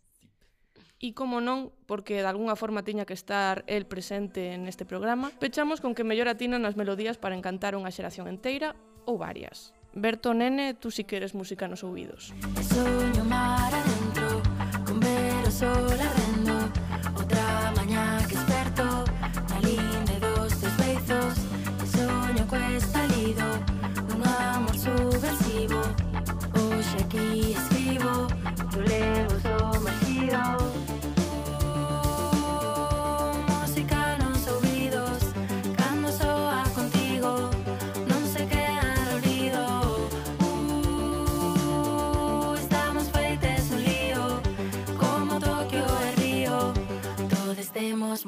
E 1.03 1.11
como 1.11 1.43
non, 1.43 1.75
porque 1.91 2.23
de 2.23 2.29
alguna 2.31 2.55
forma 2.55 2.87
tiña 2.87 3.03
que 3.03 3.17
estar 3.17 3.67
el 3.67 3.83
presente 3.83 4.55
neste 4.55 4.87
programa, 4.87 5.27
pechamos 5.43 5.83
con 5.83 5.91
que 5.91 6.07
mellor 6.07 6.31
atinan 6.31 6.63
as 6.63 6.79
melodías 6.79 7.19
para 7.19 7.35
encantar 7.35 7.75
unha 7.75 7.91
xeración 7.91 8.31
enteira 8.31 8.79
ou 9.03 9.19
varias. 9.19 9.75
Berto 9.91 10.31
Nene, 10.31 10.71
tú 10.71 10.87
si 10.87 11.03
queres 11.03 11.35
música 11.35 11.67
nos 11.67 11.83
ouvidos. 11.83 12.31
Soño 12.63 13.27
mar 13.27 13.75
adentro 13.75 14.30
sola. 15.61 16.20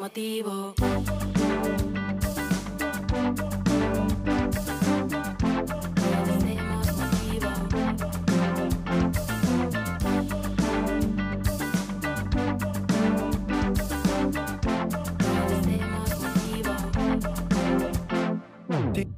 Motivo 0.03 0.75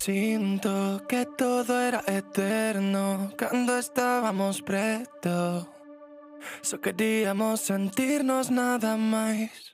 Siento 0.05 1.01
que 1.09 1.25
todo 1.25 1.81
era 1.81 2.03
eterno 2.05 3.31
cuando 3.39 3.75
estábamos 3.75 4.61
preto. 4.61 5.67
Só 6.61 6.79
queríamos 6.79 7.61
sentirnos 7.61 8.51
nada 8.51 8.97
máis. 8.97 9.64